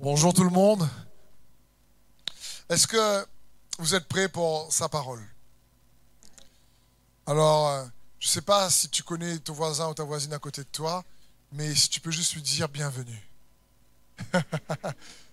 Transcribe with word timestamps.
Bonjour 0.00 0.32
tout 0.32 0.44
le 0.44 0.50
monde. 0.50 0.88
Est-ce 2.68 2.86
que 2.86 3.26
vous 3.80 3.96
êtes 3.96 4.06
prêts 4.06 4.28
pour 4.28 4.72
sa 4.72 4.88
parole? 4.88 5.20
Alors, 7.26 7.66
euh, 7.66 7.84
je 8.20 8.28
ne 8.28 8.30
sais 8.30 8.42
pas 8.42 8.70
si 8.70 8.88
tu 8.90 9.02
connais 9.02 9.40
ton 9.40 9.54
voisin 9.54 9.88
ou 9.88 9.94
ta 9.94 10.04
voisine 10.04 10.32
à 10.32 10.38
côté 10.38 10.62
de 10.62 10.68
toi, 10.68 11.04
mais 11.50 11.74
si 11.74 11.88
tu 11.88 11.98
peux 11.98 12.12
juste 12.12 12.34
lui 12.34 12.42
dire 12.42 12.68
bienvenue. 12.68 13.28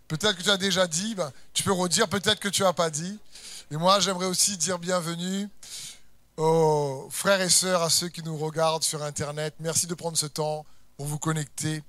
peut-être 0.08 0.36
que 0.36 0.42
tu 0.42 0.50
as 0.50 0.58
déjà 0.58 0.88
dit, 0.88 1.14
ben, 1.14 1.32
tu 1.54 1.62
peux 1.62 1.72
redire, 1.72 2.08
peut-être 2.08 2.40
que 2.40 2.50
tu 2.50 2.64
n'as 2.64 2.74
pas 2.74 2.90
dit. 2.90 3.20
Et 3.70 3.78
moi, 3.78 4.00
j'aimerais 4.00 4.26
aussi 4.26 4.58
dire 4.58 4.80
bienvenue 4.80 5.48
aux 6.38 7.08
frères 7.12 7.42
et 7.42 7.50
sœurs, 7.50 7.84
à 7.84 7.92
ceux 7.92 8.10
qui 8.10 8.24
nous 8.24 8.36
regardent 8.36 8.84
sur 8.84 9.04
Internet. 9.04 9.54
Merci 9.60 9.86
de 9.86 9.94
prendre 9.94 10.18
ce 10.18 10.26
temps 10.26 10.66
pour 10.98 11.06
vous 11.06 11.20
connecter 11.20 11.84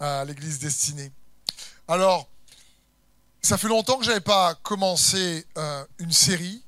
à 0.00 0.24
l'Église 0.24 0.58
destinée. 0.58 1.12
Alors, 1.88 2.28
ça 3.42 3.56
fait 3.56 3.68
longtemps 3.68 3.98
que 3.98 4.04
je 4.04 4.10
n'avais 4.10 4.20
pas 4.20 4.56
commencé 4.56 5.46
euh, 5.56 5.84
une 5.98 6.10
série. 6.10 6.64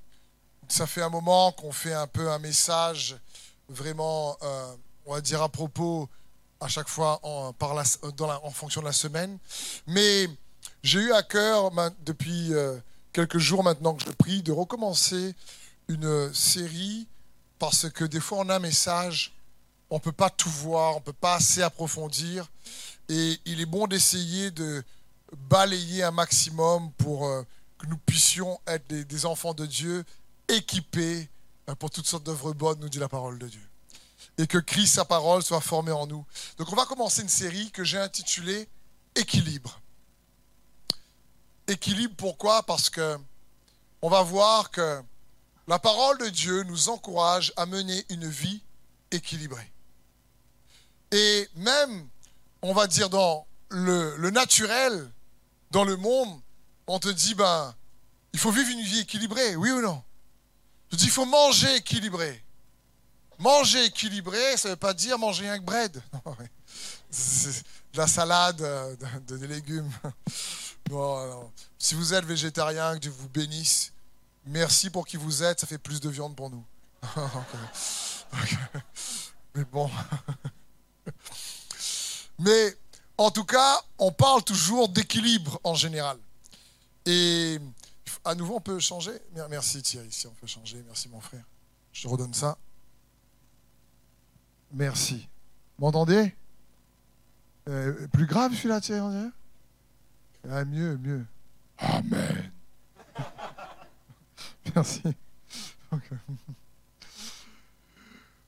Ça 0.68 0.86
fait 0.86 1.02
un 1.02 1.09
moment 1.09 1.50
qu'on 1.50 1.72
fait 1.72 1.92
un 1.92 2.06
peu 2.06 2.30
un 2.30 2.38
message 2.38 3.16
vraiment, 3.68 4.36
euh, 4.42 4.76
on 5.06 5.14
va 5.14 5.20
dire, 5.20 5.42
à 5.42 5.48
propos 5.48 6.09
à 6.60 6.68
chaque 6.68 6.88
fois 6.88 7.18
en, 7.24 7.52
la, 7.74 8.45
en 8.45 8.50
fonction 8.50 8.80
de 8.80 8.86
la 8.86 8.92
semaine. 8.92 9.38
Mais 9.88 10.28
j'ai 10.84 11.00
eu 11.00 11.12
à 11.12 11.24
cœur, 11.24 11.73
depuis 12.04 12.54
euh, 12.54 12.78
quelques 13.12 13.38
jours 13.38 13.64
maintenant 13.64 13.95
que 13.95 14.04
je 14.04 14.10
prie, 14.12 14.42
de 14.42 14.52
recommencer 14.52 15.34
une 15.88 16.32
série 16.32 17.09
parce 17.59 17.90
que 17.90 18.04
des 18.04 18.20
fois 18.20 18.38
on 18.38 18.48
a 18.50 18.56
un 18.56 18.60
message, 18.60 19.32
on 19.90 19.96
ne 19.96 20.00
peut 20.00 20.12
pas 20.12 20.30
tout 20.30 20.50
voir, 20.50 20.92
on 20.92 21.00
ne 21.00 21.04
peut 21.04 21.12
pas 21.12 21.34
assez 21.34 21.60
approfondir. 21.60 22.46
Et 23.09 23.40
il 23.46 23.60
est 23.60 23.66
bon 23.66 23.88
d'essayer 23.88 24.52
de 24.52 24.84
balayer 25.37 26.02
un 26.02 26.10
maximum 26.10 26.92
pour 26.92 27.27
euh, 27.27 27.42
que 27.78 27.87
nous 27.87 27.98
puissions 27.98 28.60
être 28.66 28.87
des, 28.87 29.26
enfants 29.26 29.54
de 29.54 29.66
Dieu 29.66 30.04
équipés 30.48 31.29
euh, 31.68 31.74
pour 31.74 31.90
toutes 31.90 32.07
sortes 32.07 32.24
d'œuvres 32.24 32.52
bonnes, 32.52 32.79
nous 32.80 32.88
dit 32.88 32.98
la 32.98 33.09
parole 33.09 33.38
de 33.38 33.49
Dieu. 33.49 33.62
Et 34.38 34.46
que 34.46 34.59
Christ, 34.59 34.95
sa 34.95 35.04
parole, 35.04 35.43
soit 35.43 35.60
formée 35.60 35.93
en 35.93 36.06
nous. 36.06 36.24
Donc 36.56 36.73
on 36.73 36.76
va 36.76 36.87
commencer 36.87 37.23
une 37.23 37.29
série 37.29 37.71
que 37.71 37.84
j'ai 37.84 37.99
intitulée 37.99 38.68
Équilibre. 39.15 39.80
Équilibre, 41.66 42.15
pourquoi? 42.16 42.62
Parce 42.62 42.88
que 42.88 43.18
on 44.01 44.09
va 44.09 44.23
voir 44.23 44.71
que 44.71 45.02
la 45.66 45.80
parole 45.80 46.18
de 46.18 46.29
Dieu 46.29 46.62
nous 46.62 46.88
encourage 46.88 47.52
à 47.56 47.66
mener 47.66 48.04
une 48.10 48.29
vie 48.29 48.62
équilibrée. 49.10 49.73
Et 51.10 51.49
même, 51.56 52.09
on 52.62 52.73
va 52.73 52.87
dire, 52.87 53.10
dans 53.10 53.46
le, 53.71 54.16
le 54.16 54.30
naturel, 54.30 55.10
dans 55.71 55.85
le 55.85 55.97
monde, 55.97 56.41
on 56.87 56.99
te 56.99 57.09
dit, 57.09 57.35
ben, 57.35 57.74
il 58.33 58.38
faut 58.38 58.51
vivre 58.51 58.71
une 58.71 58.83
vie 58.83 59.01
équilibrée, 59.01 59.57
oui 59.57 59.71
ou 59.71 59.80
non? 59.80 60.02
Je 60.91 60.97
dis, 60.97 61.05
il 61.05 61.11
faut 61.11 61.27
manger 61.27 61.77
équilibré. 61.77 62.43
Manger 63.38 63.85
équilibré, 63.85 64.56
ça 64.56 64.69
ne 64.69 64.72
veut 64.72 64.78
pas 64.78 64.94
dire 64.94 65.19
manger 65.19 65.49
un 65.49 65.59
bread. 65.59 66.03
de 67.93 67.99
la 67.99 68.06
salade, 68.06 68.61
euh, 68.62 68.97
de, 69.27 69.37
des 69.37 69.47
légumes. 69.47 69.91
Si 71.78 71.94
vous 71.94 72.15
êtes 72.15 72.25
végétarien, 72.25 72.94
que 72.94 73.00
Dieu 73.00 73.11
vous 73.11 73.28
bénisse. 73.28 73.93
Merci 74.47 74.89
pour 74.89 75.06
qui 75.06 75.19
vous 75.19 75.43
êtes, 75.43 75.61
ça 75.61 75.66
fait 75.66 75.77
plus 75.77 76.00
de 76.00 76.09
viande 76.09 76.34
pour 76.34 76.49
nous. 76.49 76.65
Mais 79.55 79.65
bon. 79.65 79.91
Mais 82.39 82.75
en 83.19 83.31
tout 83.31 83.44
cas, 83.44 83.83
on 83.99 84.12
parle 84.12 84.43
toujours 84.44 84.88
d'équilibre 84.88 85.61
en 85.65 85.75
général. 85.75 86.19
Et 87.05 87.59
à 88.25 88.34
nouveau, 88.34 88.56
on 88.56 88.61
peut 88.61 88.78
changer? 88.78 89.12
Merci 89.50 89.83
Thierry, 89.83 90.11
si 90.11 90.27
on 90.27 90.34
peut 90.34 90.47
changer. 90.47 90.83
Merci 90.87 91.09
mon 91.09 91.21
frère. 91.21 91.44
Je 91.93 92.03
te 92.03 92.09
redonne 92.09 92.33
ça. 92.33 92.57
Merci. 94.73 95.28
M'entendez? 95.78 96.34
Euh, 97.69 98.07
Plus 98.09 98.27
grave 98.27 98.55
celui-là, 98.55 98.81
Thierry 98.81 99.31
ah, 100.51 100.65
Mieux, 100.65 100.97
mieux. 100.99 101.27
Amen. 101.78 102.53
Merci. 104.75 105.03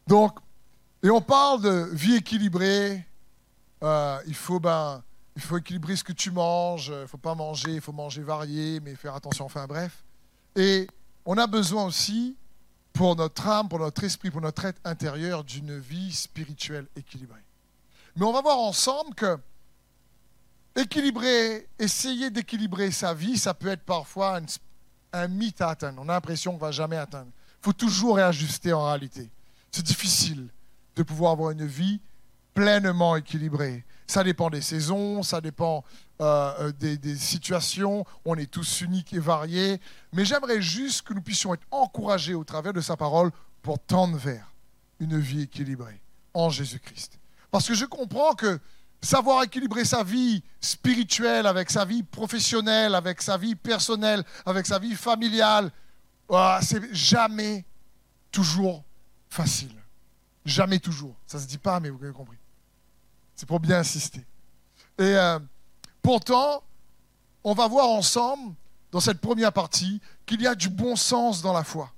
Donc, 0.06 0.38
et 1.02 1.10
on 1.10 1.20
parle 1.20 1.62
de 1.62 1.88
vie 1.92 2.16
équilibrée, 2.16 3.06
euh, 3.82 4.18
il, 4.26 4.34
faut, 4.34 4.60
ben, 4.60 5.02
il 5.36 5.42
faut 5.42 5.58
équilibrer 5.58 5.96
ce 5.96 6.04
que 6.04 6.12
tu 6.12 6.30
manges, 6.30 6.88
il 6.88 7.00
ne 7.02 7.06
faut 7.06 7.18
pas 7.18 7.34
manger, 7.34 7.74
il 7.74 7.80
faut 7.80 7.92
manger 7.92 8.22
varié, 8.22 8.80
mais 8.80 8.94
faire 8.94 9.14
attention, 9.14 9.44
enfin 9.44 9.66
bref. 9.66 10.04
Et 10.56 10.86
on 11.24 11.38
a 11.38 11.46
besoin 11.46 11.84
aussi, 11.84 12.36
pour 12.92 13.16
notre 13.16 13.46
âme, 13.46 13.68
pour 13.68 13.78
notre 13.78 14.02
esprit, 14.04 14.30
pour 14.30 14.40
notre 14.40 14.64
être 14.64 14.80
intérieur, 14.84 15.44
d'une 15.44 15.78
vie 15.78 16.12
spirituelle 16.12 16.86
équilibrée. 16.96 17.44
Mais 18.16 18.24
on 18.24 18.32
va 18.32 18.42
voir 18.42 18.58
ensemble 18.58 19.14
que 19.14 19.38
équilibrer, 20.76 21.68
essayer 21.78 22.30
d'équilibrer 22.30 22.90
sa 22.90 23.14
vie, 23.14 23.38
ça 23.38 23.54
peut 23.54 23.68
être 23.68 23.84
parfois 23.84 24.40
un, 25.12 25.28
mythe 25.28 25.60
à 25.60 25.70
atteindre. 25.70 26.02
On 26.04 26.08
a 26.08 26.12
l'impression 26.12 26.52
qu'on 26.52 26.58
ne 26.58 26.62
va 26.62 26.72
jamais 26.72 26.96
atteindre. 26.96 27.30
Il 27.60 27.64
faut 27.64 27.72
toujours 27.72 28.16
réajuster 28.16 28.72
en 28.72 28.86
réalité. 28.86 29.30
C'est 29.70 29.84
difficile 29.84 30.48
de 30.96 31.02
pouvoir 31.02 31.32
avoir 31.32 31.50
une 31.50 31.66
vie 31.66 32.00
pleinement 32.54 33.16
équilibré. 33.16 33.84
Ça 34.06 34.24
dépend 34.24 34.50
des 34.50 34.60
saisons, 34.60 35.22
ça 35.22 35.40
dépend 35.40 35.84
euh, 36.20 36.52
euh, 36.60 36.72
des, 36.72 37.16
situations, 37.16 38.04
on 38.24 38.34
est 38.36 38.50
tous 38.50 38.82
uniques 38.82 39.12
et 39.12 39.18
variés, 39.18 39.80
mais 40.12 40.24
j'aimerais 40.24 40.60
juste 40.60 41.02
que 41.02 41.14
nous 41.14 41.22
puissions 41.22 41.54
être 41.54 41.66
encouragés 41.70 42.34
au 42.34 42.44
travers 42.44 42.72
de 42.72 42.80
sa 42.80 42.96
parole 42.96 43.30
pour 43.62 43.78
tendre 43.78 44.16
vers 44.18 44.52
une 44.98 45.18
vie 45.18 45.42
équilibrée 45.42 46.00
en 46.34 46.50
Jésus-Christ. 46.50 47.18
Parce 47.50 47.66
que 47.66 47.74
je 47.74 47.84
comprends 47.84 48.34
que 48.34 48.58
savoir 49.00 49.42
équilibrer 49.44 49.84
sa 49.84 50.04
vie 50.04 50.42
spirituelle 50.60 51.46
avec 51.46 51.70
sa 51.70 51.84
vie 51.84 52.02
professionnelle, 52.02 52.94
avec 52.94 53.22
sa 53.22 53.38
vie 53.38 53.54
personnelle, 53.54 54.24
avec 54.44 54.66
sa 54.66 54.78
vie 54.78 54.94
familiale, 54.94 55.72
ah, 56.30 56.60
c'est 56.62 56.94
jamais 56.94 57.64
toujours 58.30 58.84
facile. 59.28 59.74
Jamais 60.44 60.78
toujours. 60.78 61.14
Ça 61.26 61.38
ne 61.38 61.42
se 61.42 61.48
dit 61.48 61.58
pas, 61.58 61.80
mais 61.80 61.90
vous 61.90 62.02
avez 62.02 62.12
compris. 62.12 62.36
C'est 63.40 63.46
pour 63.46 63.58
bien 63.58 63.78
insister. 63.78 64.20
Et 64.98 65.16
euh, 65.16 65.38
pourtant, 66.02 66.62
on 67.42 67.54
va 67.54 67.68
voir 67.68 67.88
ensemble, 67.88 68.54
dans 68.92 69.00
cette 69.00 69.18
première 69.18 69.50
partie, 69.50 69.98
qu'il 70.26 70.42
y 70.42 70.46
a 70.46 70.54
du 70.54 70.68
bon 70.68 70.94
sens 70.94 71.40
dans 71.40 71.54
la 71.54 71.64
foi. 71.64 71.90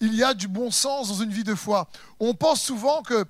Il 0.00 0.14
y 0.14 0.24
a 0.24 0.32
du 0.32 0.48
bon 0.48 0.70
sens 0.70 1.08
dans 1.08 1.22
une 1.22 1.30
vie 1.30 1.44
de 1.44 1.54
foi. 1.54 1.90
On 2.18 2.32
pense 2.32 2.62
souvent 2.62 3.02
que, 3.02 3.26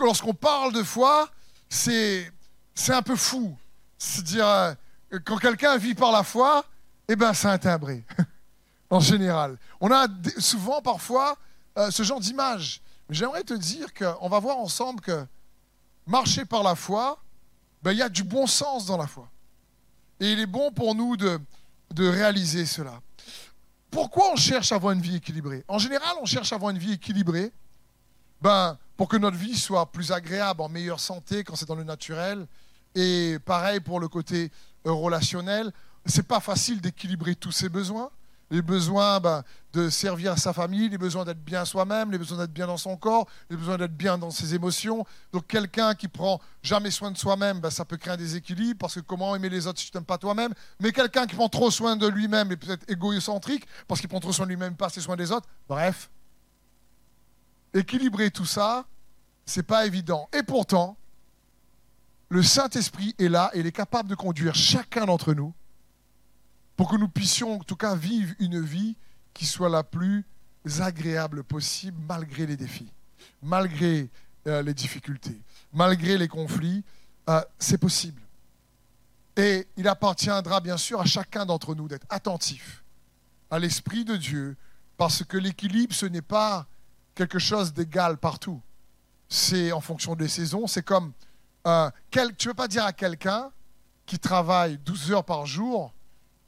lorsqu'on 0.00 0.34
parle 0.34 0.74
de 0.74 0.82
foi, 0.82 1.30
c'est, 1.70 2.30
c'est 2.74 2.92
un 2.92 3.00
peu 3.00 3.16
fou. 3.16 3.56
C'est-à-dire, 3.96 4.46
euh, 4.46 4.74
quand 5.24 5.38
quelqu'un 5.38 5.78
vit 5.78 5.94
par 5.94 6.12
la 6.12 6.22
foi, 6.22 6.66
eh 7.08 7.16
ben, 7.16 7.32
c'est 7.32 7.48
un 7.48 7.56
timbré, 7.56 8.04
en 8.90 9.00
général. 9.00 9.56
On 9.80 9.90
a 9.90 10.06
souvent, 10.36 10.82
parfois, 10.82 11.38
euh, 11.78 11.90
ce 11.90 12.02
genre 12.02 12.20
d'image. 12.20 12.82
J'aimerais 13.08 13.42
te 13.42 13.54
dire 13.54 13.94
qu'on 13.94 14.28
va 14.28 14.38
voir 14.38 14.58
ensemble 14.58 15.00
que 15.00 15.26
marcher 16.08 16.44
par 16.44 16.62
la 16.62 16.74
foi, 16.74 17.22
ben, 17.82 17.92
il 17.92 17.98
y 17.98 18.02
a 18.02 18.08
du 18.08 18.24
bon 18.24 18.46
sens 18.46 18.86
dans 18.86 18.96
la 18.96 19.06
foi. 19.06 19.28
Et 20.20 20.32
il 20.32 20.40
est 20.40 20.46
bon 20.46 20.72
pour 20.72 20.94
nous 20.94 21.16
de, 21.16 21.38
réaliser 21.96 22.66
cela. 22.66 23.00
Pourquoi 23.90 24.32
on 24.32 24.36
cherche 24.36 24.72
à 24.72 24.76
avoir 24.76 24.92
une 24.92 25.00
vie 25.00 25.16
équilibrée? 25.16 25.64
En 25.68 25.78
général, 25.78 26.16
on 26.20 26.26
cherche 26.26 26.52
à 26.52 26.56
avoir 26.56 26.70
une 26.70 26.78
vie 26.78 26.92
équilibrée 26.92 27.52
ben, 28.40 28.76
pour 28.96 29.08
que 29.08 29.16
notre 29.16 29.36
vie 29.36 29.56
soit 29.56 29.90
plus 29.92 30.10
agréable, 30.10 30.60
en 30.60 30.68
meilleure 30.68 31.00
santé 31.00 31.44
quand 31.44 31.56
c'est 31.56 31.68
dans 31.68 31.74
le 31.74 31.84
naturel. 31.84 32.46
Et 32.94 33.38
pareil 33.44 33.80
pour 33.80 34.00
le 34.00 34.08
côté 34.08 34.50
relationnel. 34.84 35.72
Ce 36.06 36.18
n'est 36.18 36.22
pas 36.24 36.40
facile 36.40 36.80
d'équilibrer 36.80 37.34
tous 37.34 37.52
ses 37.52 37.68
besoins 37.68 38.10
les 38.50 38.62
besoins 38.62 39.20
ben, 39.20 39.44
de 39.72 39.90
servir 39.90 40.38
sa 40.38 40.52
famille, 40.52 40.88
les 40.88 40.98
besoins 40.98 41.24
d'être 41.24 41.42
bien 41.42 41.64
soi-même, 41.64 42.10
les 42.10 42.18
besoins 42.18 42.38
d'être 42.38 42.52
bien 42.52 42.66
dans 42.66 42.76
son 42.76 42.96
corps, 42.96 43.26
les 43.50 43.56
besoins 43.56 43.76
d'être 43.76 43.96
bien 43.96 44.16
dans 44.16 44.30
ses 44.30 44.54
émotions. 44.54 45.04
Donc 45.32 45.46
quelqu'un 45.46 45.94
qui 45.94 46.08
prend 46.08 46.40
jamais 46.62 46.90
soin 46.90 47.10
de 47.10 47.18
soi-même, 47.18 47.60
ben, 47.60 47.70
ça 47.70 47.84
peut 47.84 47.96
créer 47.96 48.14
un 48.14 48.16
déséquilibre 48.16 48.78
parce 48.78 48.94
que 48.94 49.00
comment 49.00 49.36
aimer 49.36 49.48
les 49.48 49.66
autres 49.66 49.78
si 49.78 49.86
tu 49.86 49.90
t'aimes 49.90 50.04
pas 50.04 50.18
toi-même? 50.18 50.52
Mais 50.80 50.92
quelqu'un 50.92 51.26
qui 51.26 51.36
prend 51.36 51.48
trop 51.48 51.70
soin 51.70 51.96
de 51.96 52.06
lui-même 52.06 52.50
est 52.52 52.56
peut-être 52.56 52.88
égocentrique 52.90 53.66
parce 53.86 54.00
qu'il 54.00 54.08
prend 54.08 54.20
trop 54.20 54.32
soin 54.32 54.46
de 54.46 54.50
lui-même, 54.50 54.74
pas 54.74 54.86
assez 54.86 55.00
soin 55.00 55.16
des 55.16 55.30
autres. 55.30 55.48
Bref, 55.68 56.10
équilibrer 57.74 58.30
tout 58.30 58.46
ça, 58.46 58.86
c'est 59.44 59.62
pas 59.62 59.86
évident. 59.86 60.28
Et 60.32 60.42
pourtant, 60.42 60.96
le 62.30 62.42
Saint-Esprit 62.42 63.14
est 63.18 63.28
là 63.28 63.50
et 63.54 63.60
il 63.60 63.66
est 63.66 63.72
capable 63.72 64.08
de 64.08 64.14
conduire 64.14 64.54
chacun 64.54 65.06
d'entre 65.06 65.34
nous 65.34 65.54
pour 66.78 66.88
que 66.88 66.96
nous 66.96 67.08
puissions 67.08 67.56
en 67.56 67.64
tout 67.64 67.74
cas 67.74 67.96
vivre 67.96 68.32
une 68.38 68.60
vie 68.60 68.96
qui 69.34 69.46
soit 69.46 69.68
la 69.68 69.82
plus 69.82 70.24
agréable 70.78 71.42
possible 71.42 72.00
malgré 72.06 72.46
les 72.46 72.56
défis, 72.56 72.92
malgré 73.42 74.08
euh, 74.46 74.62
les 74.62 74.74
difficultés, 74.74 75.42
malgré 75.72 76.16
les 76.16 76.28
conflits. 76.28 76.84
Euh, 77.28 77.42
c'est 77.58 77.78
possible. 77.78 78.22
Et 79.36 79.66
il 79.76 79.88
appartiendra 79.88 80.60
bien 80.60 80.76
sûr 80.76 81.00
à 81.00 81.04
chacun 81.04 81.44
d'entre 81.44 81.74
nous 81.74 81.88
d'être 81.88 82.06
attentif 82.10 82.84
à 83.50 83.58
l'Esprit 83.58 84.04
de 84.04 84.16
Dieu, 84.16 84.56
parce 84.96 85.24
que 85.24 85.36
l'équilibre, 85.36 85.92
ce 85.92 86.06
n'est 86.06 86.22
pas 86.22 86.68
quelque 87.16 87.40
chose 87.40 87.72
d'égal 87.72 88.18
partout. 88.18 88.62
C'est 89.28 89.72
en 89.72 89.80
fonction 89.80 90.14
des 90.14 90.28
saisons. 90.28 90.68
C'est 90.68 90.84
comme, 90.84 91.12
euh, 91.66 91.90
tu 92.12 92.20
ne 92.20 92.28
peux 92.30 92.54
pas 92.54 92.68
dire 92.68 92.84
à 92.84 92.92
quelqu'un 92.92 93.50
qui 94.06 94.20
travaille 94.20 94.78
12 94.78 95.10
heures 95.10 95.24
par 95.24 95.44
jour 95.44 95.92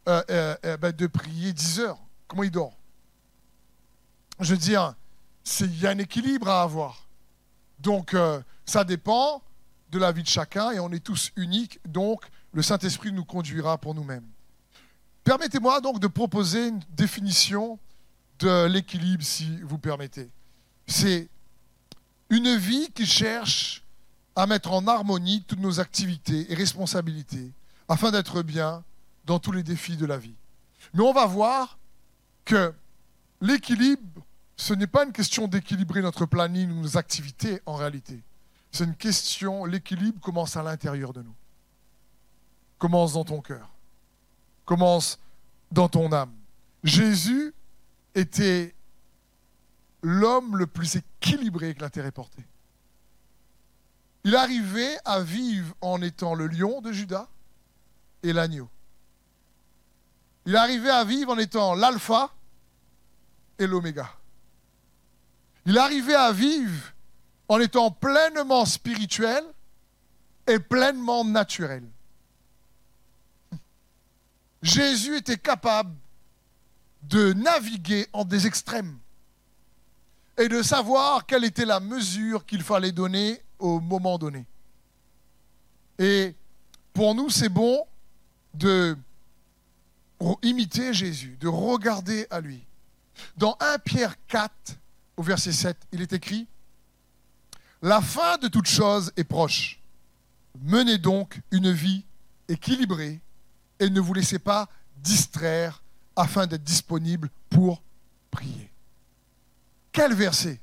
euh, 0.08 0.22
euh, 0.64 0.76
ben, 0.76 0.92
de 0.92 1.06
prier 1.06 1.52
10 1.52 1.80
heures. 1.80 1.98
Comment 2.26 2.42
il 2.42 2.50
dort? 2.50 2.76
Je 4.40 4.52
veux 4.52 4.58
dire, 4.58 4.94
il 5.60 5.80
y 5.80 5.86
a 5.86 5.90
un 5.90 5.98
équilibre 5.98 6.48
à 6.48 6.62
avoir. 6.62 7.06
Donc, 7.78 8.14
ça 8.64 8.84
dépend 8.84 9.42
de 9.90 9.98
la 9.98 10.12
vie 10.12 10.22
de 10.22 10.28
chacun 10.28 10.70
et 10.70 10.80
on 10.80 10.90
est 10.92 11.04
tous 11.04 11.32
uniques. 11.36 11.80
Donc, 11.86 12.24
le 12.52 12.62
Saint-Esprit 12.62 13.12
nous 13.12 13.24
conduira 13.24 13.78
pour 13.78 13.94
nous-mêmes. 13.94 14.26
Permettez-moi 15.24 15.80
donc 15.80 16.00
de 16.00 16.06
proposer 16.06 16.68
une 16.68 16.80
définition 16.90 17.78
de 18.38 18.66
l'équilibre, 18.66 19.22
si 19.22 19.60
vous 19.62 19.78
permettez. 19.78 20.30
C'est 20.86 21.28
une 22.30 22.56
vie 22.56 22.90
qui 22.92 23.06
cherche 23.06 23.84
à 24.34 24.46
mettre 24.46 24.72
en 24.72 24.86
harmonie 24.86 25.44
toutes 25.46 25.60
nos 25.60 25.80
activités 25.80 26.50
et 26.50 26.54
responsabilités 26.54 27.52
afin 27.88 28.10
d'être 28.10 28.42
bien 28.42 28.84
dans 29.30 29.38
tous 29.38 29.52
les 29.52 29.62
défis 29.62 29.96
de 29.96 30.06
la 30.06 30.18
vie. 30.18 30.34
Mais 30.92 31.04
on 31.04 31.12
va 31.12 31.24
voir 31.24 31.78
que 32.44 32.74
l'équilibre, 33.40 34.26
ce 34.56 34.74
n'est 34.74 34.88
pas 34.88 35.04
une 35.04 35.12
question 35.12 35.46
d'équilibrer 35.46 36.02
notre 36.02 36.26
planning 36.26 36.68
ou 36.68 36.80
nos 36.80 36.96
activités 36.96 37.62
en 37.64 37.76
réalité. 37.76 38.24
C'est 38.72 38.82
une 38.82 38.96
question, 38.96 39.66
l'équilibre 39.66 40.20
commence 40.20 40.56
à 40.56 40.64
l'intérieur 40.64 41.12
de 41.12 41.22
nous. 41.22 41.34
Commence 42.76 43.12
dans 43.12 43.22
ton 43.22 43.40
cœur. 43.40 43.70
Commence 44.64 45.20
dans 45.70 45.88
ton 45.88 46.10
âme. 46.10 46.34
Jésus 46.82 47.54
était 48.16 48.74
l'homme 50.02 50.56
le 50.56 50.66
plus 50.66 50.96
équilibré 50.96 51.76
que 51.76 51.82
la 51.82 51.90
terre 51.90 52.06
ait 52.06 52.10
porté. 52.10 52.44
Il 54.24 54.34
arrivait 54.34 54.98
à 55.04 55.20
vivre 55.20 55.72
en 55.82 56.02
étant 56.02 56.34
le 56.34 56.48
lion 56.48 56.80
de 56.80 56.90
Judas 56.90 57.28
et 58.24 58.32
l'agneau. 58.32 58.68
Il 60.50 60.56
arrivait 60.56 60.90
à 60.90 61.04
vivre 61.04 61.30
en 61.30 61.38
étant 61.38 61.76
l'alpha 61.76 62.28
et 63.56 63.68
l'oméga. 63.68 64.10
Il 65.64 65.78
arrivait 65.78 66.16
à 66.16 66.32
vivre 66.32 66.92
en 67.46 67.60
étant 67.60 67.92
pleinement 67.92 68.64
spirituel 68.64 69.44
et 70.48 70.58
pleinement 70.58 71.24
naturel. 71.24 71.84
Jésus 74.60 75.18
était 75.18 75.38
capable 75.38 75.94
de 77.04 77.32
naviguer 77.32 78.08
en 78.12 78.24
des 78.24 78.48
extrêmes 78.48 78.98
et 80.36 80.48
de 80.48 80.62
savoir 80.62 81.26
quelle 81.26 81.44
était 81.44 81.64
la 81.64 81.78
mesure 81.78 82.44
qu'il 82.44 82.64
fallait 82.64 82.90
donner 82.90 83.40
au 83.60 83.78
moment 83.78 84.18
donné. 84.18 84.44
Et 86.00 86.34
pour 86.92 87.14
nous, 87.14 87.30
c'est 87.30 87.48
bon 87.48 87.86
de 88.52 88.98
imiter 90.42 90.92
Jésus, 90.92 91.36
de 91.40 91.48
regarder 91.48 92.26
à 92.30 92.40
lui. 92.40 92.66
Dans 93.36 93.56
1 93.60 93.78
Pierre 93.78 94.14
4, 94.26 94.52
au 95.16 95.22
verset 95.22 95.52
7, 95.52 95.76
il 95.92 96.02
est 96.02 96.12
écrit, 96.12 96.46
La 97.82 98.00
fin 98.00 98.38
de 98.38 98.48
toute 98.48 98.66
chose 98.66 99.12
est 99.16 99.24
proche. 99.24 99.80
Menez 100.62 100.98
donc 100.98 101.40
une 101.50 101.70
vie 101.70 102.04
équilibrée 102.48 103.20
et 103.78 103.88
ne 103.88 104.00
vous 104.00 104.14
laissez 104.14 104.38
pas 104.38 104.68
distraire 104.96 105.82
afin 106.16 106.46
d'être 106.46 106.64
disponible 106.64 107.30
pour 107.48 107.82
prier. 108.30 108.70
Quel 109.92 110.14
verset 110.14 110.60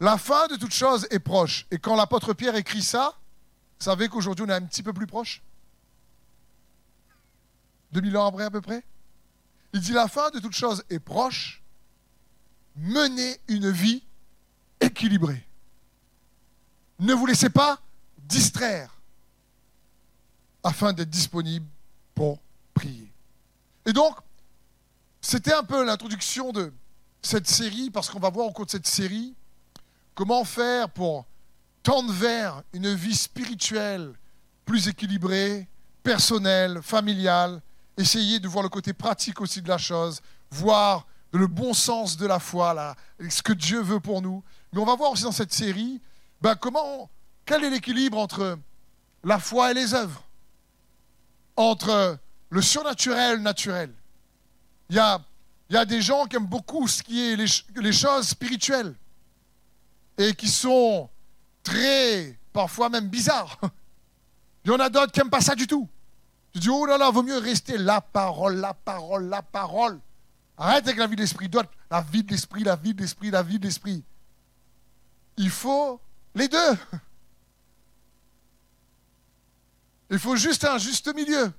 La 0.00 0.16
fin 0.16 0.46
de 0.48 0.56
toute 0.56 0.72
chose 0.72 1.06
est 1.10 1.18
proche. 1.18 1.66
Et 1.70 1.78
quand 1.78 1.96
l'apôtre 1.96 2.32
Pierre 2.32 2.56
écrit 2.56 2.82
ça, 2.82 3.18
savez 3.78 4.08
qu'aujourd'hui 4.08 4.44
on 4.46 4.48
est 4.48 4.54
un 4.54 4.62
petit 4.62 4.82
peu 4.82 4.92
plus 4.92 5.06
proche? 5.06 5.42
2000 7.92 8.16
ans 8.16 8.26
après 8.26 8.44
à 8.44 8.50
peu 8.50 8.60
près 8.60 8.84
Il 9.72 9.80
dit 9.80 9.92
la 9.92 10.08
fin 10.08 10.30
de 10.30 10.40
toute 10.40 10.54
chose 10.54 10.84
est 10.90 10.98
proche. 10.98 11.62
Menez 12.76 13.40
une 13.48 13.70
vie 13.70 14.04
équilibrée. 14.80 15.46
Ne 17.00 17.14
vous 17.14 17.26
laissez 17.26 17.50
pas 17.50 17.80
distraire 18.18 18.94
afin 20.62 20.92
d'être 20.92 21.10
disponible 21.10 21.66
pour 22.14 22.40
prier. 22.74 23.12
Et 23.86 23.92
donc, 23.92 24.16
c'était 25.20 25.54
un 25.54 25.62
peu 25.62 25.84
l'introduction 25.84 26.52
de 26.52 26.72
cette 27.22 27.48
série, 27.48 27.90
parce 27.90 28.10
qu'on 28.10 28.20
va 28.20 28.30
voir 28.30 28.46
au 28.46 28.52
cours 28.52 28.66
de 28.66 28.70
cette 28.70 28.86
série 28.86 29.34
comment 30.14 30.44
faire 30.44 30.88
pour 30.90 31.26
tendre 31.82 32.12
vers 32.12 32.62
une 32.72 32.92
vie 32.94 33.14
spirituelle 33.14 34.12
plus 34.64 34.88
équilibrée, 34.88 35.66
personnelle, 36.02 36.82
familiale, 36.82 37.62
essayer 37.98 38.38
de 38.40 38.48
voir 38.48 38.62
le 38.62 38.70
côté 38.70 38.94
pratique 38.94 39.40
aussi 39.42 39.60
de 39.60 39.68
la 39.68 39.76
chose, 39.76 40.22
voir 40.50 41.06
le 41.32 41.46
bon 41.46 41.74
sens 41.74 42.16
de 42.16 42.26
la 42.26 42.38
foi, 42.38 42.72
là, 42.72 42.96
ce 43.28 43.42
que 43.42 43.52
Dieu 43.52 43.82
veut 43.82 44.00
pour 44.00 44.22
nous. 44.22 44.42
Mais 44.72 44.80
on 44.80 44.86
va 44.86 44.96
voir 44.96 45.10
aussi 45.10 45.24
dans 45.24 45.32
cette 45.32 45.52
série 45.52 46.00
ben, 46.40 46.54
comment, 46.54 47.10
quel 47.44 47.64
est 47.64 47.70
l'équilibre 47.70 48.18
entre 48.18 48.58
la 49.24 49.38
foi 49.38 49.72
et 49.72 49.74
les 49.74 49.94
œuvres? 49.94 50.22
Entre 51.56 52.18
le 52.50 52.62
surnaturel 52.62 53.32
et 53.32 53.36
le 53.36 53.42
naturel. 53.42 53.92
Il 54.90 54.96
y 54.96 54.98
a, 55.76 55.84
des 55.84 56.00
gens 56.00 56.26
qui 56.26 56.36
aiment 56.36 56.46
beaucoup 56.46 56.86
ce 56.86 57.02
qui 57.02 57.20
est 57.20 57.36
les, 57.36 57.92
choses 57.92 58.28
spirituelles 58.28 58.94
et 60.16 60.34
qui 60.34 60.48
sont 60.48 61.10
très, 61.62 62.38
parfois 62.52 62.88
même 62.88 63.08
bizarres. 63.08 63.58
Il 64.64 64.70
y 64.70 64.74
en 64.74 64.80
a 64.80 64.88
d'autres 64.88 65.12
qui 65.12 65.18
n'aiment 65.18 65.30
pas 65.30 65.40
ça 65.40 65.54
du 65.54 65.66
tout. 65.66 65.88
Tu 66.52 66.60
dis, 66.60 66.70
oh 66.70 66.86
là 66.86 66.98
là, 66.98 67.10
vaut 67.10 67.22
mieux 67.22 67.38
rester 67.38 67.76
la 67.78 68.00
parole, 68.00 68.56
la 68.56 68.74
parole, 68.74 69.28
la 69.28 69.42
parole. 69.42 70.00
Arrête 70.56 70.86
avec 70.86 70.98
la 70.98 71.06
vie 71.06 71.16
de 71.16 71.20
l'esprit. 71.20 71.50
La 71.90 72.00
vie 72.00 72.24
de 72.24 72.30
l'esprit, 72.30 72.64
la 72.64 72.76
vie 72.76 72.94
de 72.94 73.00
l'esprit, 73.00 73.30
la 73.30 73.42
vie 73.42 73.58
de 73.58 73.66
l'esprit. 73.66 74.02
Il 75.36 75.50
faut 75.50 76.00
les 76.34 76.48
deux. 76.48 76.78
Il 80.10 80.18
faut 80.18 80.36
juste 80.36 80.64
un 80.64 80.78
juste 80.78 81.14
milieu 81.14 81.52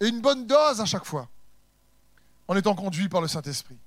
et 0.00 0.08
une 0.08 0.20
bonne 0.20 0.46
dose 0.46 0.80
à 0.80 0.84
chaque 0.84 1.04
fois 1.04 1.28
en 2.48 2.56
étant 2.56 2.74
conduit 2.74 3.08
par 3.08 3.20
le 3.20 3.28
Saint-Esprit. 3.28 3.78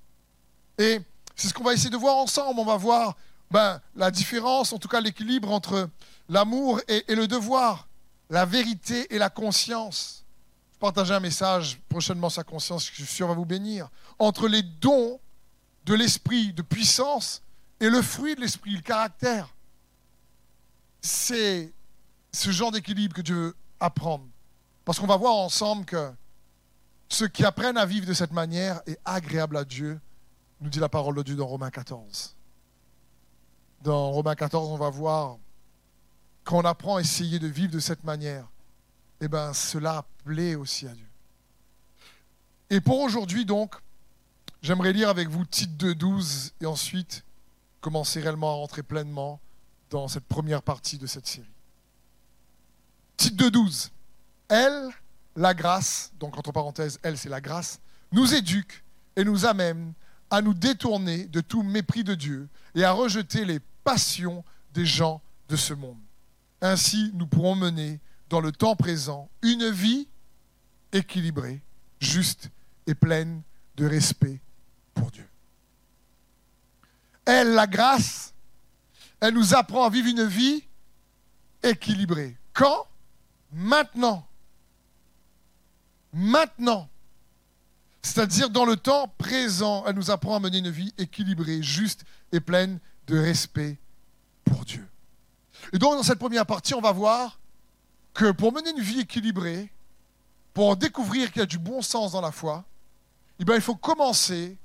Et 0.77 1.01
c'est 1.35 1.49
ce 1.49 1.53
qu'on 1.53 1.63
va 1.63 1.73
essayer 1.73 1.89
de 1.89 1.97
voir 1.97 2.15
ensemble. 2.15 2.59
On 2.59 2.65
va 2.65 2.77
voir 2.77 3.15
ben, 3.51 3.81
la 3.95 4.09
différence, 4.09 4.73
en 4.73 4.77
tout 4.77 4.87
cas 4.87 5.01
l'équilibre 5.01 5.51
entre 5.51 5.89
l'amour 6.29 6.81
et, 6.87 7.03
le 7.13 7.27
devoir, 7.27 7.87
la 8.29 8.45
vérité 8.45 9.13
et 9.13 9.17
la 9.17 9.29
conscience. 9.29 10.25
Je 10.73 10.79
partagerai 10.79 11.15
un 11.17 11.21
message 11.21 11.79
prochainement 11.89 12.29
sa 12.29 12.43
conscience, 12.43 12.87
je 12.87 12.93
suis 12.93 13.05
sûr 13.05 13.27
va 13.27 13.33
vous 13.33 13.45
bénir. 13.45 13.89
Entre 14.19 14.47
les 14.47 14.61
dons 14.61 15.19
de 15.85 15.93
l'esprit 15.93 16.53
de 16.53 16.61
puissance 16.61 17.41
et 17.79 17.89
le 17.89 18.01
fruit 18.01 18.35
de 18.35 18.41
l'esprit, 18.41 18.71
le 18.71 18.81
caractère. 18.81 19.47
C'est 21.01 21.73
ce 22.31 22.51
genre 22.51 22.71
d'équilibre 22.71 23.15
que 23.15 23.21
Dieu 23.21 23.35
veut 23.35 23.55
apprendre. 23.79 24.25
Parce 24.85 24.99
qu'on 24.99 25.07
va 25.07 25.17
voir 25.17 25.35
ensemble 25.35 25.85
que 25.85 26.11
ceux 27.09 27.27
qui 27.27 27.45
apprennent 27.45 27.77
à 27.77 27.85
vivre 27.85 28.05
de 28.05 28.13
cette 28.13 28.33
manière 28.33 28.81
est 28.85 28.99
agréable 29.05 29.57
à 29.57 29.63
Dieu, 29.63 29.99
nous 30.59 30.69
dit 30.69 30.79
la 30.79 30.89
parole 30.89 31.15
de 31.15 31.23
Dieu 31.23 31.35
dans 31.35 31.47
Romains 31.47 31.71
14. 31.71 32.35
Dans 33.81 34.11
Romains 34.11 34.35
14, 34.35 34.69
on 34.69 34.77
va 34.77 34.89
voir 34.89 35.37
qu'on 36.47 36.61
apprend 36.61 36.95
à 36.95 37.01
essayer 37.01 37.39
de 37.39 37.47
vivre 37.47 37.73
de 37.73 37.79
cette 37.79 38.05
manière, 38.05 38.47
eh 39.19 39.27
bien, 39.27 39.53
cela 39.53 40.05
plaît 40.23 40.55
aussi 40.55 40.87
à 40.87 40.93
Dieu. 40.93 41.09
Et 42.69 42.79
pour 42.79 43.01
aujourd'hui, 43.01 43.43
donc, 43.43 43.75
j'aimerais 44.61 44.93
lire 44.93 45.09
avec 45.09 45.27
vous 45.27 45.43
Tite 45.43 45.71
2.12 45.77 46.53
et 46.61 46.65
ensuite 46.65 47.25
commencer 47.81 48.21
réellement 48.21 48.51
à 48.51 48.55
rentrer 48.55 48.81
pleinement 48.81 49.41
dans 49.89 50.07
cette 50.07 50.23
première 50.23 50.63
partie 50.63 50.97
de 50.97 51.05
cette 51.05 51.27
série. 51.27 51.45
Tite 53.17 53.35
2.12. 53.35 53.89
Elle, 54.47 54.89
la 55.35 55.53
grâce, 55.53 56.13
donc 56.17 56.37
entre 56.37 56.53
parenthèses, 56.53 56.97
elle 57.03 57.17
c'est 57.17 57.27
la 57.27 57.41
grâce, 57.41 57.81
nous 58.13 58.33
éduque 58.33 58.85
et 59.17 59.25
nous 59.25 59.45
amène 59.45 59.91
à 60.29 60.41
nous 60.41 60.53
détourner 60.53 61.25
de 61.25 61.41
tout 61.41 61.61
mépris 61.61 62.05
de 62.05 62.15
Dieu 62.15 62.47
et 62.73 62.85
à 62.85 62.93
rejeter 62.93 63.43
les 63.43 63.59
passions 63.83 64.45
des 64.73 64.85
gens 64.85 65.21
de 65.49 65.57
ce 65.57 65.73
monde. 65.73 66.06
Ainsi, 66.61 67.11
nous 67.13 67.27
pourrons 67.27 67.55
mener 67.55 67.99
dans 68.29 68.39
le 68.39 68.51
temps 68.51 68.75
présent 68.75 69.29
une 69.41 69.69
vie 69.69 70.07
équilibrée, 70.91 71.61
juste 71.99 72.49
et 72.87 72.95
pleine 72.95 73.41
de 73.75 73.85
respect 73.85 74.41
pour 74.93 75.11
Dieu. 75.11 75.27
Elle, 77.25 77.53
la 77.53 77.67
grâce, 77.67 78.33
elle 79.19 79.33
nous 79.33 79.53
apprend 79.53 79.85
à 79.85 79.89
vivre 79.89 80.07
une 80.07 80.25
vie 80.25 80.63
équilibrée. 81.63 82.37
Quand? 82.53 82.87
Maintenant 83.51 84.27
maintenant. 86.17 86.89
C'est-à-dire 88.01 88.49
dans 88.49 88.65
le 88.65 88.77
temps 88.77 89.07
présent, 89.17 89.83
elle 89.85 89.95
nous 89.95 90.11
apprend 90.11 90.35
à 90.35 90.39
mener 90.39 90.59
une 90.59 90.69
vie 90.69 90.93
équilibrée, 90.97 91.61
juste 91.61 92.03
et 92.31 92.39
pleine 92.39 92.79
de 93.07 93.17
respect 93.17 93.77
pour 94.45 94.65
Dieu. 94.65 94.86
Et 95.73 95.79
donc 95.79 95.95
dans 95.95 96.03
cette 96.03 96.19
première 96.19 96.45
partie, 96.45 96.73
on 96.73 96.81
va 96.81 96.91
voir 96.91 97.39
que 98.13 98.31
pour 98.31 98.51
mener 98.53 98.71
une 98.71 98.81
vie 98.81 99.01
équilibrée, 99.01 99.71
pour 100.53 100.75
découvrir 100.75 101.31
qu'il 101.31 101.41
y 101.41 101.43
a 101.43 101.45
du 101.45 101.59
bon 101.59 101.81
sens 101.81 102.13
dans 102.13 102.21
la 102.21 102.31
foi, 102.31 102.65
eh 103.39 103.45
bien, 103.45 103.55
il 103.55 103.61
faut 103.61 103.75
commencer 103.75 104.57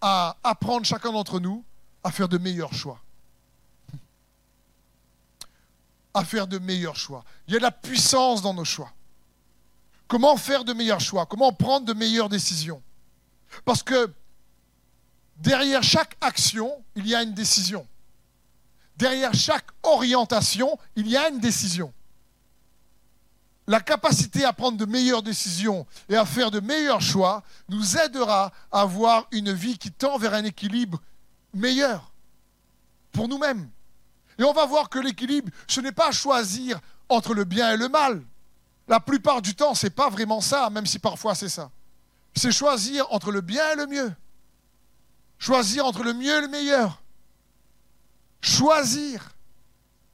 à 0.00 0.36
apprendre 0.44 0.86
chacun 0.86 1.10
d'entre 1.10 1.40
nous 1.40 1.64
à 2.04 2.12
faire 2.12 2.28
de 2.28 2.38
meilleurs 2.38 2.72
choix. 2.72 3.00
À 6.14 6.24
faire 6.24 6.46
de 6.46 6.58
meilleurs 6.58 6.96
choix. 6.96 7.24
Il 7.46 7.54
y 7.54 7.56
a 7.56 7.58
de 7.58 7.64
la 7.64 7.72
puissance 7.72 8.42
dans 8.42 8.54
nos 8.54 8.64
choix. 8.64 8.92
Comment 10.06 10.36
faire 10.36 10.64
de 10.64 10.72
meilleurs 10.72 11.00
choix? 11.00 11.26
Comment 11.26 11.52
prendre 11.52 11.86
de 11.86 11.92
meilleures 11.92 12.28
décisions? 12.28 12.82
Parce 13.64 13.82
que 13.82 14.12
derrière 15.36 15.82
chaque 15.82 16.16
action, 16.20 16.84
il 16.94 17.06
y 17.06 17.14
a 17.14 17.22
une 17.22 17.34
décision. 17.34 17.86
Derrière 18.98 19.32
chaque 19.32 19.68
orientation, 19.84 20.76
il 20.96 21.06
y 21.06 21.16
a 21.16 21.28
une 21.28 21.38
décision. 21.38 21.94
La 23.68 23.80
capacité 23.80 24.44
à 24.44 24.52
prendre 24.52 24.76
de 24.76 24.86
meilleures 24.86 25.22
décisions 25.22 25.86
et 26.08 26.16
à 26.16 26.24
faire 26.24 26.50
de 26.50 26.58
meilleurs 26.58 27.00
choix 27.00 27.44
nous 27.68 27.96
aidera 27.96 28.50
à 28.72 28.80
avoir 28.80 29.28
une 29.30 29.52
vie 29.52 29.78
qui 29.78 29.92
tend 29.92 30.18
vers 30.18 30.34
un 30.34 30.42
équilibre 30.44 31.00
meilleur 31.54 32.12
pour 33.12 33.28
nous-mêmes. 33.28 33.70
Et 34.38 34.42
on 34.42 34.52
va 34.52 34.66
voir 34.66 34.88
que 34.88 34.98
l'équilibre, 34.98 35.52
ce 35.68 35.80
n'est 35.80 35.92
pas 35.92 36.10
choisir 36.10 36.80
entre 37.08 37.34
le 37.34 37.44
bien 37.44 37.72
et 37.72 37.76
le 37.76 37.88
mal. 37.88 38.22
La 38.88 38.98
plupart 38.98 39.42
du 39.42 39.54
temps, 39.54 39.74
ce 39.74 39.86
n'est 39.86 39.90
pas 39.90 40.08
vraiment 40.08 40.40
ça, 40.40 40.70
même 40.70 40.86
si 40.86 40.98
parfois 40.98 41.36
c'est 41.36 41.48
ça. 41.48 41.70
C'est 42.34 42.50
choisir 42.50 43.06
entre 43.12 43.30
le 43.30 43.42
bien 43.42 43.72
et 43.72 43.76
le 43.76 43.86
mieux. 43.86 44.12
Choisir 45.38 45.86
entre 45.86 46.02
le 46.02 46.14
mieux 46.14 46.36
et 46.36 46.40
le 46.40 46.48
meilleur. 46.48 47.00
Choisir 48.40 49.34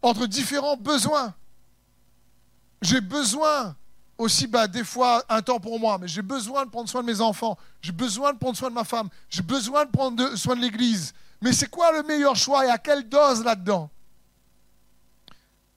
entre 0.02 0.26
différents 0.26 0.76
besoins. 0.76 1.34
J'ai 2.82 3.00
besoin 3.00 3.76
aussi, 4.18 4.46
bah, 4.46 4.66
des 4.66 4.84
fois, 4.84 5.24
un 5.28 5.42
temps 5.42 5.58
pour 5.58 5.80
moi, 5.80 5.98
mais 5.98 6.08
j'ai 6.08 6.22
besoin 6.22 6.64
de 6.64 6.70
prendre 6.70 6.88
soin 6.88 7.02
de 7.02 7.06
mes 7.06 7.20
enfants. 7.20 7.58
J'ai 7.80 7.92
besoin 7.92 8.32
de 8.32 8.38
prendre 8.38 8.56
soin 8.56 8.70
de 8.70 8.74
ma 8.74 8.84
femme. 8.84 9.08
J'ai 9.28 9.42
besoin 9.42 9.84
de 9.86 9.90
prendre 9.90 10.36
soin 10.36 10.56
de 10.56 10.60
l'Église. 10.60 11.12
Mais 11.40 11.52
c'est 11.52 11.68
quoi 11.68 11.92
le 11.92 12.02
meilleur 12.02 12.36
choix 12.36 12.66
et 12.66 12.70
à 12.70 12.78
quelle 12.78 13.08
dose 13.08 13.44
là-dedans? 13.44 13.90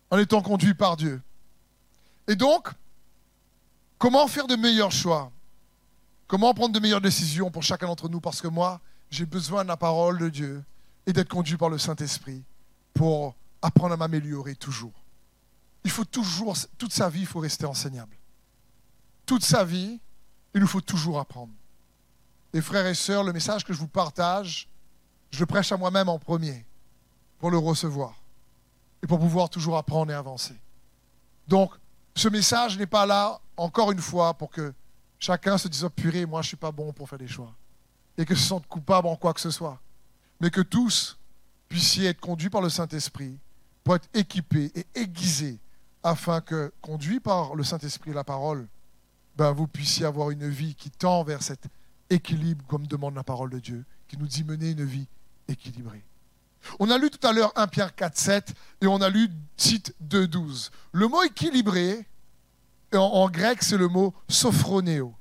En 0.10 0.18
étant 0.18 0.42
conduit 0.42 0.74
par 0.74 0.96
Dieu. 0.96 1.22
Et 2.28 2.36
donc, 2.36 2.70
Comment 3.98 4.28
faire 4.28 4.48
de 4.48 4.56
meilleurs 4.56 4.92
choix? 4.92 5.32
Comment 6.28 6.54
prendre 6.54 6.74
de 6.74 6.80
meilleures 6.80 7.02
décisions 7.02 7.50
pour 7.50 7.64
chacun 7.64 7.88
d'entre 7.88 8.10
nous? 8.10 8.20
Parce 8.20 8.42
que 8.42 8.48
moi, 8.48 8.80
j'ai 9.10 9.26
besoin 9.26 9.64
de 9.64 9.70
la 9.70 9.78
parole 9.78 10.20
de 10.20 10.30
Dieu 10.30 10.64
et 11.08 11.14
d'être 11.14 11.30
conduit 11.30 11.58
par 11.58 11.70
le 11.70 11.80
Saint-Esprit 11.80 12.44
pour 12.94 13.34
apprendre 13.62 13.94
à 13.94 13.98
m'améliorer 13.98 14.56
toujours. 14.56 14.94
Il 15.84 15.90
faut 15.90 16.06
toujours, 16.06 16.56
toute 16.78 16.94
sa 16.94 17.10
vie, 17.10 17.22
il 17.22 17.26
faut 17.26 17.40
rester 17.40 17.66
enseignable. 17.66 18.16
Toute 19.26 19.44
sa 19.44 19.64
vie, 19.64 20.00
il 20.54 20.62
nous 20.62 20.68
faut 20.68 20.82
toujours 20.82 21.18
apprendre. 21.18 21.54
Et 22.54 22.62
frères 22.62 22.86
et 22.86 22.94
sœurs, 22.94 23.24
le 23.24 23.34
message 23.34 23.64
que 23.64 23.74
je 23.74 23.80
vous 23.80 23.88
partage, 23.88 24.68
je 25.32 25.40
le 25.40 25.46
prêche 25.46 25.72
à 25.72 25.78
moi-même 25.78 26.10
en 26.10 26.20
premier 26.20 26.66
pour 27.40 27.52
le 27.52 27.58
recevoir 27.58 28.16
et 29.02 29.08
pour 29.08 29.20
pouvoir 29.20 29.50
toujours 29.50 29.78
apprendre 29.78 30.12
et 30.12 30.16
avancer. 30.16 30.56
Donc, 31.48 31.72
ce 32.16 32.28
message 32.28 32.78
n'est 32.78 32.88
pas 32.88 33.06
là, 33.06 33.40
encore 33.56 33.92
une 33.92 34.02
fois, 34.02 34.34
pour 34.34 34.50
que 34.50 34.74
chacun 35.20 35.58
se 35.58 35.68
dise 35.68 35.84
oh, 35.86 35.90
purée, 35.90 36.26
moi 36.26 36.42
je 36.42 36.48
ne 36.48 36.50
suis 36.50 36.58
pas 36.58 36.72
bon 36.72 36.92
pour 36.92 37.08
faire 37.08 37.20
des 37.20 37.28
choix. 37.28 37.54
Et 38.18 38.26
que 38.26 38.36
se 38.36 38.44
sente 38.44 38.68
coupable 38.68 39.08
en 39.08 39.16
quoi 39.16 39.34
que 39.34 39.42
ce 39.42 39.52
soit. 39.52 39.80
Mais 40.40 40.50
que 40.50 40.62
tous 40.62 41.18
puissiez 41.70 42.08
être 42.08 42.22
conduits 42.22 42.50
par 42.50 42.62
le 42.62 42.70
Saint-Esprit 42.70 43.38
pour 43.84 43.96
être 43.96 44.10
équipés 44.14 44.72
et 44.76 44.86
aiguisés 44.96 45.60
afin 46.04 46.42
que, 46.42 46.72
conduits 46.82 47.20
par 47.20 47.56
le 47.56 47.64
Saint-Esprit 47.64 48.12
et 48.12 48.14
la 48.14 48.24
parole, 48.24 48.68
ben, 49.36 49.52
vous 49.52 49.68
puissiez 49.68 50.06
avoir 50.06 50.32
une 50.32 50.48
vie 50.48 50.76
qui 50.76 50.90
tend 50.90 51.24
vers 51.24 51.44
cet 51.44 51.66
équilibre 52.10 52.64
comme 52.68 52.88
demande 52.88 53.16
la 53.16 53.24
parole 53.24 53.50
de 53.50 53.60
Dieu, 53.60 53.86
qui 54.08 54.18
nous 54.18 54.28
dit 54.28 54.44
mener 54.44 54.72
une 54.72 54.86
vie 54.86 55.08
équilibrée. 55.48 56.04
On 56.80 56.90
a 56.90 56.98
lu 56.98 57.10
tout 57.10 57.26
à 57.26 57.34
l'heure 57.34 57.52
1 57.56 57.68
Pierre 57.68 57.96
4, 57.96 58.18
7 58.18 58.54
et 58.82 58.88
on 58.88 59.02
a 59.02 59.10
lu 59.10 59.30
Tite 59.56 59.94
2, 60.02 60.28
12. 60.28 60.72
Le 60.92 61.08
mot 61.08 61.24
équilibré, 61.24 62.06
en, 62.94 63.30
grec, 63.30 63.64
c'est 63.64 63.78
le 63.78 63.88
mot 63.88 64.14
sophronéo. 64.28 65.14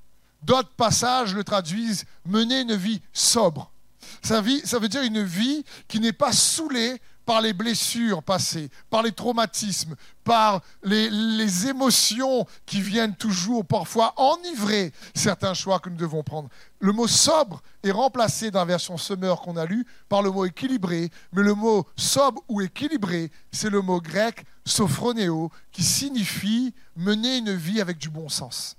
D'autres 0.42 0.74
passages 0.76 1.34
le 1.34 1.44
traduisent 1.44 2.04
mener 2.24 2.60
une 2.60 2.74
vie 2.74 3.00
sobre. 3.12 3.72
Ça, 4.22 4.40
veut 4.40 4.88
dire 4.88 5.02
une 5.02 5.22
vie 5.22 5.64
qui 5.88 6.00
n'est 6.00 6.12
pas 6.12 6.32
saoulée 6.32 7.00
par 7.26 7.40
les 7.40 7.52
blessures 7.52 8.22
passées, 8.22 8.70
par 8.88 9.02
les 9.02 9.10
traumatismes, 9.10 9.96
par 10.22 10.62
les, 10.84 11.66
émotions 11.66 12.46
qui 12.64 12.80
viennent 12.80 13.16
toujours 13.16 13.66
parfois 13.66 14.14
enivrer 14.16 14.92
certains 15.12 15.52
choix 15.52 15.80
que 15.80 15.90
nous 15.90 15.96
devons 15.96 16.22
prendre. 16.22 16.48
Le 16.78 16.92
mot 16.92 17.08
sobre 17.08 17.60
est 17.82 17.90
remplacé 17.90 18.52
dans 18.52 18.60
la 18.60 18.64
version 18.64 18.96
Summer 18.96 19.40
qu'on 19.40 19.56
a 19.56 19.66
lue 19.66 19.84
par 20.08 20.22
le 20.22 20.30
mot 20.30 20.44
équilibré, 20.44 21.10
mais 21.32 21.42
le 21.42 21.54
mot 21.54 21.84
sobre 21.96 22.42
ou 22.48 22.60
équilibré, 22.60 23.32
c'est 23.50 23.70
le 23.70 23.80
mot 23.80 24.00
grec 24.00 24.44
sophronéo 24.64 25.50
qui 25.72 25.82
signifie 25.82 26.72
mener 26.94 27.38
une 27.38 27.54
vie 27.54 27.80
avec 27.80 27.98
du 27.98 28.08
bon 28.08 28.28
sens. 28.28 28.76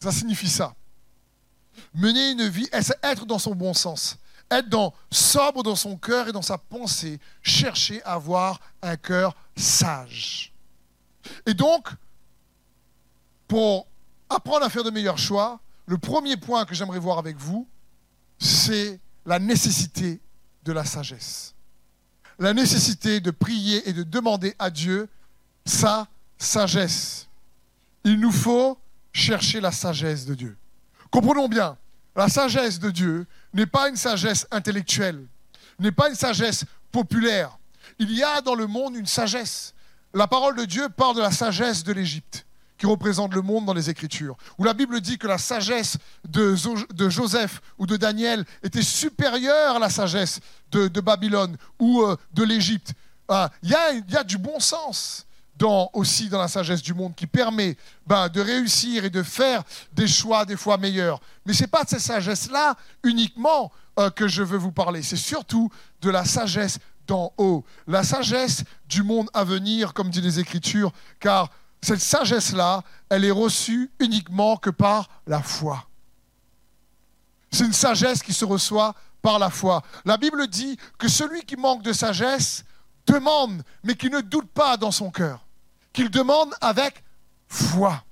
Ça 0.00 0.12
signifie 0.12 0.50
ça. 0.50 0.74
Mener 1.94 2.32
une 2.32 2.48
vie, 2.48 2.68
être 3.02 3.26
dans 3.26 3.38
son 3.38 3.54
bon 3.54 3.74
sens 3.74 4.18
être 4.50 4.68
dans, 4.68 4.94
sobre 5.10 5.62
dans 5.62 5.76
son 5.76 5.96
cœur 5.96 6.28
et 6.28 6.32
dans 6.32 6.42
sa 6.42 6.58
pensée, 6.58 7.18
chercher 7.42 8.02
à 8.04 8.14
avoir 8.14 8.60
un 8.82 8.96
cœur 8.96 9.36
sage. 9.56 10.52
Et 11.46 11.54
donc, 11.54 11.88
pour 13.48 13.86
apprendre 14.28 14.64
à 14.64 14.70
faire 14.70 14.84
de 14.84 14.90
meilleurs 14.90 15.18
choix, 15.18 15.60
le 15.86 15.98
premier 15.98 16.36
point 16.36 16.64
que 16.64 16.74
j'aimerais 16.74 16.98
voir 16.98 17.18
avec 17.18 17.36
vous, 17.36 17.68
c'est 18.38 19.00
la 19.26 19.38
nécessité 19.38 20.20
de 20.64 20.72
la 20.72 20.84
sagesse. 20.84 21.54
La 22.38 22.52
nécessité 22.52 23.20
de 23.20 23.30
prier 23.30 23.88
et 23.88 23.92
de 23.92 24.02
demander 24.02 24.54
à 24.58 24.70
Dieu 24.70 25.08
sa 25.64 26.08
sagesse. 26.36 27.28
Il 28.02 28.18
nous 28.18 28.32
faut 28.32 28.78
chercher 29.12 29.60
la 29.60 29.72
sagesse 29.72 30.26
de 30.26 30.34
Dieu. 30.34 30.56
Comprenons 31.14 31.46
bien, 31.46 31.78
la 32.16 32.28
sagesse 32.28 32.80
de 32.80 32.90
Dieu 32.90 33.28
n'est 33.52 33.66
pas 33.66 33.88
une 33.88 33.94
sagesse 33.94 34.48
intellectuelle, 34.50 35.24
n'est 35.78 35.92
pas 35.92 36.08
une 36.08 36.16
sagesse 36.16 36.64
populaire. 36.90 37.56
Il 38.00 38.10
y 38.10 38.24
a 38.24 38.40
dans 38.40 38.56
le 38.56 38.66
monde 38.66 38.96
une 38.96 39.06
sagesse. 39.06 39.74
La 40.12 40.26
parole 40.26 40.56
de 40.56 40.64
Dieu 40.64 40.88
parle 40.88 41.14
de 41.14 41.20
la 41.20 41.30
sagesse 41.30 41.84
de 41.84 41.92
l'Égypte, 41.92 42.46
qui 42.78 42.86
représente 42.86 43.32
le 43.32 43.42
monde 43.42 43.64
dans 43.64 43.74
les 43.74 43.90
Écritures, 43.90 44.36
où 44.58 44.64
la 44.64 44.74
Bible 44.74 45.00
dit 45.00 45.16
que 45.16 45.28
la 45.28 45.38
sagesse 45.38 45.98
de, 46.28 46.56
Joseph 47.08 47.60
ou 47.78 47.86
de 47.86 47.96
Daniel 47.96 48.44
était 48.64 48.82
supérieure 48.82 49.76
à 49.76 49.78
la 49.78 49.90
sagesse 49.90 50.40
de, 50.72 50.88
Babylone 51.00 51.56
ou 51.78 52.02
euh, 52.02 52.16
de 52.32 52.42
l'Égypte. 52.42 52.92
Ah, 53.28 53.52
il 53.62 53.70
y, 53.70 54.16
a, 54.16 54.24
du 54.24 54.36
bon 54.36 54.58
sens 54.58 55.28
dans, 55.56 55.90
aussi 55.92 56.28
dans 56.28 56.38
la 56.38 56.48
sagesse 56.48 56.82
du 56.82 56.94
monde 56.94 57.14
qui 57.14 57.26
permet 57.26 57.76
ben, 58.06 58.28
de 58.28 58.40
réussir 58.40 59.04
et 59.04 59.10
de 59.10 59.22
faire 59.22 59.62
des 59.92 60.08
choix 60.08 60.44
des 60.44 60.56
fois 60.56 60.78
meilleurs. 60.78 61.20
Mais 61.46 61.52
ce 61.52 61.62
n'est 61.62 61.68
pas 61.68 61.84
de 61.84 61.88
cette 61.88 62.00
sagesse-là 62.00 62.76
uniquement 63.02 63.70
euh, 63.98 64.10
que 64.10 64.26
je 64.26 64.42
veux 64.42 64.58
vous 64.58 64.72
parler, 64.72 65.02
c'est 65.02 65.16
surtout 65.16 65.70
de 66.00 66.10
la 66.10 66.24
sagesse 66.24 66.78
d'en 67.06 67.32
haut, 67.36 67.64
la 67.86 68.02
sagesse 68.02 68.64
du 68.88 69.02
monde 69.02 69.28
à 69.34 69.44
venir, 69.44 69.92
comme 69.92 70.10
dit 70.10 70.22
les 70.22 70.40
Écritures, 70.40 70.90
car 71.20 71.50
cette 71.82 72.00
sagesse-là, 72.00 72.82
elle 73.10 73.24
est 73.24 73.30
reçue 73.30 73.90
uniquement 74.00 74.56
que 74.56 74.70
par 74.70 75.08
la 75.26 75.42
foi. 75.42 75.86
C'est 77.50 77.66
une 77.66 77.74
sagesse 77.74 78.22
qui 78.22 78.32
se 78.32 78.44
reçoit 78.44 78.94
par 79.22 79.38
la 79.38 79.50
foi. 79.50 79.82
La 80.04 80.16
Bible 80.16 80.48
dit 80.48 80.76
que 80.98 81.08
celui 81.08 81.42
qui 81.42 81.56
manque 81.56 81.82
de 81.82 81.92
sagesse 81.92 82.64
demande, 83.06 83.62
mais 83.84 83.94
qui 83.94 84.08
ne 84.08 84.20
doute 84.20 84.48
pas 84.48 84.76
dans 84.76 84.90
son 84.90 85.10
cœur 85.10 85.43
qu'il 85.94 86.10
demande 86.10 86.52
avec 86.60 87.02
foi. 87.48 88.04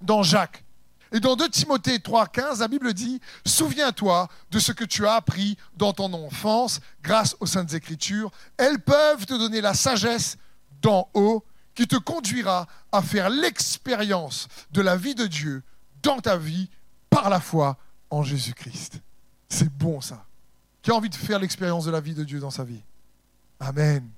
Dans 0.00 0.24
Jacques. 0.24 0.64
Et 1.12 1.20
dans 1.20 1.36
2 1.36 1.48
Timothée 1.50 1.98
3,15, 1.98 2.58
la 2.58 2.66
Bible 2.66 2.92
dit 2.92 3.20
Souviens-toi 3.46 4.28
de 4.50 4.58
ce 4.58 4.72
que 4.72 4.84
tu 4.84 5.06
as 5.06 5.14
appris 5.14 5.56
dans 5.76 5.92
ton 5.92 6.12
enfance 6.14 6.80
grâce 7.02 7.36
aux 7.38 7.46
Saintes 7.46 7.74
Écritures. 7.74 8.32
Elles 8.56 8.80
peuvent 8.80 9.26
te 9.26 9.34
donner 9.34 9.60
la 9.60 9.74
sagesse 9.74 10.38
d'en 10.80 11.08
haut 11.14 11.44
qui 11.74 11.86
te 11.86 11.96
conduira 11.96 12.66
à 12.90 13.02
faire 13.02 13.30
l'expérience 13.30 14.48
de 14.72 14.80
la 14.80 14.96
vie 14.96 15.14
de 15.14 15.26
Dieu 15.26 15.62
dans 16.02 16.18
ta 16.18 16.36
vie 16.36 16.68
par 17.10 17.30
la 17.30 17.40
foi 17.40 17.76
en 18.10 18.22
Jésus-Christ. 18.22 19.00
C'est 19.48 19.72
bon 19.72 20.00
ça. 20.00 20.24
Qui 20.80 20.90
a 20.90 20.94
envie 20.94 21.10
de 21.10 21.14
faire 21.14 21.38
l'expérience 21.38 21.84
de 21.84 21.90
la 21.90 22.00
vie 22.00 22.14
de 22.14 22.24
Dieu 22.24 22.40
dans 22.40 22.50
sa 22.50 22.64
vie 22.64 22.82
Amen. 23.60 24.08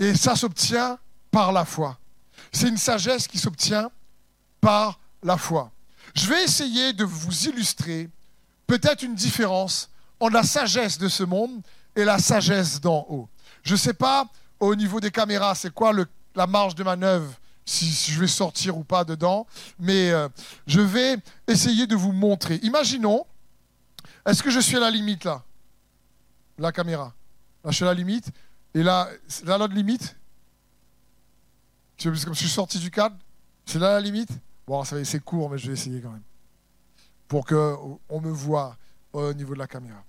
Et 0.00 0.14
ça 0.14 0.34
s'obtient 0.34 0.98
par 1.30 1.52
la 1.52 1.64
foi. 1.64 1.98
C'est 2.52 2.68
une 2.68 2.76
sagesse 2.76 3.26
qui 3.26 3.38
s'obtient 3.38 3.90
par 4.60 4.98
la 5.22 5.36
foi. 5.36 5.70
Je 6.14 6.26
vais 6.26 6.44
essayer 6.44 6.92
de 6.92 7.04
vous 7.04 7.48
illustrer 7.48 8.08
peut-être 8.66 9.02
une 9.02 9.14
différence 9.14 9.90
entre 10.20 10.34
la 10.34 10.42
sagesse 10.42 10.98
de 10.98 11.08
ce 11.08 11.22
monde 11.22 11.62
et 11.94 12.04
la 12.04 12.18
sagesse 12.18 12.80
d'en 12.80 13.06
haut. 13.08 13.28
Je 13.62 13.72
ne 13.72 13.78
sais 13.78 13.94
pas 13.94 14.26
au 14.60 14.74
niveau 14.74 15.00
des 15.00 15.10
caméras, 15.10 15.54
c'est 15.54 15.72
quoi 15.72 15.92
la 16.34 16.46
marge 16.46 16.74
de 16.74 16.82
manœuvre, 16.82 17.32
si, 17.64 18.12
je 18.12 18.18
vais 18.18 18.26
sortir 18.26 18.76
ou 18.78 18.84
pas 18.84 19.04
dedans, 19.04 19.46
mais 19.78 20.10
euh, 20.10 20.28
je 20.66 20.80
vais 20.80 21.16
essayer 21.46 21.86
de 21.86 21.94
vous 21.94 22.12
montrer. 22.12 22.58
Imaginons, 22.62 23.26
est-ce 24.26 24.42
que 24.42 24.50
je 24.50 24.60
suis 24.60 24.76
à 24.76 24.80
la 24.80 24.90
limite 24.90 25.24
là? 25.24 25.42
La 26.58 26.72
caméra. 26.72 27.14
Là, 27.64 27.70
je 27.70 27.76
suis 27.76 27.84
à 27.84 27.88
la 27.88 27.94
limite. 27.94 28.30
Et 28.74 28.82
là, 28.82 29.08
là 29.44 29.66
limite? 29.68 30.16
Comme 32.02 32.14
je 32.14 32.32
suis 32.32 32.48
sorti 32.48 32.78
du 32.78 32.90
cadre, 32.90 33.16
c'est 33.66 33.78
là 33.78 33.94
la 33.94 34.00
limite 34.00 34.30
Bon, 34.66 34.84
c'est 34.84 35.24
court, 35.24 35.48
mais 35.48 35.56
je 35.56 35.68
vais 35.68 35.72
essayer 35.72 36.00
quand 36.00 36.10
même. 36.10 36.22
Pour 37.26 37.46
qu'on 37.46 38.20
me 38.20 38.30
voit 38.30 38.76
au 39.14 39.32
niveau 39.32 39.54
de 39.54 39.58
la 39.58 39.66
caméra. 39.66 40.04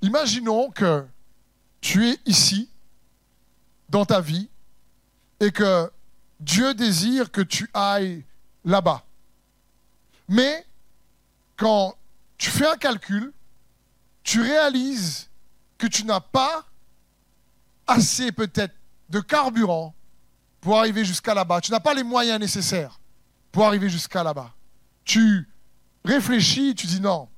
Imaginons 0.00 0.70
que 0.70 1.04
tu 1.80 2.08
es 2.08 2.18
ici, 2.24 2.70
dans 3.88 4.04
ta 4.04 4.20
vie, 4.20 4.48
et 5.40 5.50
que 5.50 5.90
Dieu 6.38 6.74
désire 6.74 7.32
que 7.32 7.40
tu 7.40 7.68
ailles 7.74 8.24
là-bas. 8.64 9.04
Mais 10.28 10.64
quand 11.56 11.96
tu 12.38 12.50
fais 12.50 12.66
un 12.66 12.76
calcul, 12.76 13.32
tu 14.22 14.40
réalises 14.40 15.28
que 15.76 15.88
tu 15.88 16.04
n'as 16.04 16.20
pas 16.20 16.64
assez 17.88 18.30
peut-être 18.30 18.74
de 19.08 19.18
carburant 19.18 19.92
pour 20.62 20.78
arriver 20.78 21.04
jusqu'à 21.04 21.34
là-bas. 21.34 21.60
Tu 21.60 21.70
n'as 21.70 21.80
pas 21.80 21.92
les 21.92 22.04
moyens 22.04 22.40
nécessaires 22.40 22.98
pour 23.50 23.66
arriver 23.66 23.90
jusqu'à 23.90 24.22
là-bas. 24.22 24.54
Tu 25.04 25.46
réfléchis, 26.04 26.74
tu 26.74 26.86
dis 26.86 27.00
non, 27.00 27.28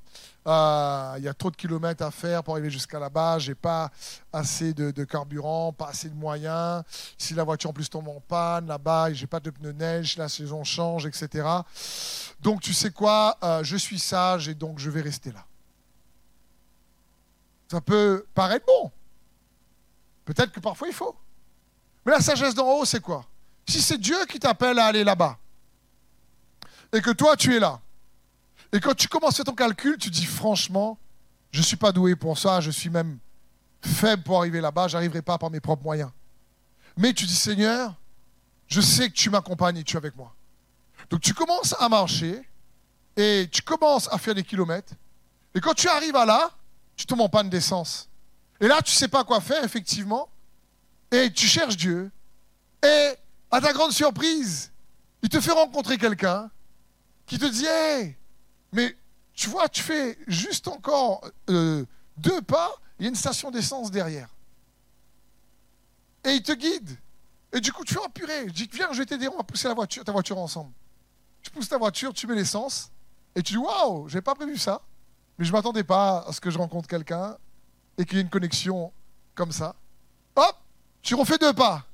euh, 0.47 1.15
il 1.17 1.25
y 1.25 1.29
a 1.29 1.33
trop 1.33 1.51
de 1.51 1.57
kilomètres 1.57 2.05
à 2.05 2.11
faire 2.11 2.45
pour 2.45 2.55
arriver 2.55 2.69
jusqu'à 2.69 2.99
là-bas, 2.99 3.39
j'ai 3.39 3.55
pas 3.55 3.91
assez 4.31 4.75
de, 4.75 5.05
carburant, 5.05 5.73
pas 5.73 5.89
assez 5.89 6.11
de 6.11 6.15
moyens. 6.15 6.83
Si 7.17 7.33
la 7.33 7.45
voiture 7.45 7.71
en 7.71 7.73
plus 7.73 7.89
tombe 7.89 8.09
en 8.09 8.21
panne 8.21 8.67
là-bas, 8.67 9.15
j'ai 9.15 9.27
pas 9.27 9.41
de 9.41 9.49
pneus 9.49 9.73
neige, 9.73 10.19
la 10.19 10.29
saison 10.29 10.63
change, 10.63 11.07
etc. 11.07 11.49
Donc 12.43 12.61
tu 12.61 12.75
sais 12.75 12.91
quoi, 12.91 13.39
euh, 13.43 13.65
je 13.65 13.77
suis 13.77 13.99
sage 13.99 14.49
et 14.49 14.55
donc 14.55 14.79
je 14.79 14.91
vais 14.91 15.01
rester 15.01 15.33
là. 15.33 15.47
Ça 17.71 17.81
peut 17.81 18.27
paraître 18.35 18.67
bon. 18.67 18.93
Peut-être 20.27 20.53
que 20.53 20.61
parfois 20.61 20.89
il 20.89 20.95
faut. 20.95 21.17
Mais 22.05 22.13
la 22.13 22.21
sagesse 22.21 22.55
d'en 22.55 22.67
haut, 22.67 22.85
c'est 22.85 23.01
quoi? 23.01 23.25
Si 23.67 23.81
c'est 23.81 23.99
Dieu 23.99 24.25
qui 24.27 24.39
t'appelle 24.39 24.79
à 24.79 24.87
aller 24.87 25.05
là-bas, 25.05 25.39
et 26.93 27.01
que 27.01 27.11
toi, 27.11 27.37
tu 27.37 27.57
es 27.57 27.59
là. 27.59 27.81
Et 28.73 28.81
quand 28.81 28.95
tu 28.95 29.09
commences 29.09 29.35
à 29.35 29.37
faire 29.37 29.45
ton 29.47 29.55
calcul, 29.55 29.97
tu 29.99 30.11
dis 30.11 30.27
franchement, 30.27 30.99
je 31.51 31.61
ne 31.61 31.65
suis 31.65 31.77
pas 31.77 31.93
doué 31.93 32.17
pour 32.17 32.39
ça, 32.39 32.61
je 32.61 32.71
suis 32.71 32.91
même 32.91 33.19
faible 33.83 34.23
pour 34.23 34.39
arriver 34.39 34.61
là-bas, 34.61 34.89
je 34.89 34.97
n'arriverai 34.97 35.23
pas 35.23 35.39
par 35.39 35.51
mes 35.51 35.61
propres 35.61 35.83
moyens. 35.83 36.11
Mais 36.97 37.13
tu 37.13 37.27
dis, 37.27 37.35
Seigneur, 37.35 37.95
je 38.67 38.81
sais 38.81 39.09
que 39.09 39.15
tu 39.15 39.31
m'accompagnes 39.31 39.79
et 39.79 39.85
tu 39.85 39.95
es 39.95 39.99
avec 39.99 40.17
moi. 40.17 40.35
Donc 41.11 41.21
tu 41.21 41.35
commences 41.35 41.75
à 41.79 41.89
marcher 41.89 42.43
et 43.17 43.49
tu 43.51 43.63
commences 43.63 44.09
à 44.13 44.19
faire 44.19 44.35
des 44.35 44.45
kilomètres. 44.45 44.95
Et 45.55 45.61
quand 45.61 45.75
tu 45.75 45.89
arrives 45.89 46.17
à 46.17 46.25
là, 46.25 46.51
tu 46.97 47.07
tombes 47.07 47.21
en 47.21 47.29
panne 47.29 47.51
d'essence. 47.51 48.09
Et 48.61 48.69
là, 48.69 48.81
tu 48.83 48.93
ne 48.93 48.97
sais 48.97 49.09
pas 49.09 49.25
quoi 49.25 49.41
faire, 49.41 49.63
effectivement. 49.65 50.29
Et 51.15 51.33
tu 51.33 51.47
cherches 51.47 51.77
Dieu. 51.77 52.11
Et 52.83 53.13
à 53.53 53.61
ta 53.61 53.73
grande 53.73 53.93
surprise, 53.93 54.73
il 55.23 55.29
te 55.29 55.41
fait 55.41 55.53
rencontrer 55.53 55.97
quelqu'un 55.97 56.51
qui 57.25 57.39
te 57.39 57.45
dit 57.45 57.67
Hey, 57.67 58.17
mais 58.73 58.97
tu 59.33 59.49
vois, 59.49 59.69
tu 59.69 59.81
fais 59.81 60.19
juste 60.27 60.67
encore 60.67 61.25
euh, 61.51 61.87
deux 62.17 62.43
pas, 62.43 62.75
il 62.99 63.05
y 63.05 63.07
a 63.07 63.11
une 63.11 63.15
station 63.15 63.53
d'essence 63.53 63.93
derrière. 63.93 64.29
Et 66.25 66.33
il 66.33 66.43
te 66.43 66.51
guide. 66.51 66.99
Et 67.53 67.61
du 67.61 67.73
coup, 67.73 67.85
tu 67.85 67.95
fais 67.95 68.01
oh, 68.05 68.09
purée. 68.09 68.49
Je 68.49 68.53
dis 68.53 68.69
Viens, 68.73 68.93
je 68.93 68.99
vais 68.99 69.07
t'aider, 69.07 69.29
on 69.29 69.37
va 69.37 69.45
pousser 69.45 69.69
la 69.69 69.75
voiture, 69.75 70.03
ta 70.03 70.11
voiture 70.11 70.39
ensemble. 70.39 70.73
Tu 71.43 71.51
pousses 71.53 71.69
ta 71.69 71.79
voiture, 71.79 72.13
tu 72.13 72.27
mets 72.27 72.35
l'essence, 72.35 72.91
et 73.37 73.43
tu 73.43 73.53
dis 73.53 73.59
Waouh, 73.59 74.09
j'ai 74.09 74.21
pas 74.21 74.35
prévu 74.35 74.59
ça. 74.59 74.83
Mais 75.39 75.45
je 75.45 75.53
ne 75.53 75.57
m'attendais 75.57 75.85
pas 75.85 76.25
à 76.27 76.33
ce 76.33 76.41
que 76.41 76.51
je 76.51 76.59
rencontre 76.59 76.89
quelqu'un 76.89 77.39
et 77.99 78.05
qu'il 78.05 78.17
y 78.17 78.19
ait 78.19 78.25
une 78.25 78.31
connexion 78.31 78.93
comme 79.37 79.53
ça. 79.53 79.77
Hop, 80.35 80.57
tu 81.05 81.15
refais 81.15 81.39
deux 81.39 81.53
pas. 81.53 81.85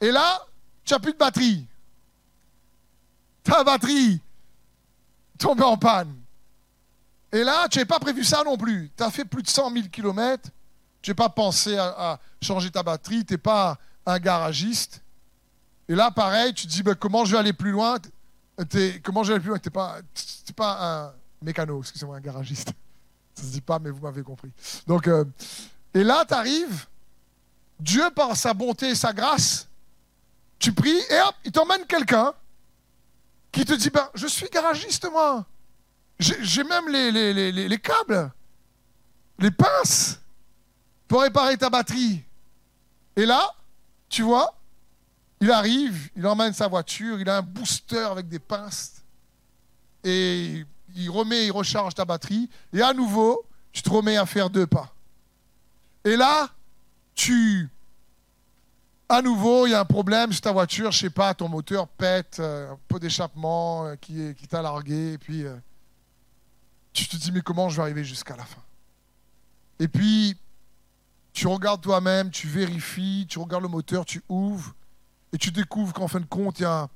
Et 0.00 0.12
là, 0.12 0.46
tu 0.84 0.92
n'as 0.92 1.00
plus 1.00 1.12
de 1.12 1.18
batterie. 1.18 1.66
Ta 3.42 3.64
batterie, 3.64 4.20
tombé 5.38 5.62
en 5.62 5.76
panne. 5.76 6.14
Et 7.32 7.42
là, 7.42 7.66
tu 7.68 7.78
n'avais 7.78 7.86
pas 7.86 7.98
prévu 7.98 8.22
ça 8.22 8.44
non 8.44 8.56
plus. 8.56 8.90
Tu 8.96 9.02
as 9.02 9.10
fait 9.10 9.24
plus 9.24 9.42
de 9.42 9.48
100 9.48 9.72
000 9.72 9.88
km. 9.90 10.50
Tu 11.00 11.10
n'as 11.10 11.14
pas 11.14 11.28
pensé 11.28 11.76
à, 11.78 12.20
changer 12.42 12.70
ta 12.70 12.82
batterie. 12.82 13.24
Tu 13.24 13.34
n'es 13.34 13.38
pas 13.38 13.78
un 14.04 14.18
garagiste. 14.18 15.02
Et 15.88 15.94
là, 15.94 16.10
pareil, 16.10 16.52
tu 16.52 16.66
te 16.66 16.72
dis 16.72 16.82
ben, 16.82 16.94
comment 16.94 17.24
je 17.24 17.32
vais 17.32 17.38
aller 17.38 17.52
plus 17.52 17.70
loin? 17.70 17.98
Comment 19.02 19.24
je 19.24 19.32
vais 19.32 19.40
plus 19.40 19.48
loin? 19.48 19.58
Tu 19.58 19.68
n'es 19.68 19.72
pas, 19.72 19.98
pas 20.54 21.06
un 21.06 21.12
mécano, 21.42 21.80
excusez-moi, 21.80 22.16
un 22.16 22.20
garagiste. 22.20 22.68
Ça 23.34 23.42
ne 23.42 23.48
se 23.48 23.52
dit 23.52 23.60
pas, 23.60 23.78
mais 23.78 23.90
vous 23.90 24.00
m'avez 24.00 24.22
compris. 24.22 24.50
Donc, 24.86 25.08
euh, 25.08 25.24
et 25.94 26.04
là, 26.04 26.24
tu 26.26 26.34
arrives. 26.34 26.86
Dieu, 27.78 28.10
par 28.14 28.36
sa 28.36 28.54
bonté 28.54 28.90
et 28.90 28.94
sa 28.94 29.12
grâce, 29.12 29.68
tu 30.58 30.72
pries 30.72 30.98
et 31.10 31.20
hop, 31.20 31.34
il 31.44 31.52
t'emmène 31.52 31.84
quelqu'un 31.86 32.32
qui 33.52 33.64
te 33.64 33.72
dit, 33.72 33.90
ben, 33.90 34.08
je 34.14 34.26
suis 34.26 34.48
garagiste, 34.48 35.08
moi. 35.10 35.46
J'ai 36.18 36.64
même 36.64 36.88
les, 36.88 37.12
les, 37.12 37.32
les, 37.34 37.68
les, 37.68 37.78
câbles, 37.78 38.32
les 39.38 39.50
pinces 39.50 40.18
pour 41.06 41.20
réparer 41.20 41.58
ta 41.58 41.68
batterie. 41.68 42.22
Et 43.16 43.26
là, 43.26 43.54
tu 44.08 44.22
vois, 44.22 44.54
il 45.40 45.50
arrive, 45.50 46.10
il 46.16 46.26
emmène 46.26 46.54
sa 46.54 46.68
voiture, 46.68 47.20
il 47.20 47.28
a 47.28 47.38
un 47.38 47.42
booster 47.42 47.98
avec 48.10 48.28
des 48.28 48.38
pinces. 48.38 49.02
Et 50.02 50.64
il 50.94 51.10
remet, 51.10 51.46
il 51.46 51.50
recharge 51.50 51.94
ta 51.94 52.04
batterie. 52.04 52.48
Et 52.72 52.80
à 52.80 52.94
nouveau, 52.94 53.44
tu 53.72 53.82
te 53.82 53.90
remets 53.90 54.16
à 54.16 54.24
faire 54.24 54.48
deux 54.48 54.66
pas. 54.66 54.94
Et 56.04 56.16
là, 56.16 56.48
tu 57.16 57.68
à 59.08 59.22
nouveau, 59.22 59.66
il 59.66 59.70
y 59.70 59.74
a 59.74 59.80
un 59.80 59.84
problème 59.84 60.32
sur 60.32 60.40
ta 60.40 60.52
voiture, 60.52 60.90
je 60.90 60.98
sais 60.98 61.10
pas, 61.10 61.32
ton 61.32 61.48
moteur 61.48 61.86
pète, 61.86 62.38
euh, 62.40 62.72
un 62.72 62.78
peu 62.88 62.98
d'échappement 62.98 63.86
euh, 63.86 63.94
qui, 63.96 64.34
qui 64.34 64.48
t'a 64.48 64.62
largué, 64.62 65.12
et 65.12 65.18
puis 65.18 65.44
euh, 65.44 65.56
tu 66.92 67.06
te 67.06 67.16
dis, 67.16 67.30
mais 67.30 67.40
comment 67.40 67.68
je 67.68 67.76
vais 67.76 67.82
arriver 67.82 68.02
jusqu'à 68.02 68.36
la 68.36 68.44
fin? 68.44 68.62
Et 69.78 69.86
puis, 69.86 70.36
tu 71.32 71.46
regardes 71.46 71.82
toi-même, 71.82 72.30
tu 72.30 72.48
vérifies, 72.48 73.26
tu 73.28 73.38
regardes 73.38 73.62
le 73.62 73.68
moteur, 73.68 74.04
tu 74.04 74.22
ouvres, 74.28 74.74
et 75.32 75.38
tu 75.38 75.52
découvres 75.52 75.92
qu'en 75.92 76.08
fin 76.08 76.20
de 76.20 76.26
compte, 76.26 76.58
il 76.58 76.62
y 76.62 76.66
a 76.66 76.88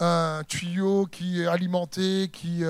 un 0.00 0.42
tuyau 0.44 1.06
qui 1.06 1.42
est 1.42 1.46
alimenté, 1.46 2.30
qui 2.32 2.62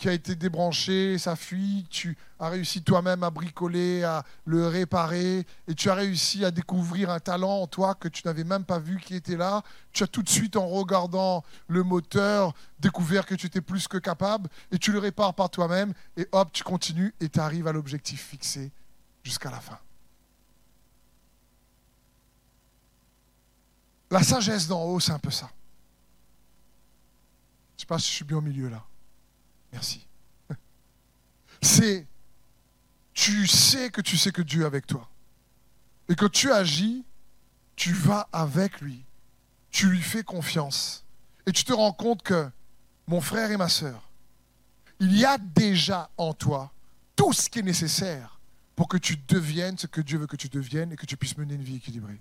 qui 0.00 0.08
a 0.08 0.14
été 0.14 0.34
débranché, 0.34 1.18
ça 1.18 1.36
fuit, 1.36 1.86
tu 1.90 2.16
as 2.38 2.48
réussi 2.48 2.82
toi-même 2.82 3.22
à 3.22 3.28
bricoler, 3.28 4.02
à 4.02 4.24
le 4.46 4.66
réparer, 4.66 5.46
et 5.68 5.74
tu 5.74 5.90
as 5.90 5.94
réussi 5.94 6.42
à 6.42 6.50
découvrir 6.50 7.10
un 7.10 7.20
talent 7.20 7.60
en 7.60 7.66
toi 7.66 7.94
que 7.94 8.08
tu 8.08 8.22
n'avais 8.24 8.44
même 8.44 8.64
pas 8.64 8.78
vu 8.78 8.98
qui 8.98 9.14
était 9.14 9.36
là. 9.36 9.62
Tu 9.92 10.02
as 10.02 10.06
tout 10.06 10.22
de 10.22 10.28
suite, 10.30 10.56
en 10.56 10.66
regardant 10.68 11.44
le 11.68 11.82
moteur, 11.82 12.54
découvert 12.78 13.26
que 13.26 13.34
tu 13.34 13.46
étais 13.46 13.60
plus 13.60 13.88
que 13.88 13.98
capable, 13.98 14.48
et 14.72 14.78
tu 14.78 14.90
le 14.90 14.98
répares 14.98 15.34
par 15.34 15.50
toi-même, 15.50 15.92
et 16.16 16.26
hop, 16.32 16.50
tu 16.50 16.64
continues, 16.64 17.14
et 17.20 17.28
tu 17.28 17.38
arrives 17.38 17.66
à 17.66 17.72
l'objectif 17.72 18.24
fixé 18.24 18.72
jusqu'à 19.22 19.50
la 19.50 19.60
fin. 19.60 19.78
La 24.10 24.22
sagesse 24.22 24.66
d'en 24.66 24.82
haut, 24.82 24.98
c'est 24.98 25.12
un 25.12 25.18
peu 25.18 25.30
ça. 25.30 25.50
Je 27.76 27.76
ne 27.76 27.80
sais 27.80 27.86
pas 27.86 27.98
si 27.98 28.08
je 28.08 28.14
suis 28.14 28.24
bien 28.24 28.38
au 28.38 28.40
milieu 28.40 28.70
là. 28.70 28.82
Merci. 29.72 30.06
C'est, 31.62 32.06
tu 33.12 33.46
sais 33.46 33.90
que 33.90 34.00
tu 34.00 34.16
sais 34.16 34.32
que 34.32 34.42
Dieu 34.42 34.62
est 34.62 34.66
avec 34.66 34.86
toi. 34.86 35.08
Et 36.08 36.14
que 36.14 36.26
tu 36.26 36.50
agis, 36.50 37.04
tu 37.76 37.92
vas 37.92 38.28
avec 38.32 38.80
lui. 38.80 39.04
Tu 39.70 39.88
lui 39.88 40.00
fais 40.00 40.22
confiance. 40.22 41.04
Et 41.46 41.52
tu 41.52 41.64
te 41.64 41.72
rends 41.72 41.92
compte 41.92 42.22
que, 42.22 42.50
mon 43.06 43.20
frère 43.20 43.50
et 43.50 43.56
ma 43.56 43.68
sœur, 43.68 44.10
il 45.00 45.16
y 45.16 45.24
a 45.24 45.38
déjà 45.38 46.10
en 46.16 46.34
toi 46.34 46.72
tout 47.16 47.32
ce 47.32 47.48
qui 47.48 47.58
est 47.58 47.62
nécessaire 47.62 48.40
pour 48.76 48.88
que 48.88 48.96
tu 48.96 49.16
deviennes 49.16 49.76
ce 49.76 49.86
que 49.86 50.00
Dieu 50.00 50.18
veut 50.18 50.26
que 50.26 50.36
tu 50.36 50.48
deviennes 50.48 50.92
et 50.92 50.96
que 50.96 51.06
tu 51.06 51.16
puisses 51.16 51.36
mener 51.36 51.54
une 51.54 51.62
vie 51.62 51.76
équilibrée. 51.76 52.20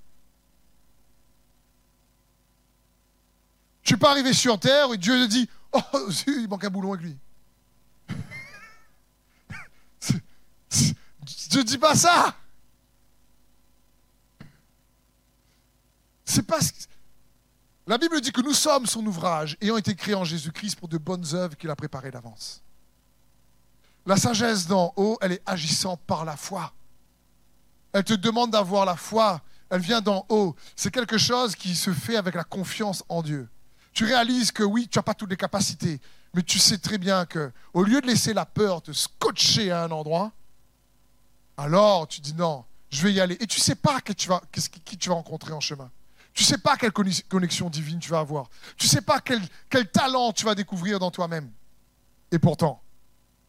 Tu 3.84 3.98
peux 3.98 4.08
arriver 4.08 4.34
sur 4.34 4.60
terre 4.60 4.92
et 4.94 4.98
Dieu 4.98 5.26
te 5.26 5.30
dit 5.30 5.50
Oh, 5.72 5.80
il 6.28 6.48
manque 6.48 6.64
un 6.64 6.70
boulon 6.70 6.94
avec 6.94 7.06
lui. 7.06 7.18
Je 10.72 11.62
dis 11.62 11.78
pas 11.78 11.96
ça. 11.96 12.36
C'est 16.26 16.44
pas. 16.44 16.60
La 17.88 17.98
Bible 17.98 18.22
dit 18.22 18.32
que 18.32 18.42
nous 18.42 18.54
sommes 18.54 18.86
son 18.86 19.04
ouvrage, 19.06 19.58
ayant 19.62 19.78
été 19.78 19.96
créés 19.96 20.16
en 20.16 20.24
Jésus-Christ 20.24 20.76
pour 20.76 20.88
de 20.88 20.98
bonnes 20.98 21.26
œuvres 21.34 21.58
qu'il 21.58 21.70
a 21.72 21.76
préparées 21.76 22.12
d'avance. 22.12 22.62
La 24.06 24.16
sagesse 24.16 24.68
d'en 24.68 24.94
haut, 24.96 25.18
elle 25.22 25.34
est 25.34 25.42
agissante 25.46 26.00
par 26.06 26.24
la 26.24 26.38
foi. 26.38 26.72
Elle 27.92 28.04
te 28.04 28.14
demande 28.14 28.52
d'avoir 28.52 28.86
la 28.86 28.96
foi. 28.96 29.42
Elle 29.70 29.82
vient 29.82 30.02
d'en 30.02 30.26
haut. 30.30 30.56
C'est 30.76 30.92
quelque 30.92 31.18
chose 31.18 31.56
qui 31.56 31.76
se 31.76 31.92
fait 31.92 32.16
avec 32.16 32.36
la 32.36 32.44
confiance 32.44 33.04
en 33.10 33.22
Dieu. 33.22 33.50
Tu 33.94 34.06
réalises 34.06 34.52
que 34.52 34.64
oui, 34.64 34.88
tu 34.88 34.98
n'as 35.00 35.04
pas 35.04 35.14
toutes 35.14 35.32
les 35.32 35.38
capacités, 35.38 36.00
mais 36.34 36.44
tu 36.44 36.60
sais 36.60 36.78
très 36.78 36.98
bien 36.98 37.26
que 37.26 37.52
au 37.74 37.84
lieu 37.84 38.02
de 38.02 38.08
laisser 38.08 38.34
la 38.34 38.46
peur 38.46 38.82
te 38.82 38.92
scotcher 38.94 39.72
à 39.72 39.84
un 39.84 39.92
endroit, 39.92 40.32
alors 41.60 42.08
tu 42.08 42.22
dis 42.22 42.34
non, 42.34 42.64
je 42.90 43.04
vais 43.04 43.14
y 43.14 43.20
aller. 43.20 43.36
Et 43.40 43.48
tu 43.48 43.60
ne 43.60 43.64
sais 43.64 43.76
pas 43.76 44.00
qui 44.00 44.16
tu, 44.16 44.30
vas, 44.30 44.42
rencontrer 45.10 45.52
en 45.52 45.60
chemin. 45.60 45.92
Tu 46.34 46.44
ne 46.44 46.48
sais 46.48 46.58
pas 46.58 46.78
quelle 46.78 46.94
connexion 46.94 47.70
divine 47.70 48.00
tu 48.00 48.10
vas 48.10 48.20
avoir. 48.20 48.50
Tu 48.78 48.86
ne 48.86 48.92
sais 48.92 49.02
pas 49.02 49.20
quel, 49.20 49.42
quel 49.70 49.90
talent 49.92 50.32
tu 50.32 50.46
vas 50.46 50.56
découvrir 50.56 51.00
dans 51.00 51.12
toi-même. 51.12 51.52
Et 52.32 52.40
pourtant, 52.40 52.82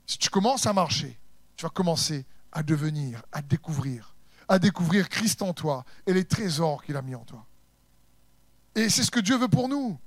si 0.06 0.18
tu 0.18 0.28
commences 0.28 0.66
à 0.66 0.72
marcher, 0.72 1.18
tu 1.56 1.62
vas 1.62 1.70
commencer 1.70 2.26
à 2.50 2.64
devenir, 2.64 3.22
à 3.30 3.42
découvrir, 3.42 4.16
à 4.48 4.58
découvrir 4.58 5.08
Christ 5.08 5.40
en 5.42 5.52
toi 5.52 5.84
et 6.06 6.12
les 6.12 6.24
trésors 6.24 6.82
qu'il 6.82 6.96
a 6.96 7.02
mis 7.02 7.14
en 7.14 7.24
toi. 7.24 7.46
Et 8.74 8.88
c'est 8.88 9.04
ce 9.04 9.10
que 9.10 9.20
Dieu 9.20 9.36
veut 9.36 9.48
pour 9.48 9.68
nous. 9.68 9.98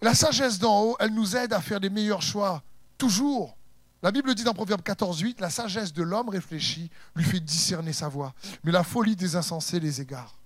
La 0.00 0.14
sagesse 0.14 0.58
d'en 0.58 0.80
haut, 0.82 0.96
elle 0.98 1.12
nous 1.12 1.36
aide 1.36 1.52
à 1.52 1.60
faire 1.60 1.80
des 1.80 1.90
meilleurs 1.90 2.22
choix, 2.22 2.62
toujours. 2.96 3.55
La 4.02 4.12
Bible 4.12 4.34
dit 4.34 4.44
dans 4.44 4.54
Proverbe 4.54 4.82
14, 4.82 5.20
8, 5.20 5.40
la 5.40 5.50
sagesse 5.50 5.92
de 5.92 6.02
l'homme 6.02 6.28
réfléchi 6.28 6.90
lui 7.14 7.24
fait 7.24 7.40
discerner 7.40 7.92
sa 7.92 8.08
voie, 8.08 8.34
mais 8.62 8.72
la 8.72 8.84
folie 8.84 9.16
des 9.16 9.36
insensés 9.36 9.80
les 9.80 10.00
égare. 10.00 10.36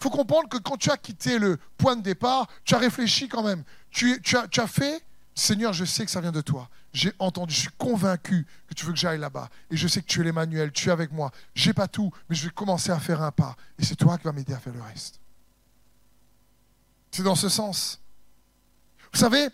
Il 0.00 0.02
faut 0.04 0.10
comprendre 0.10 0.48
que 0.48 0.58
quand 0.58 0.76
tu 0.76 0.90
as 0.90 0.96
quitté 0.96 1.38
le 1.38 1.58
point 1.76 1.96
de 1.96 2.02
départ, 2.02 2.46
tu 2.64 2.74
as 2.74 2.78
réfléchi 2.78 3.28
quand 3.28 3.42
même. 3.42 3.64
Tu, 3.90 4.20
as, 4.34 4.48
tu 4.48 4.60
as 4.60 4.66
fait, 4.66 5.02
Seigneur, 5.34 5.72
je 5.72 5.84
sais 5.84 6.04
que 6.04 6.10
ça 6.10 6.20
vient 6.20 6.32
de 6.32 6.40
toi. 6.40 6.68
J'ai 6.92 7.12
entendu, 7.18 7.52
je 7.52 7.60
suis 7.60 7.70
convaincu 7.76 8.46
que 8.68 8.74
tu 8.74 8.86
veux 8.86 8.92
que 8.92 8.98
j'aille 8.98 9.18
là-bas. 9.18 9.48
Et 9.70 9.76
je 9.76 9.88
sais 9.88 10.00
que 10.00 10.06
tu 10.06 10.20
es 10.20 10.24
l'Emmanuel, 10.24 10.70
tu 10.72 10.88
es 10.88 10.92
avec 10.92 11.10
moi. 11.10 11.32
J'ai 11.54 11.72
pas 11.72 11.88
tout, 11.88 12.12
mais 12.28 12.36
je 12.36 12.44
vais 12.44 12.52
commencer 12.52 12.90
à 12.90 13.00
faire 13.00 13.22
un 13.22 13.32
pas. 13.32 13.56
Et 13.78 13.84
c'est 13.84 13.96
toi 13.96 14.16
qui 14.18 14.24
vas 14.24 14.32
m'aider 14.32 14.52
à 14.52 14.58
faire 14.58 14.74
le 14.74 14.82
reste. 14.82 15.20
C'est 17.10 17.22
dans 17.22 17.34
ce 17.34 17.48
sens. 17.48 18.00
Vous 19.12 19.18
savez, 19.18 19.48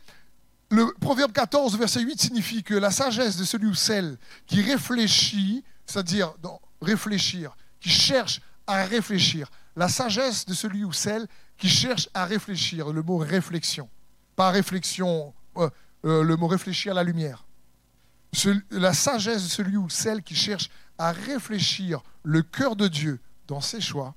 le 0.70 0.94
Proverbe 1.00 1.32
14, 1.32 1.76
verset 1.76 2.00
8 2.00 2.20
signifie 2.20 2.62
que 2.62 2.74
la 2.74 2.90
sagesse 2.90 3.36
de 3.36 3.44
celui 3.44 3.66
ou 3.66 3.74
celle 3.74 4.16
qui 4.46 4.62
réfléchit, 4.62 5.64
c'est-à-dire 5.84 6.34
réfléchir, 6.80 7.56
qui 7.80 7.90
cherche 7.90 8.40
à 8.66 8.84
réfléchir, 8.84 9.50
la 9.74 9.88
sagesse 9.88 10.46
de 10.46 10.54
celui 10.54 10.84
ou 10.84 10.92
celle 10.92 11.26
qui 11.58 11.68
cherche 11.68 12.08
à 12.14 12.24
réfléchir, 12.24 12.92
le 12.92 13.02
mot 13.02 13.16
réflexion, 13.18 13.88
pas 14.36 14.50
réflexion, 14.50 15.34
euh, 15.56 15.68
euh, 16.04 16.22
le 16.22 16.36
mot 16.36 16.46
réfléchir 16.46 16.92
à 16.92 16.94
la 16.94 17.02
lumière. 17.02 17.44
la 18.70 18.94
sagesse 18.94 19.42
de 19.42 19.48
celui 19.48 19.76
ou 19.76 19.88
celle 19.88 20.22
qui 20.22 20.36
cherche 20.36 20.70
à 20.98 21.10
réfléchir 21.10 22.00
le 22.22 22.42
cœur 22.42 22.76
de 22.76 22.86
Dieu 22.86 23.20
dans 23.48 23.60
ses 23.60 23.80
choix 23.80 24.14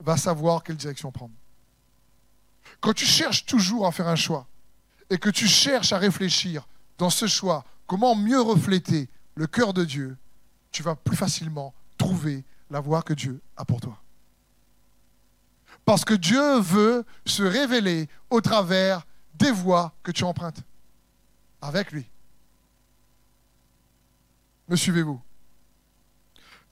va 0.00 0.18
savoir 0.18 0.62
quelle 0.62 0.76
direction 0.76 1.10
prendre. 1.10 1.32
Quand 2.80 2.92
tu 2.92 3.06
cherches 3.06 3.46
toujours 3.46 3.86
à 3.86 3.92
faire 3.92 4.08
un 4.08 4.16
choix 4.16 4.46
et 5.10 5.18
que 5.18 5.30
tu 5.30 5.46
cherches 5.46 5.92
à 5.92 5.98
réfléchir 5.98 6.66
dans 6.98 7.10
ce 7.10 7.26
choix 7.26 7.64
comment 7.86 8.14
mieux 8.14 8.40
refléter 8.40 9.08
le 9.34 9.46
cœur 9.46 9.72
de 9.72 9.84
Dieu, 9.84 10.16
tu 10.70 10.82
vas 10.82 10.94
plus 10.94 11.16
facilement 11.16 11.74
trouver 11.98 12.44
la 12.70 12.80
voie 12.80 13.02
que 13.02 13.14
Dieu 13.14 13.40
a 13.56 13.64
pour 13.64 13.80
toi. 13.80 14.00
Parce 15.84 16.04
que 16.04 16.14
Dieu 16.14 16.58
veut 16.60 17.04
se 17.26 17.42
révéler 17.42 18.08
au 18.30 18.40
travers 18.40 19.06
des 19.34 19.50
voies 19.50 19.92
que 20.02 20.12
tu 20.12 20.24
empruntes 20.24 20.62
avec 21.60 21.92
lui. 21.92 22.08
Me 24.68 24.76
suivez-vous? 24.76 25.20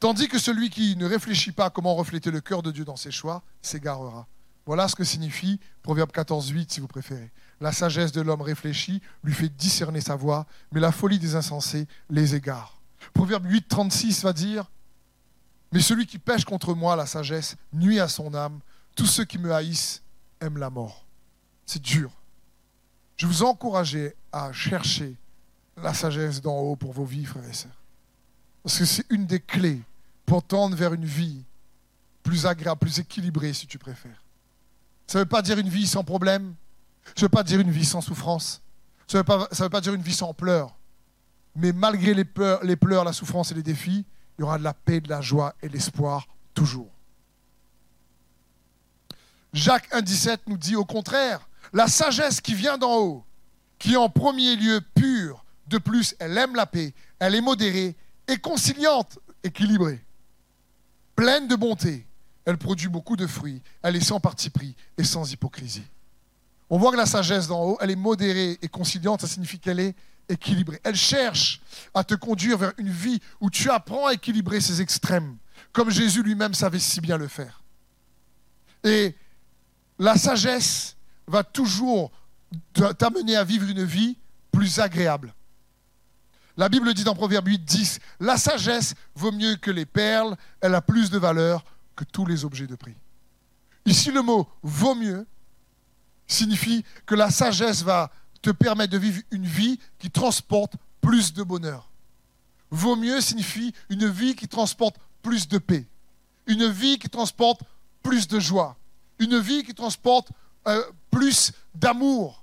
Tandis 0.01 0.29
que 0.29 0.39
celui 0.39 0.71
qui 0.71 0.97
ne 0.97 1.07
réfléchit 1.07 1.53
pas 1.53 1.67
à 1.67 1.71
comment 1.71 1.95
refléter 1.95 2.31
le 2.31 2.41
cœur 2.41 2.63
de 2.63 2.71
Dieu 2.71 2.85
dans 2.85 2.97
ses 2.97 3.11
choix 3.11 3.43
s'égarera. 3.61 4.27
Voilà 4.67 4.89
ce 4.89 4.95
que 4.95 5.05
signifie 5.05 5.59
Proverbe 5.83 6.13
14, 6.13 6.49
8, 6.49 6.73
si 6.73 6.81
vous 6.81 6.87
préférez. 6.87 7.31
La 7.61 7.73
sagesse 7.73 8.13
de 8.13 8.21
l'homme 8.21 8.43
réfléchit 8.43 9.03
lui 9.25 9.33
fait 9.33 9.49
discerner 9.49 10.01
sa 10.01 10.17
voie, 10.17 10.47
mais 10.71 10.81
la 10.81 10.93
folie 10.93 11.19
des 11.19 11.35
insensés 11.35 11.87
les 12.11 12.35
égare. 12.35 12.81
Proverbe 13.13 13.47
8, 13.47 13.69
36 13.69 14.23
va 14.23 14.33
dire 14.33 14.71
Mais 15.73 15.81
celui 15.81 16.07
qui 16.07 16.19
pêche 16.19 16.45
contre 16.45 16.75
moi, 16.75 16.97
la 16.97 17.07
sagesse, 17.07 17.57
nuit 17.73 18.01
à 18.01 18.09
son 18.09 18.35
âme. 18.35 18.61
Tous 18.95 19.07
ceux 19.07 19.25
qui 19.25 19.39
me 19.39 19.53
haïssent 19.53 20.03
aiment 20.41 20.59
la 20.59 20.71
mort. 20.71 21.07
C'est 21.67 21.83
dur. 21.83 22.13
Je 23.17 23.27
vous 23.27 23.43
encourage 23.43 23.97
à 24.33 24.53
chercher 24.53 25.17
la 25.77 25.95
sagesse 25.95 26.41
d'en 26.41 26.59
haut 26.59 26.77
pour 26.77 26.93
vos 26.93 27.05
vies, 27.05 27.25
frères 27.25 27.49
et 27.49 27.53
sœurs. 27.53 27.71
Parce 28.63 28.79
que 28.79 28.85
c'est 28.85 29.07
une 29.11 29.27
des 29.27 29.41
clés 29.41 29.81
pour 30.27 30.43
tendre 30.43 30.77
vers 30.77 30.95
une 30.95 31.05
vie 31.05 31.43
plus 32.23 32.47
agréable, 32.47 32.81
plus 32.81 32.99
équilibrée, 32.99 33.53
si 33.53 33.67
tu 33.67 33.79
préfères. 33.79 34.22
Ça 35.07 35.19
ne 35.19 35.25
veut 35.25 35.29
pas 35.29 35.43
dire 35.43 35.59
une 35.59 35.69
vie 35.69 35.87
sans 35.87 36.05
problème. 36.05 36.55
Ça 37.05 37.13
ne 37.19 37.23
veut 37.23 37.29
pas 37.29 37.43
dire 37.43 37.61
une 37.61 37.71
vie 37.71 37.85
sans 37.85 38.01
souffrance. 38.01 38.63
Ça 39.07 39.19
ne 39.19 39.23
veut, 39.23 39.69
pas, 39.69 39.81
dire 39.81 39.95
une 39.95 40.03
vie 40.03 40.15
sans 40.15 40.33
pleurs. 40.33 40.77
Mais 41.55 41.73
malgré 41.73 42.15
les 42.15 42.25
les 42.63 42.77
pleurs, 42.77 43.05
la 43.05 43.13
souffrance 43.13 43.51
et 43.51 43.55
les 43.55 43.63
défis, 43.63 44.07
il 44.39 44.43
y 44.43 44.45
aura 44.45 44.59
de 44.59 44.65
la 44.65 44.73
paix, 44.73 45.01
de 45.01 45.09
la 45.09 45.21
joie 45.21 45.55
et 45.63 45.69
de 45.69 45.73
l'espoir 45.75 46.27
toujours. 46.55 46.91
Jacques 49.53 49.91
1,17 49.93 50.39
nous 50.47 50.57
dit 50.57 50.77
au 50.77 50.85
contraire, 50.85 51.47
la 51.73 51.87
sagesse 51.87 52.41
qui 52.41 52.55
vient 52.55 52.79
d'en 52.79 52.97
haut, 52.97 53.25
qui 53.79 53.95
est 53.95 53.97
en 53.97 54.09
premier 54.09 54.57
lieu 54.57 54.81
pure, 54.95 55.45
de 55.67 55.79
plus 55.79 56.15
elle 56.19 56.37
aime 56.39 56.55
la 56.55 56.67
paix, 56.67 56.95
elle 57.19 57.35
est 57.35 57.41
modérée 57.41 57.97
et 58.29 58.39
conciliante, 58.39 59.19
équilibrée, 59.43 60.05
pleine 61.15 61.49
de 61.49 61.57
bonté, 61.57 62.07
elle 62.45 62.59
produit 62.59 62.89
beaucoup 62.89 63.17
de 63.17 63.27
fruits, 63.27 63.63
elle 63.83 63.97
est 63.97 64.01
sans 64.01 64.21
parti 64.21 64.51
pris 64.51 64.75
et 64.99 65.05
sans 65.05 65.31
hypocrisie. 65.33 65.85
On 66.71 66.79
voit 66.79 66.91
que 66.91 66.97
la 66.97 67.07
sagesse 67.07 67.49
d'en 67.49 67.63
haut, 67.63 67.79
elle 67.81 67.91
est 67.91 67.97
modérée 67.97 68.59
et 68.63 68.69
conciliante, 68.69 69.21
ça 69.21 69.27
signifie 69.27 69.59
qu'elle 69.59 69.81
est 69.81 69.95
équilibrée. 70.29 70.81
Elle 70.85 70.97
cherche 70.97 71.61
à 71.95 72.03
te 72.03 72.15
conduire 72.15 72.59
vers 72.59 72.73
une 72.79 72.91
vie 72.91 73.21
où 73.41 73.51
tu 73.51 73.71
apprends 73.71 74.07
à 74.07 74.15
équilibrer 74.15 74.61
ces 74.61 74.81
extrêmes, 74.81 75.37
comme 75.73 75.91
Jésus 75.91 76.23
lui-même 76.23 76.55
savait 76.55 76.79
si 76.79 77.01
bien 77.01 77.19
le 77.19 77.29
faire. 77.29 77.63
Et 78.85 79.15
la 79.99 80.17
sagesse 80.17 80.97
va 81.27 81.45
toujours 81.45 82.11
t'amener 82.99 83.37
à 83.37 83.45
vivre 83.45 83.69
une 83.69 83.85
vie 83.85 84.17
plus 84.51 84.81
agréable. 84.81 85.35
La 86.57 86.69
Bible 86.69 86.93
dit 86.93 87.05
dans 87.05 87.15
Proverbe 87.15 87.49
8, 87.49 87.65
10, 87.65 87.99
La 88.21 88.37
sagesse 88.37 88.95
vaut 89.15 89.33
mieux 89.33 89.57
que 89.57 89.71
les 89.71 89.87
perles, 89.87 90.37
elle 90.61 90.75
a 90.75 90.83
plus 90.83 91.11
de 91.11 91.19
valeur 91.19 91.65
que 91.97 92.05
tous 92.05 92.27
les 92.27 92.45
objets 92.45 92.67
de 92.67 92.75
prix. 92.75 92.95
Ici, 93.85 94.11
le 94.11 94.23
mot 94.23 94.49
vaut 94.63 94.95
mieux 94.95 95.27
signifie 96.27 96.85
que 97.07 97.15
la 97.15 97.31
sagesse 97.31 97.83
va 97.83 98.11
te 98.41 98.51
permettre 98.51 98.93
de 98.93 98.99
vivre 98.99 99.21
une 99.31 99.47
vie 99.47 99.79
qui 99.99 100.11
transporte 100.11 100.75
plus 101.01 101.33
de 101.33 101.43
bonheur. 101.43 101.91
Vaut 102.71 102.97
mieux 102.97 103.21
signifie 103.21 103.75
une 103.89 104.09
vie 104.09 104.35
qui 104.35 104.49
transporte 104.49 104.97
plus 105.21 105.47
de 105.49 105.59
paix, 105.59 105.87
une 106.47 106.69
vie 106.69 106.99
qui 106.99 107.09
transporte 107.09 107.63
plus 108.03 108.27
de 108.27 108.41
joie, 108.41 108.77
une 109.19 109.39
vie 109.39 109.63
qui 109.63 109.75
transporte 109.75 110.31
euh, 110.67 110.83
plus 111.11 111.53
d'amour. 111.75 112.43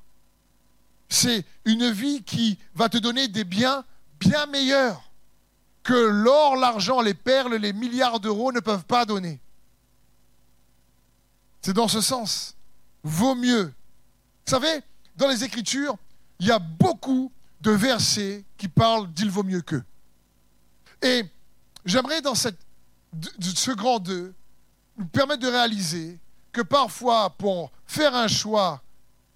C'est 1.10 1.46
une 1.66 1.90
vie 1.90 2.24
qui 2.24 2.58
va 2.76 2.88
te 2.90 2.98
donner 2.98 3.28
des 3.28 3.44
biens 3.44 3.84
bien 4.20 4.46
meilleurs 4.46 5.09
que 5.84 5.94
l'or, 5.94 6.56
l'argent, 6.56 7.02
les 7.02 7.14
perles, 7.14 7.56
les 7.56 7.74
milliards 7.74 8.20
d'euros 8.20 8.52
ne 8.52 8.60
peuvent 8.60 8.86
pas 8.86 9.06
donner. 9.06 9.40
C'est 11.62 11.74
dans 11.74 11.88
ce 11.88 12.02
sens. 12.02 12.56
Vaut 13.04 13.36
mieux. 13.36 13.66
Vous 13.66 14.52
savez, 14.52 14.82
dans 15.16 15.28
les 15.28 15.44
Écritures, 15.44 15.98
il 16.40 16.48
y 16.48 16.52
a 16.52 16.60
beaucoup 16.60 17.32
de 17.62 17.72
versets 17.72 18.46
qui 18.58 18.68
parlent 18.68 19.12
d'il 19.12 19.30
vaut 19.30 19.44
mieux 19.44 19.62
qu'eux. 19.62 19.84
Et 21.02 21.24
j'aimerais 21.86 22.22
dans 22.22 22.36
cette, 22.36 22.60
ce 23.42 23.72
grand 23.72 24.00
2 24.00 24.34
nous 24.98 25.06
permettre 25.06 25.42
de 25.42 25.48
réaliser 25.48 26.20
que 26.52 26.62
parfois, 26.62 27.30
pour 27.32 27.72
faire 27.86 28.16
un 28.16 28.28
choix 28.28 28.82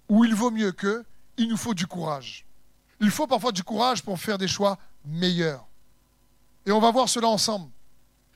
où 0.08 0.24
il 0.24 0.34
vaut 0.34 0.50
mieux 0.50 0.72
qu'eux, 0.72 1.04
il 1.36 1.48
nous 1.48 1.56
faut 1.56 1.74
du 1.74 1.86
courage. 1.86 2.44
Il 3.00 3.10
faut 3.10 3.26
parfois 3.26 3.52
du 3.52 3.62
courage 3.62 4.02
pour 4.02 4.18
faire 4.18 4.38
des 4.38 4.48
choix 4.48 4.78
meilleurs. 5.04 5.66
Et 6.66 6.72
on 6.72 6.80
va 6.80 6.90
voir 6.90 7.08
cela 7.08 7.28
ensemble. 7.28 7.70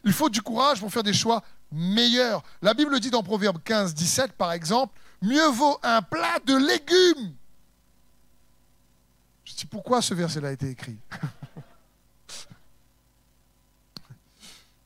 Il 0.05 0.13
faut 0.13 0.29
du 0.29 0.43
courage 0.43 0.81
pour 0.81 0.93
faire 0.93 1.03
des 1.03 1.13
choix 1.13 1.43
meilleurs. 1.73 2.43
La 2.63 2.75
Bible 2.75 2.99
dit 3.01 3.11
dans 3.11 3.23
Proverbe 3.23 3.59
15, 3.63 3.95
17, 3.95 4.33
par 4.33 4.53
exemple, 4.53 4.99
mieux 5.23 5.49
vaut 5.49 5.79
un 5.83 6.03
plat 6.03 6.39
de 6.45 6.57
légumes. 6.57 7.35
Je 9.45 9.55
dis 9.55 9.67
pourquoi 9.67 10.03
ce 10.03 10.15
verset-là 10.15 10.49
a 10.49 10.53
été 10.53 10.71
écrit. 10.71 10.99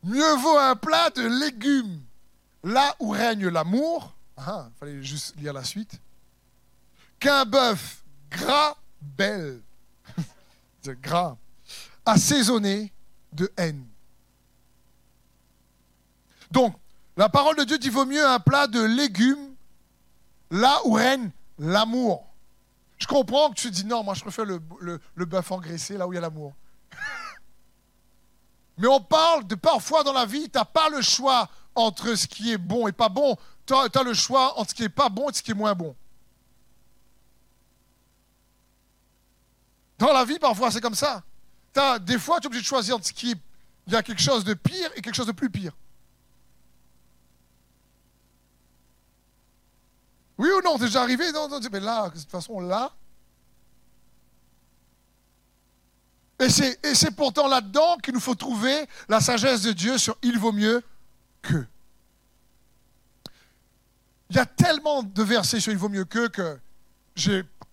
mieux 0.03 0.35
vaut 0.37 0.59
un 0.59 0.77
plat 0.77 1.11
de 1.11 1.23
légumes 1.23 2.01
là 2.65 2.95
où 3.01 3.11
règne 3.11 3.49
l'amour 3.49 4.15
Ah, 4.37 4.69
il 4.69 4.79
fallait 4.79 5.03
juste 5.03 5.37
lire 5.37 5.53
la 5.53 5.65
suite. 5.65 6.01
Qu'un 7.19 7.45
bœuf 7.45 8.03
gras, 8.31 8.77
belle, 9.01 9.61
gras, 11.03 11.37
assaisonné 12.05 12.92
de 13.33 13.53
haine. 13.57 13.87
Donc, 16.51 16.75
la 17.17 17.29
parole 17.29 17.57
de 17.57 17.65
Dieu 17.65 17.79
dit 17.79 17.89
vaut 17.89 18.05
mieux 18.05 18.27
un 18.27 18.41
plat 18.41 18.67
de 18.67 18.81
légumes 18.81 19.55
là 20.51 20.81
où 20.85 20.93
règne 20.93 21.31
l'amour. 21.59 22.27
Je 22.99 23.07
comprends 23.07 23.51
que 23.51 23.57
tu 23.57 23.71
dis 23.71 23.85
non, 23.85 24.05
moi 24.05 24.15
je 24.15 24.21
préfère 24.21 24.45
le, 24.45 24.61
le 25.15 25.25
bœuf 25.25 25.51
engraissé 25.51 25.97
là 25.97 26.07
où 26.07 26.13
il 26.13 26.17
y 26.17 26.19
a 26.19 26.21
l'amour. 26.21 26.53
Mais 28.79 28.87
on 28.87 29.01
parle 29.01 29.47
de 29.47 29.55
parfois 29.55 30.05
dans 30.05 30.13
la 30.13 30.27
vie, 30.27 30.49
tu 30.51 30.59
n'as 30.59 30.65
pas 30.65 30.89
le 30.89 31.03
choix 31.03 31.49
entre 31.75 32.15
ce 32.15 32.27
qui 32.27 32.53
est 32.53 32.59
bon 32.59 32.87
et 32.89 32.93
pas 32.93 33.09
bon. 33.09 33.37
Tu 33.67 33.75
as, 33.75 34.03
le 34.03 34.15
choix 34.15 34.59
entre 34.59 34.71
ce 34.71 34.75
qui 34.75 34.85
est 34.85 34.89
pas 34.89 35.09
bon 35.09 35.31
et 35.31 35.33
ce 35.33 35.43
qui 35.43 35.53
est 35.53 35.55
moins 35.55 35.75
bon. 35.75 35.95
Dans 39.99 40.13
la 40.13 40.25
vie, 40.25 40.39
parfois, 40.39 40.71
c'est 40.71 40.81
comme 40.81 40.95
ça. 40.95 41.23
Des 42.01 42.19
fois, 42.19 42.39
tu 42.39 42.45
es 42.45 42.47
obligé 42.47 42.63
de 42.63 42.67
choisir 42.67 42.97
entre 42.97 43.07
ce 43.07 43.13
qui 43.13 43.33
est. 43.33 43.39
Il 43.87 43.93
y 43.93 43.97
a 43.97 44.03
quelque 44.03 44.23
chose 44.23 44.45
de 44.45 44.55
pire 44.55 44.91
et 44.95 45.03
quelque 45.03 45.15
chose 45.15 45.27
de 45.27 45.33
plus 45.33 45.51
pire. 45.51 45.73
Oui 50.39 50.49
ou 50.51 50.63
non, 50.63 50.77
c'est 50.79 50.87
déjà 50.87 51.03
arrivé? 51.03 51.33
Non, 51.33 51.49
non, 51.49 51.59
Mais 51.71 51.81
là, 51.81 52.09
de 52.09 52.19
toute 52.19 52.31
façon, 52.31 52.61
là, 52.61 52.93
Et 56.43 56.95
c'est 56.95 57.11
pourtant 57.13 57.47
là-dedans 57.47 57.99
qu'il 57.99 58.15
nous 58.15 58.21
faut 58.21 58.35
trouver 58.35 58.87
la 59.09 59.21
sagesse 59.21 59.63
de 59.63 59.73
Dieu 59.73 59.97
sur 59.97 60.17
il 60.23 60.39
vaut 60.39 60.53
mieux 60.53 60.83
que. 61.41 61.65
Il 64.31 64.37
y 64.37 64.39
a 64.39 64.47
tellement 64.47 65.03
de 65.03 65.23
versets 65.23 65.61
sur 65.61 65.73
il 65.73 65.79
vaut 65.79 65.89
mieux 65.89 66.05
que 66.05 66.27
que 66.27 66.59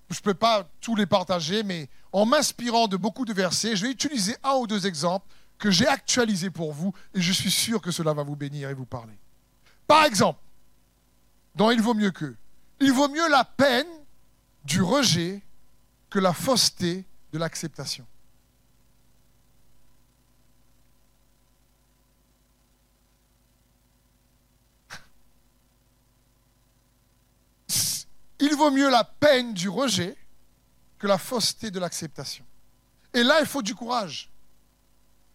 je 0.09 0.17
ne 0.19 0.23
peux 0.23 0.33
pas 0.33 0.67
tous 0.81 0.95
les 0.95 1.05
partager, 1.05 1.63
mais 1.63 1.89
en 2.11 2.25
m'inspirant 2.25 2.87
de 2.87 2.97
beaucoup 2.97 3.25
de 3.25 3.33
versets, 3.33 3.75
je 3.75 3.85
vais 3.85 3.91
utiliser 3.91 4.35
un 4.43 4.55
ou 4.55 4.67
deux 4.67 4.87
exemples 4.87 5.27
que 5.57 5.69
j'ai 5.69 5.87
actualisés 5.87 6.49
pour 6.49 6.73
vous 6.73 6.93
et 7.13 7.21
je 7.21 7.31
suis 7.31 7.51
sûr 7.51 7.81
que 7.81 7.91
cela 7.91 8.13
va 8.13 8.23
vous 8.23 8.35
bénir 8.35 8.69
et 8.69 8.73
vous 8.73 8.85
parler. 8.85 9.17
Par 9.87 10.05
exemple, 10.05 10.39
dans 11.55 11.71
Il 11.71 11.81
vaut 11.81 11.93
mieux 11.93 12.11
que, 12.11 12.35
il 12.79 12.93
vaut 12.93 13.09
mieux 13.09 13.29
la 13.29 13.43
peine 13.43 13.87
du 14.63 14.81
rejet 14.81 15.41
que 16.09 16.19
la 16.19 16.33
fausseté 16.33 17.05
de 17.31 17.37
l'acceptation. 17.37 18.05
Il 28.39 28.55
vaut 28.55 28.71
mieux 28.71 28.89
la 28.89 29.03
peine 29.03 29.53
du 29.53 29.69
rejet 29.69 30.15
que 30.97 31.07
la 31.07 31.17
fausseté 31.17 31.71
de 31.71 31.79
l'acceptation. 31.79 32.45
Et 33.13 33.23
là, 33.23 33.39
il 33.39 33.45
faut 33.45 33.61
du 33.61 33.75
courage. 33.75 34.29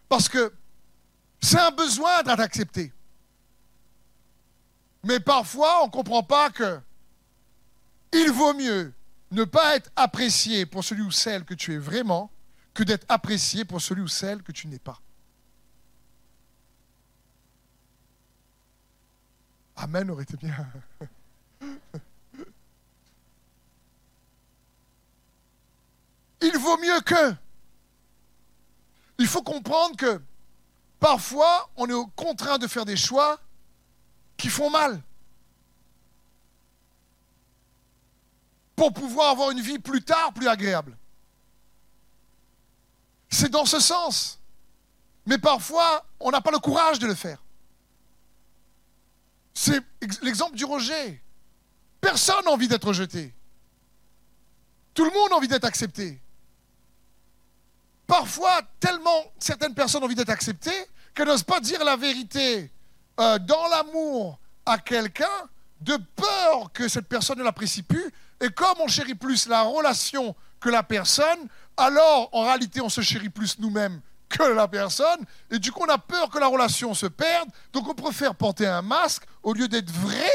Parce 0.08 0.28
que 0.28 0.52
c'est 1.40 1.58
un 1.58 1.70
besoin 1.70 2.22
d'être 2.22 2.40
accepté. 2.40 2.92
Mais 5.02 5.20
parfois, 5.20 5.82
on 5.82 5.86
ne 5.86 5.90
comprend 5.90 6.22
pas 6.22 6.50
que 6.50 6.80
il 8.12 8.30
vaut 8.30 8.54
mieux 8.54 8.94
ne 9.32 9.44
pas 9.44 9.76
être 9.76 9.90
apprécié 9.96 10.66
pour 10.66 10.84
celui 10.84 11.02
ou 11.02 11.10
celle 11.10 11.44
que 11.44 11.54
tu 11.54 11.74
es 11.74 11.78
vraiment 11.78 12.30
que 12.72 12.84
d'être 12.84 13.04
apprécié 13.08 13.64
pour 13.64 13.80
celui 13.80 14.02
ou 14.02 14.08
celle 14.08 14.42
que 14.42 14.52
tu 14.52 14.68
n'es 14.68 14.78
pas. 14.78 15.00
Amen 19.76 20.10
aurait 20.10 20.22
été 20.22 20.36
bien. 20.36 20.54
il 26.44 26.58
vaut 26.58 26.78
mieux 26.78 27.00
que. 27.00 27.34
Il 29.18 29.26
faut 29.26 29.42
comprendre 29.42 29.96
que 29.96 30.20
parfois, 31.00 31.70
on 31.76 31.88
est 31.88 32.10
contraint 32.16 32.58
de 32.58 32.66
faire 32.66 32.84
des 32.84 32.96
choix 32.96 33.38
qui 34.36 34.48
font 34.48 34.70
mal. 34.70 35.00
Pour 38.76 38.92
pouvoir 38.92 39.30
avoir 39.30 39.50
une 39.50 39.60
vie 39.60 39.78
plus 39.78 40.02
tard 40.02 40.32
plus 40.32 40.48
agréable. 40.48 40.96
C'est 43.30 43.50
dans 43.50 43.64
ce 43.64 43.78
sens. 43.78 44.40
Mais 45.26 45.38
parfois, 45.38 46.04
on 46.20 46.30
n'a 46.30 46.40
pas 46.40 46.50
le 46.50 46.58
courage 46.58 46.98
de 46.98 47.06
le 47.06 47.14
faire. 47.14 47.42
C'est 49.54 49.80
l'exemple 50.22 50.56
du 50.56 50.64
rejet. 50.64 51.22
Personne 52.00 52.44
n'a 52.44 52.50
envie 52.50 52.68
d'être 52.68 52.88
rejeté. 52.88 53.32
Tout 54.92 55.04
le 55.04 55.10
monde 55.10 55.32
a 55.32 55.36
envie 55.36 55.48
d'être 55.48 55.64
accepté 55.64 56.20
parfois, 58.06 58.60
tellement 58.80 59.32
certaines 59.38 59.74
personnes 59.74 60.02
ont 60.02 60.06
envie 60.06 60.14
d'être 60.14 60.30
acceptées 60.30 60.86
qu'elles 61.14 61.28
n'osent 61.28 61.42
pas 61.42 61.60
dire 61.60 61.84
la 61.84 61.96
vérité 61.96 62.70
euh, 63.20 63.38
dans 63.38 63.68
l'amour 63.68 64.38
à 64.66 64.78
quelqu'un 64.78 65.48
de 65.80 65.96
peur 66.16 66.72
que 66.72 66.88
cette 66.88 67.06
personne 67.06 67.38
ne 67.38 67.44
l'apprécie 67.44 67.82
plus. 67.82 68.04
Et 68.40 68.48
comme 68.48 68.74
on 68.80 68.88
chérit 68.88 69.14
plus 69.14 69.46
la 69.46 69.62
relation 69.62 70.34
que 70.60 70.68
la 70.68 70.82
personne, 70.82 71.48
alors 71.76 72.28
en 72.32 72.42
réalité 72.42 72.80
on 72.80 72.88
se 72.88 73.00
chérit 73.00 73.28
plus 73.28 73.58
nous-mêmes 73.58 74.00
que 74.28 74.42
la 74.42 74.66
personne. 74.66 75.24
Et 75.50 75.58
du 75.58 75.70
coup 75.70 75.84
on 75.86 75.92
a 75.92 75.98
peur 75.98 76.30
que 76.30 76.38
la 76.38 76.46
relation 76.46 76.94
se 76.94 77.06
perde. 77.06 77.48
Donc 77.72 77.88
on 77.88 77.94
préfère 77.94 78.34
porter 78.34 78.66
un 78.66 78.82
masque 78.82 79.24
au 79.42 79.52
lieu 79.52 79.68
d'être 79.68 79.90
vrai. 79.90 80.30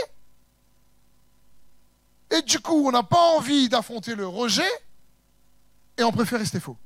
Et 2.32 2.42
du 2.44 2.60
coup 2.60 2.88
on 2.88 2.92
n'a 2.92 3.04
pas 3.04 3.36
envie 3.36 3.68
d'affronter 3.68 4.16
le 4.16 4.28
rejet. 4.28 4.72
Et 5.98 6.04
on 6.04 6.12
préfère 6.12 6.40
rester 6.40 6.60
faux. 6.60 6.78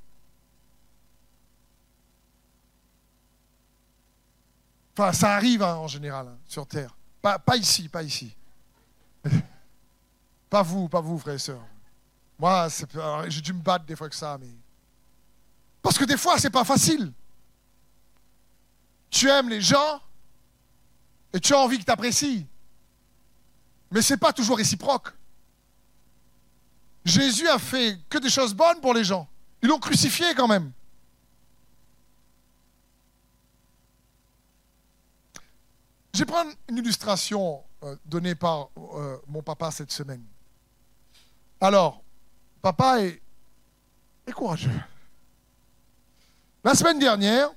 Enfin, 4.96 5.12
ça 5.12 5.36
arrive 5.36 5.64
hein, 5.64 5.76
en 5.76 5.88
général 5.88 6.28
hein, 6.28 6.38
sur 6.46 6.68
Terre. 6.68 6.96
Pas, 7.22 7.40
ici, 7.56 7.90
pas 7.90 8.04
ici. 8.04 8.36
pas 10.50 10.62
vous, 10.62 10.90
pas 10.90 11.02
vous, 11.02 11.18
frères 11.18 11.36
et 11.36 11.40
sœurs. 11.40 11.66
Moi, 12.38 12.68
j'ai 13.28 13.42
dû 13.42 13.54
me 13.54 13.62
battre 13.62 13.86
des 13.86 13.96
fois 13.96 14.10
que 14.10 14.16
ça, 14.16 14.38
mais. 14.40 14.50
Parce 15.82 15.98
que 15.98 16.06
des 16.06 16.18
fois, 16.18 16.38
c'est 16.38 16.50
pas 16.50 16.64
facile. 16.64 17.12
Tu 19.10 19.30
aimes 19.30 19.50
les 19.50 19.62
gens 19.62 20.02
et 21.32 21.40
tu 21.40 21.54
as 21.54 21.60
envie 21.60 21.78
qu'ils 21.78 21.86
t'apprécient. 21.86 22.46
Mais 23.92 24.02
ce 24.02 24.14
n'est 24.14 24.20
pas 24.20 24.34
toujours 24.34 24.58
réciproque. 24.58 25.14
Jésus 27.06 27.48
a 27.48 27.60
fait 27.60 28.00
que 28.10 28.18
des 28.18 28.30
choses 28.30 28.54
bonnes 28.54 28.82
pour 28.82 28.94
les 28.94 29.04
gens. 29.04 29.28
Ils 29.62 29.70
l'ont 29.70 29.80
crucifié 29.80 30.34
quand 30.36 30.48
même. 30.48 30.72
Je 36.14 36.20
vais 36.20 36.26
prendre 36.26 36.52
une 36.70 36.78
illustration 36.78 37.64
euh, 37.82 37.96
donnée 38.06 38.36
par 38.36 38.70
euh, 38.78 39.18
mon 39.28 39.42
papa 39.42 39.72
cette 39.72 39.92
semaine. 39.92 40.24
Alors, 41.60 42.04
papa 42.62 43.02
est, 43.02 43.20
est 44.28 44.32
courageux. 44.32 44.70
La 46.64 46.76
semaine 46.76 47.00
dernière, 47.00 47.50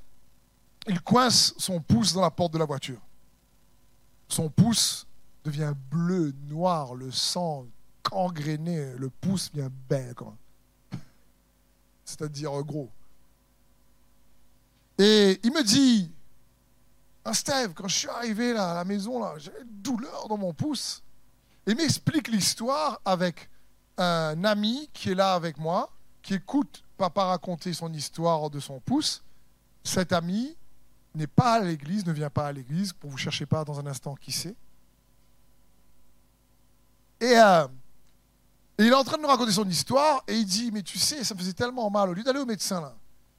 il 0.89 1.01
coince 1.03 1.55
son 1.59 1.81
pouce 1.81 2.15
dans 2.15 2.23
la 2.23 2.31
porte 2.31 2.55
de 2.55 2.59
la 2.59 2.65
voiture. 2.65 3.01
Son 4.29 4.49
pouce 4.49 5.07
devient 5.45 5.75
bleu, 5.91 6.33
noir, 6.49 6.95
le 6.95 7.13
sang 7.13 7.67
gangréné, 8.11 8.95
le 8.97 9.11
pouce 9.11 9.51
vient 9.53 9.71
belle, 9.89 10.15
c'est-à-dire 12.05 12.63
gros. 12.63 12.91
Et 14.99 15.39
il 15.43 15.53
me 15.53 15.63
dit, 15.63 16.11
ah, 17.29 17.35
Steve, 17.35 17.73
quand 17.75 17.89
je 17.89 17.97
suis 17.97 18.09
arrivé 18.09 18.53
là, 18.53 18.71
à 18.71 18.75
la 18.75 18.85
maison, 18.85 19.21
j'avais 19.39 19.63
une 19.63 19.83
douleur 19.83 20.29
dans 20.29 20.37
mon 20.37 20.55
pouce. 20.55 21.03
Il 21.67 21.75
m'explique 21.75 22.29
l'histoire 22.29 23.01
avec 23.05 23.51
un 23.99 24.45
ami 24.45 24.89
qui 24.93 25.11
est 25.11 25.15
là 25.17 25.35
avec 25.35 25.59
moi, 25.59 25.91
qui 26.23 26.35
écoute 26.35 26.85
papa 26.97 27.25
raconter 27.25 27.73
son 27.73 27.93
histoire 27.93 28.49
de 28.49 28.61
son 28.61 28.79
pouce. 28.79 29.25
Cet 29.83 30.13
ami 30.13 30.57
n'est 31.17 31.27
pas 31.27 31.55
à 31.55 31.61
l'église, 31.61 32.07
ne 32.07 32.13
vient 32.13 32.31
pas 32.31 32.47
à 32.47 32.53
l'église, 32.53 32.93
pour 32.93 33.11
vous 33.11 33.17
chercher 33.17 33.45
pas 33.45 33.65
dans 33.65 33.81
un 33.81 33.87
instant 33.89 34.15
qui 34.15 34.31
c'est. 34.31 34.55
Et, 37.21 37.37
euh, 37.37 37.67
et, 38.79 38.85
il 38.85 38.89
est 38.89 38.95
en 38.95 39.03
train 39.03 39.17
de 39.17 39.23
nous 39.23 39.29
raconter 39.29 39.51
son 39.51 39.69
histoire 39.69 40.23
et 40.29 40.37
il 40.37 40.47
dit, 40.47 40.71
mais 40.71 40.83
tu 40.83 40.97
sais, 40.97 41.25
ça 41.25 41.35
me 41.35 41.41
faisait 41.41 41.55
tellement 41.55 41.91
mal, 41.91 42.09
au 42.09 42.15
lieu 42.15 42.23
d'aller 42.23 42.39
au 42.39 42.47
médecin 42.47 42.81
là, 42.81 42.95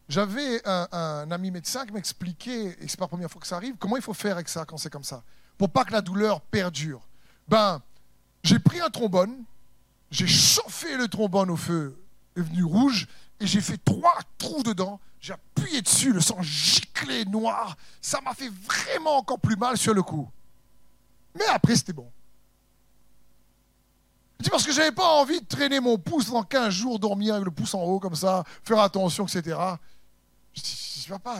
j'avais 0.10 0.62
un, 0.65 1.30
ami 1.32 1.52
médecin 1.52 1.86
qui 1.86 1.93
m'expliquait, 1.93 2.78
et 2.80 2.88
c'est 2.88 2.98
pas 2.98 3.06
la 3.06 3.10
première 3.10 3.30
fois 3.30 3.41
que 3.41 3.48
ça 3.48 3.58
arrive, 3.58 3.76
comment 3.78 3.98
il 3.98 4.02
faut 4.02 4.13
faire 4.13 4.36
avec 4.36 4.48
ça 4.48 4.65
quand 4.65 4.78
c'est 4.78 4.89
comme 4.89 5.04
ça, 5.04 5.24
pour 5.58 5.70
pas 5.70 5.84
que 5.84 5.91
la 5.91 6.02
douleur 6.02 6.41
perdure. 6.41 7.02
Ben, 7.48 7.82
j'ai 8.43 8.60
pris 8.60 8.80
un 8.80 8.89
trombone, 8.89 9.43
j'ai 10.10 10.28
chauffé 10.28 10.96
le 10.96 11.08
trombone 11.08 11.50
au 11.50 11.58
feu, 11.58 12.02
est 12.36 12.41
venu 12.41 12.63
rouge, 12.63 13.08
et 13.39 13.48
j'ai 13.48 13.62
fait 13.62 13.78
trois 13.84 14.17
trous 14.38 14.63
dedans. 14.63 15.00
J'ai 15.20 15.34
appuyé 15.34 15.82
dessus, 15.82 16.13
le 16.13 16.22
sang 16.22 16.41
giclé 16.41 17.26
noir. 17.26 17.76
Ça 18.02 18.22
m'a 18.22 18.34
fait 18.34 18.50
vraiment 18.50 19.17
encore 19.17 19.39
plus 19.39 19.56
mal 19.56 19.78
sur 19.78 19.93
le 19.93 20.04
coup. 20.04 20.30
Mais 21.36 21.46
après, 21.46 21.76
c'était 21.76 21.93
bon. 21.93 22.10
parce 24.50 24.65
que 24.65 24.72
j'avais 24.72 24.91
pas 24.91 25.08
envie 25.20 25.41
de 25.41 25.46
traîner 25.46 25.80
mon 25.80 25.98
pouce 25.98 26.26
pendant 26.26 26.43
15 26.43 26.70
jours, 26.70 27.00
dormir 27.00 27.36
avec 27.36 27.46
le 27.46 27.52
pouce 27.52 27.74
en 27.74 27.82
haut 27.82 28.00
comme 28.00 28.15
ça, 28.15 28.43
faire 28.63 28.80
attention, 28.80 29.26
etc. 29.26 29.58
Je 30.58 30.62
dis, 30.62 31.04
je 31.06 31.10
vas 31.10 31.20
pas. 31.20 31.39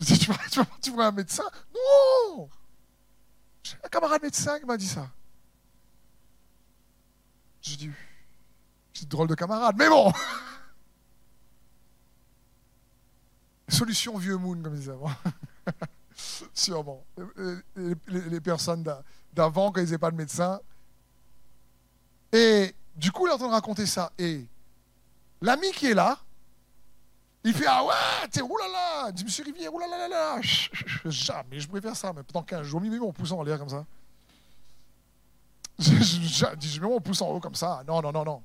Je 0.00 0.04
dis, 0.06 0.18
tu 0.18 0.32
vas, 0.32 0.38
tu, 0.50 0.60
tu 0.80 0.90
vois 0.90 1.06
un 1.06 1.12
médecin 1.12 1.44
Non 1.74 2.48
J'ai 3.62 3.76
un 3.84 3.88
camarade 3.88 4.22
médecin 4.22 4.58
qui 4.58 4.64
m'a 4.64 4.78
dit 4.78 4.88
ça. 4.88 5.10
Je 7.60 7.76
dis, 7.76 7.90
c'est 8.94 9.08
drôle 9.08 9.28
de 9.28 9.34
camarade, 9.34 9.76
mais 9.78 9.88
bon 9.88 10.10
Solution 13.68 14.16
vieux 14.16 14.36
moon, 14.36 14.62
comme 14.62 14.76
disait 14.76 14.92
avant. 14.92 15.10
Sûrement. 16.54 17.04
Les 18.06 18.40
personnes 18.40 18.84
d'avant, 19.34 19.70
quand 19.70 19.80
ils 19.80 19.84
n'avaient 19.84 19.98
pas 19.98 20.10
de 20.10 20.16
médecin. 20.16 20.60
Et 22.32 22.74
du 22.94 23.12
coup, 23.12 23.26
il 23.26 23.30
est 23.30 23.34
en 23.34 23.38
train 23.38 23.48
de 23.48 23.52
raconter 23.52 23.84
ça. 23.84 24.12
Et 24.16 24.46
l'ami 25.42 25.70
qui 25.72 25.88
est 25.88 25.94
là, 25.94 26.18
il 27.46 27.54
fait 27.54 27.66
Ah 27.68 27.84
ouais, 27.84 28.28
t'es 28.28 28.42
oulala, 28.42 29.12
dit 29.12 29.22
Monsieur 29.22 29.44
Rivière, 29.44 29.72
oulala, 29.72 30.08
là, 30.08 30.40
jamais 31.04 31.60
je 31.60 31.68
préfère 31.68 31.94
ça, 31.94 32.12
mais 32.12 32.24
pendant 32.24 32.44
15 32.44 32.66
jours, 32.66 32.82
je 32.84 32.90
mets 32.90 32.98
mon 32.98 33.12
pouce 33.12 33.30
en 33.30 33.44
l'air 33.44 33.56
comme 33.56 33.68
ça. 33.68 33.86
Je 35.78 36.80
mets 36.80 36.88
mon 36.88 37.00
pouce 37.00 37.22
en 37.22 37.28
haut 37.28 37.38
comme 37.38 37.54
ça. 37.54 37.84
Non, 37.86 38.02
non, 38.02 38.10
non, 38.10 38.24
non. 38.24 38.42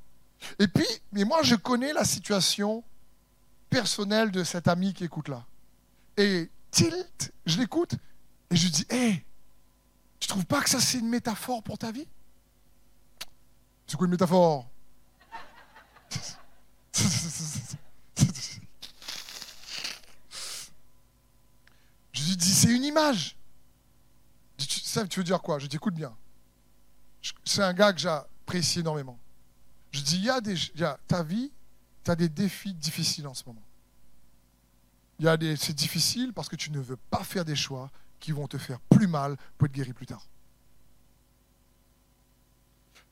Et 0.59 0.67
puis, 0.67 0.85
mais 1.11 1.23
moi, 1.23 1.41
je 1.41 1.55
connais 1.55 1.93
la 1.93 2.05
situation 2.05 2.83
personnelle 3.71 4.29
de 4.29 4.43
cet 4.43 4.67
ami 4.67 4.93
qui 4.93 5.05
écoute 5.05 5.29
là. 5.29 5.45
Et 6.17 6.51
tilt, 6.69 7.33
je 7.47 7.57
l'écoute 7.57 7.95
et 8.51 8.55
je 8.55 8.65
lui 8.65 8.71
dis 8.71 8.85
Hé, 8.91 8.95
hey, 8.95 9.25
tu 10.19 10.27
trouves 10.27 10.45
pas 10.45 10.61
que 10.61 10.69
ça 10.69 10.79
c'est 10.79 10.99
une 10.99 11.09
métaphore 11.09 11.63
pour 11.63 11.79
ta 11.79 11.91
vie? 11.91 12.07
C'est 13.87 13.97
quoi 13.97 14.05
une 14.05 14.11
métaphore? 14.11 14.69
Je 22.21 22.29
lui 22.29 22.37
dis 22.37 22.53
C'est 22.53 22.69
une 22.69 22.83
image. 22.83 23.35
Tu 25.09 25.19
veux 25.19 25.23
dire 25.23 25.41
quoi? 25.41 25.57
Je 25.57 25.67
dis 25.67 25.75
Écoute 25.75 25.95
bien. 25.95 26.15
C'est 27.43 27.63
un 27.63 27.73
gars 27.73 27.93
que 27.93 27.99
j'apprécie 27.99 28.79
énormément. 28.79 29.19
Je 29.91 30.01
dis, 30.01 30.15
il 30.17 30.25
y 30.25 30.29
a, 30.29 30.41
des, 30.41 30.55
ta 31.07 31.21
vie, 31.21 31.51
tu 32.03 32.11
as 32.11 32.15
des 32.15 32.29
défis 32.29 32.73
difficiles 32.73 33.27
en 33.27 33.33
ce 33.33 33.43
moment. 33.45 33.63
C'est 35.57 35.75
difficile 35.75 36.33
parce 36.33 36.49
que 36.49 36.55
tu 36.55 36.71
ne 36.71 36.79
veux 36.79 36.95
pas 36.95 37.23
faire 37.23 37.45
des 37.45 37.55
choix 37.55 37.91
qui 38.19 38.31
vont 38.31 38.47
te 38.47 38.57
faire 38.57 38.79
plus 38.79 39.07
mal 39.07 39.37
pour 39.57 39.67
être 39.67 39.73
guéri 39.73 39.93
plus 39.93 40.07
tard. 40.07 40.25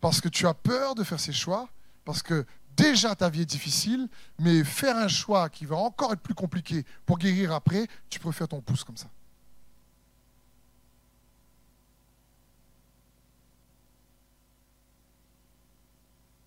Parce 0.02 0.22
que 0.22 0.30
tu 0.30 0.48
as 0.48 0.54
peur 0.54 0.95
de 0.95 1.04
faire 1.04 1.19
ces 1.19 1.34
choix, 1.34 1.69
parce 2.06 2.24
que 2.24 2.45
déjà 2.79 3.15
ta 3.15 3.29
vie 3.29 3.41
est 3.41 3.45
difficile, 3.45 4.07
mais 4.39 4.63
faire 4.63 4.95
un 4.95 5.07
choix 5.07 5.49
qui 5.49 5.65
va 5.65 5.75
encore 5.75 6.13
être 6.13 6.21
plus 6.21 6.33
compliqué 6.33 6.85
pour 7.05 7.17
guérir 7.17 7.51
après, 7.53 7.87
tu 8.09 8.19
préfères 8.19 8.47
ton 8.47 8.61
pouce 8.61 8.83
comme 8.83 8.97
ça. 8.97 9.09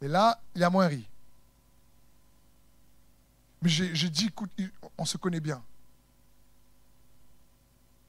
Et 0.01 0.09
là, 0.09 0.41
il 0.57 0.65
a 0.65 0.71
moins 0.71 0.89
ri. 0.89 1.07
Mais 3.61 3.69
j'ai 3.69 4.11
dit, 4.11 4.27
écoute, 4.27 4.51
on 4.99 5.05
se 5.05 5.17
connaît 5.17 5.39
bien. 5.39 5.63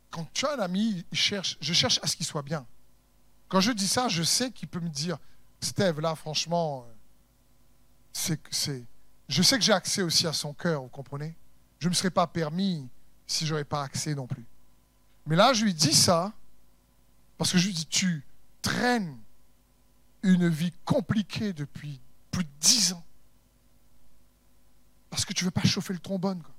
Quand 0.10 0.28
tu 0.34 0.48
as 0.48 0.54
un 0.54 0.60
ami, 0.60 1.06
je 1.12 1.74
cherche 1.74 2.00
à 2.02 2.08
ce 2.08 2.16
qu'il 2.16 2.26
soit 2.26 2.42
bien. 2.42 2.66
Quand 3.48 3.62
je 3.62 3.72
dis 3.72 3.88
ça, 3.88 4.08
je 4.08 4.24
sais 4.24 4.52
qu'il 4.52 4.68
peut 4.68 4.80
me 4.80 4.90
dire, 4.90 5.20
Steve, 5.60 6.00
là, 6.00 6.16
franchement, 6.16 6.88
je 8.14 9.42
sais 9.42 9.58
que 9.58 9.64
j'ai 9.64 9.74
accès 9.74 10.02
aussi 10.02 10.28
à 10.28 10.34
son 10.34 10.54
cœur, 10.54 10.84
vous 10.84 10.90
comprenez? 10.90 11.36
Je 11.80 11.88
ne 11.88 11.90
me 11.90 11.96
serais 11.96 12.12
pas 12.12 12.28
permis 12.28 12.88
si 13.28 13.46
je 13.46 13.52
n'aurais 13.52 13.66
pas 13.66 13.84
accès 13.84 14.16
non 14.16 14.28
plus. 14.28 14.46
Mais 15.26 15.36
là, 15.36 15.54
je 15.54 15.64
lui 15.64 15.74
dis 15.74 15.94
ça, 15.94 16.34
parce 17.38 17.52
que 17.52 17.58
je 17.58 17.68
lui 17.68 17.74
dis, 17.74 17.86
tu 17.86 18.26
traînes 18.62 19.18
une 20.22 20.48
vie 20.48 20.72
compliquée 20.86 21.54
depuis 21.54 22.00
plus 22.32 22.44
de 22.44 22.50
dix 22.60 22.94
ans. 22.94 23.04
Parce 25.10 25.26
que 25.26 25.34
tu 25.34 25.44
ne 25.44 25.48
veux 25.48 25.52
pas 25.52 25.64
chauffer 25.64 25.94
le 25.94 26.00
trombone. 26.00 26.42
Quoi. 26.42 26.54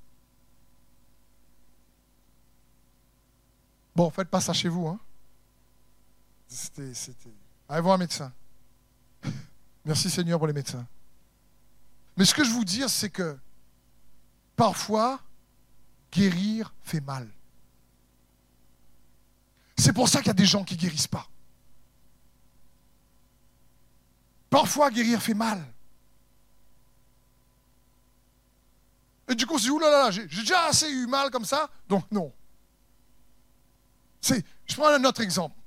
Bon, 3.97 4.11
faites 4.11 4.29
pas 4.29 4.41
ça 4.41 4.53
chez 4.53 4.69
vous. 4.69 4.87
Hein. 4.87 4.99
C'était, 6.49 6.95
c'était... 6.95 7.35
Allez 7.69 7.81
voir 7.81 7.95
un 7.95 7.99
médecin. 7.99 8.33
Merci 9.85 10.11
Seigneur 10.11 10.39
pour 10.39 10.47
les 10.47 10.53
médecins. 10.53 10.87
Mais 12.17 12.25
ce 12.25 12.35
que 12.35 12.45
je 12.45 12.51
veux 12.51 12.57
vous 12.57 12.65
dire, 12.65 12.89
c'est 12.89 13.11
que 13.11 13.39
parfois, 14.57 15.21
guérir 16.13 16.73
fait 16.83 17.01
mal. 17.01 17.29
C'est 19.77 19.93
pour 19.93 20.09
ça 20.09 20.19
qu'il 20.19 20.29
y 20.29 20.31
a 20.31 20.35
des 20.35 20.47
gens 20.47 20.65
qui 20.65 20.75
ne 20.75 20.81
guérissent 20.81 21.09
pas. 21.09 21.29
Parfois, 24.49 24.91
guérir 24.91 25.21
fait 25.21 25.35
mal. 25.35 25.65
Et 29.29 29.35
du 29.35 29.47
coup, 29.47 29.59
dit, 29.59 29.71
oulala, 29.71 30.11
j'ai 30.11 30.27
déjà 30.27 30.67
assez 30.67 30.89
eu 30.89 31.07
mal 31.07 31.31
comme 31.31 31.45
ça, 31.45 31.69
donc 31.89 32.05
non. 32.13 32.33
C'est, 34.21 34.45
je 34.67 34.75
prends 34.77 34.89
un 34.89 35.05
autre 35.05 35.23
exemple. 35.23 35.59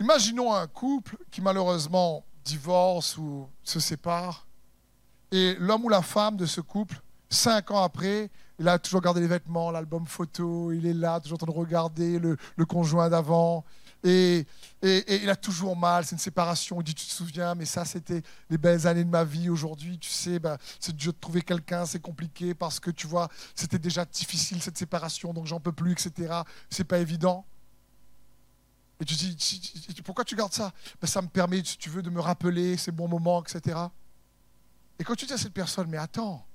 Imaginons 0.00 0.52
un 0.52 0.66
couple 0.66 1.16
qui 1.30 1.40
malheureusement 1.40 2.24
divorce 2.44 3.16
ou 3.16 3.48
se 3.62 3.80
sépare, 3.80 4.45
et 5.32 5.56
l'homme 5.58 5.84
ou 5.84 5.88
la 5.88 6.02
femme 6.02 6.36
de 6.36 6.46
ce 6.46 6.60
couple, 6.60 7.00
cinq 7.28 7.70
ans 7.70 7.82
après, 7.82 8.30
il 8.58 8.68
a 8.68 8.78
toujours 8.78 9.00
gardé 9.00 9.20
les 9.20 9.26
vêtements, 9.26 9.70
l'album 9.70 10.06
photo, 10.06 10.72
il 10.72 10.86
est 10.86 10.94
là, 10.94 11.20
toujours 11.20 11.36
en 11.36 11.46
train 11.46 11.52
de 11.52 11.58
regarder 11.58 12.18
le, 12.18 12.36
conjoint 12.66 13.08
d'avant, 13.08 13.64
et, 14.04 14.46
il 14.82 15.28
a 15.28 15.36
toujours 15.36 15.76
mal, 15.76 16.04
c'est 16.04 16.12
une 16.12 16.20
séparation. 16.20 16.80
Il 16.80 16.84
dit, 16.84 16.94
tu 16.94 17.06
te 17.06 17.12
souviens, 17.12 17.56
mais 17.56 17.64
ça, 17.64 17.84
c'était 17.84 18.22
les 18.50 18.58
belles 18.58 18.86
années 18.86 19.02
de 19.02 19.10
ma 19.10 19.24
vie. 19.24 19.50
Aujourd'hui, 19.50 19.98
tu 19.98 20.10
sais, 20.10 20.38
bah, 20.38 20.58
c'est 20.78 20.94
dur 20.94 21.12
de 21.12 21.18
trouver 21.18 21.42
quelqu'un, 21.42 21.86
c'est 21.86 21.98
compliqué 21.98 22.54
parce 22.54 22.78
que, 22.78 22.90
tu 22.90 23.08
vois, 23.08 23.28
c'était 23.56 23.80
déjà 23.80 24.04
difficile 24.04 24.62
cette 24.62 24.78
séparation, 24.78 25.32
donc 25.32 25.46
j'en 25.46 25.58
peux 25.58 25.72
plus, 25.72 25.92
etc. 25.92 26.42
C'est 26.70 26.84
pas 26.84 26.98
évident. 26.98 27.44
Et 29.00 29.04
tu 29.04 29.14
dis, 29.14 29.36
pourquoi 30.04 30.24
tu 30.24 30.36
gardes 30.36 30.52
ça? 30.52 30.72
Ben, 31.00 31.08
Ça 31.08 31.20
me 31.20 31.28
permet, 31.28 31.62
si 31.64 31.76
tu 31.76 31.90
veux, 31.90 32.02
de 32.02 32.10
me 32.10 32.20
rappeler 32.20 32.76
ces 32.76 32.92
bons 32.92 33.08
moments, 33.08 33.42
etc. 33.42 33.76
Et 34.98 35.04
quand 35.04 35.14
tu 35.14 35.26
dis 35.26 35.32
à 35.32 35.38
cette 35.38 35.52
personne, 35.52 35.88
mais 35.88 35.98
attends, 35.98 36.46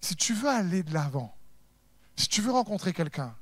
si 0.00 0.16
tu 0.16 0.34
veux 0.34 0.48
aller 0.48 0.82
de 0.82 0.92
l'avant, 0.92 1.36
si 2.16 2.28
tu 2.28 2.40
veux 2.40 2.50
rencontrer 2.50 2.92
quelqu'un, 2.92 3.34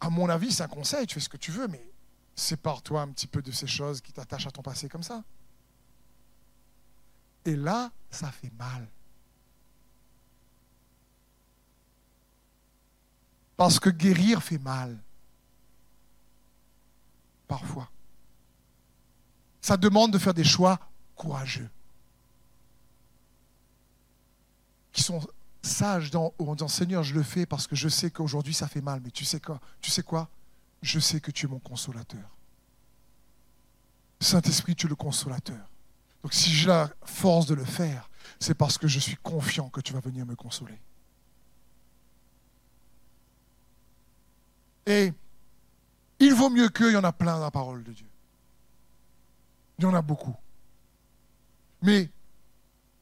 à 0.00 0.10
mon 0.10 0.28
avis, 0.28 0.52
c'est 0.52 0.62
un 0.62 0.68
conseil, 0.68 1.06
tu 1.06 1.14
fais 1.14 1.20
ce 1.20 1.28
que 1.28 1.36
tu 1.36 1.50
veux, 1.52 1.68
mais 1.68 1.92
sépare-toi 2.34 3.00
un 3.00 3.08
petit 3.08 3.26
peu 3.26 3.42
de 3.42 3.52
ces 3.52 3.66
choses 3.66 4.00
qui 4.00 4.12
t'attachent 4.12 4.46
à 4.46 4.50
ton 4.50 4.62
passé 4.62 4.88
comme 4.88 5.02
ça. 5.02 5.24
Et 7.44 7.54
là, 7.54 7.92
ça 8.10 8.30
fait 8.32 8.52
mal. 8.58 8.88
Parce 13.56 13.78
que 13.78 13.88
guérir 13.88 14.42
fait 14.42 14.58
mal. 14.58 14.98
Parfois. 17.46 17.90
Ça 19.60 19.76
demande 19.76 20.12
de 20.12 20.18
faire 20.18 20.34
des 20.34 20.44
choix 20.44 20.78
courageux. 21.14 21.70
Qui 24.96 25.02
sont 25.02 25.20
sage 25.60 26.10
dans, 26.10 26.32
en 26.38 26.54
disant 26.54 26.68
Seigneur, 26.68 27.02
je 27.02 27.12
le 27.12 27.22
fais 27.22 27.44
parce 27.44 27.66
que 27.66 27.76
je 27.76 27.90
sais 27.90 28.10
qu'aujourd'hui 28.10 28.54
ça 28.54 28.66
fait 28.66 28.80
mal, 28.80 29.02
mais 29.04 29.10
tu 29.10 29.26
sais 29.26 29.40
quoi 29.40 29.60
Tu 29.82 29.90
sais 29.90 30.02
quoi? 30.02 30.30
Je 30.80 30.98
sais 30.98 31.20
que 31.20 31.30
tu 31.30 31.44
es 31.44 31.48
mon 31.50 31.58
consolateur. 31.58 32.34
Saint-Esprit, 34.20 34.74
tu 34.74 34.86
es 34.86 34.88
le 34.88 34.94
consolateur. 34.94 35.70
Donc 36.22 36.32
si 36.32 36.50
j'ai 36.50 36.68
la 36.68 36.90
force 37.04 37.44
de 37.44 37.54
le 37.54 37.64
faire, 37.64 38.08
c'est 38.40 38.54
parce 38.54 38.78
que 38.78 38.88
je 38.88 38.98
suis 38.98 39.16
confiant 39.16 39.68
que 39.68 39.82
tu 39.82 39.92
vas 39.92 40.00
venir 40.00 40.24
me 40.24 40.34
consoler. 40.34 40.80
Et 44.86 45.12
il 46.20 46.32
vaut 46.32 46.48
mieux 46.48 46.70
qu'il 46.70 46.92
y 46.92 46.96
en 46.96 47.04
a 47.04 47.12
plein 47.12 47.34
dans 47.34 47.44
la 47.44 47.50
parole 47.50 47.84
de 47.84 47.92
Dieu. 47.92 48.08
Il 49.78 49.82
y 49.82 49.86
en 49.86 49.92
a 49.94 50.00
beaucoup. 50.00 50.34
Mais 51.82 52.08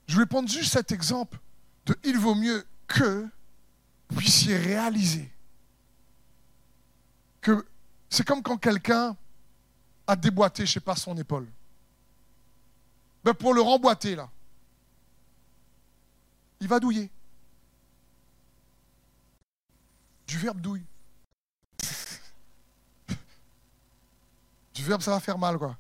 je 0.08 0.18
vais 0.18 0.26
prendre 0.26 0.48
juste 0.48 0.72
cet 0.72 0.90
exemple 0.90 1.38
il 2.04 2.18
vaut 2.18 2.34
mieux 2.34 2.66
que 2.86 3.28
vous 4.10 4.16
puissiez 4.16 4.56
réaliser 4.56 5.30
que 7.40 7.66
c'est 8.08 8.26
comme 8.26 8.42
quand 8.42 8.56
quelqu'un 8.56 9.16
a 10.06 10.16
déboîté, 10.16 10.64
je 10.64 10.70
ne 10.70 10.74
sais 10.74 10.80
pas, 10.80 10.96
son 10.96 11.16
épaule. 11.16 11.46
Ben 13.22 13.34
pour 13.34 13.54
le 13.54 13.60
remboîter, 13.60 14.14
là, 14.14 14.30
il 16.60 16.68
va 16.68 16.80
douiller. 16.80 17.10
Du 20.26 20.38
verbe 20.38 20.60
douille. 20.60 20.86
Du 24.74 24.82
verbe, 24.82 25.02
ça 25.02 25.12
va 25.12 25.20
faire 25.20 25.38
mal, 25.38 25.56
quoi. 25.58 25.76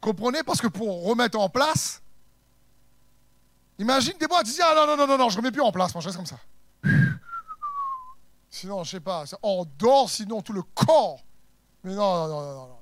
Comprenez? 0.00 0.42
Parce 0.42 0.60
que 0.60 0.66
pour 0.66 1.04
remettre 1.04 1.38
en 1.38 1.48
place, 1.48 2.02
imagine 3.78 4.16
des 4.18 4.26
boîtes, 4.26 4.46
tu 4.46 4.52
dis 4.52 4.62
Ah 4.62 4.74
non, 4.74 4.86
non, 4.86 4.96
non, 4.96 5.06
non, 5.06 5.18
non, 5.18 5.28
je 5.28 5.36
remets 5.36 5.52
plus 5.52 5.60
en 5.60 5.72
place, 5.72 5.94
moi 5.94 6.00
je 6.00 6.08
reste 6.08 6.16
comme 6.16 6.26
ça. 6.26 6.38
Sinon, 8.50 8.82
je 8.84 8.90
sais 8.90 9.00
pas, 9.00 9.24
on 9.42 9.64
dort, 9.78 10.10
sinon 10.10 10.42
tout 10.42 10.52
le 10.52 10.62
corps. 10.62 11.20
Mais 11.84 11.94
non, 11.94 12.26
non, 12.26 12.28
non, 12.28 12.54
non, 12.54 12.66
non. 12.68 12.78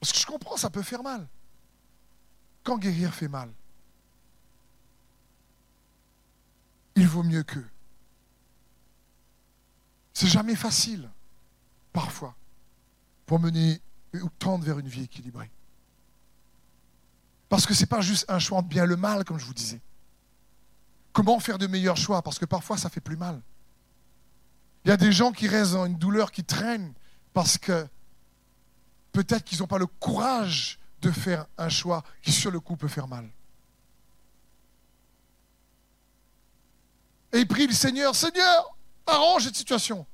Parce 0.00 0.12
que 0.12 0.18
je 0.18 0.26
comprends, 0.26 0.56
ça 0.56 0.70
peut 0.70 0.82
faire 0.82 1.02
mal. 1.02 1.26
Quand 2.62 2.78
guérir 2.78 3.12
fait 3.12 3.28
mal, 3.28 3.50
il 6.94 7.06
vaut 7.06 7.22
mieux 7.22 7.42
que. 7.42 7.58
C'est 10.12 10.28
jamais 10.28 10.54
facile, 10.54 11.08
parfois, 11.92 12.34
pour 13.26 13.38
mener 13.40 13.80
ou 14.22 14.28
tendre 14.38 14.64
vers 14.64 14.78
une 14.78 14.88
vie 14.88 15.04
équilibrée. 15.04 15.50
Parce 17.48 17.66
que 17.66 17.74
ce 17.74 17.80
n'est 17.80 17.86
pas 17.86 18.00
juste 18.00 18.26
un 18.28 18.38
choix 18.38 18.58
entre 18.58 18.68
bien 18.68 18.84
et 18.84 18.86
le 18.86 18.96
mal, 18.96 19.24
comme 19.24 19.38
je 19.38 19.44
vous 19.44 19.54
disais. 19.54 19.80
Comment 21.12 21.40
faire 21.40 21.58
de 21.58 21.66
meilleurs 21.66 21.96
choix? 21.96 22.22
Parce 22.22 22.38
que 22.38 22.44
parfois, 22.44 22.76
ça 22.76 22.90
fait 22.90 23.00
plus 23.00 23.16
mal. 23.16 23.40
Il 24.84 24.88
y 24.88 24.92
a 24.92 24.96
des 24.96 25.12
gens 25.12 25.32
qui 25.32 25.48
restent 25.48 25.72
dans 25.72 25.86
une 25.86 25.98
douleur 25.98 26.30
qui 26.30 26.44
traîne 26.44 26.92
parce 27.32 27.58
que 27.58 27.86
peut-être 29.12 29.44
qu'ils 29.44 29.58
n'ont 29.58 29.66
pas 29.66 29.78
le 29.78 29.86
courage 29.86 30.78
de 31.00 31.10
faire 31.10 31.46
un 31.56 31.68
choix 31.68 32.04
qui, 32.22 32.32
sur 32.32 32.50
le 32.50 32.60
coup, 32.60 32.76
peut 32.76 32.88
faire 32.88 33.08
mal. 33.08 33.28
Et 37.32 37.40
il 37.40 37.48
prie 37.48 37.66
le 37.66 37.74
Seigneur, 37.74 38.14
Seigneur, 38.14 38.76
arrange 39.06 39.44
cette 39.44 39.56
situation. 39.56 40.06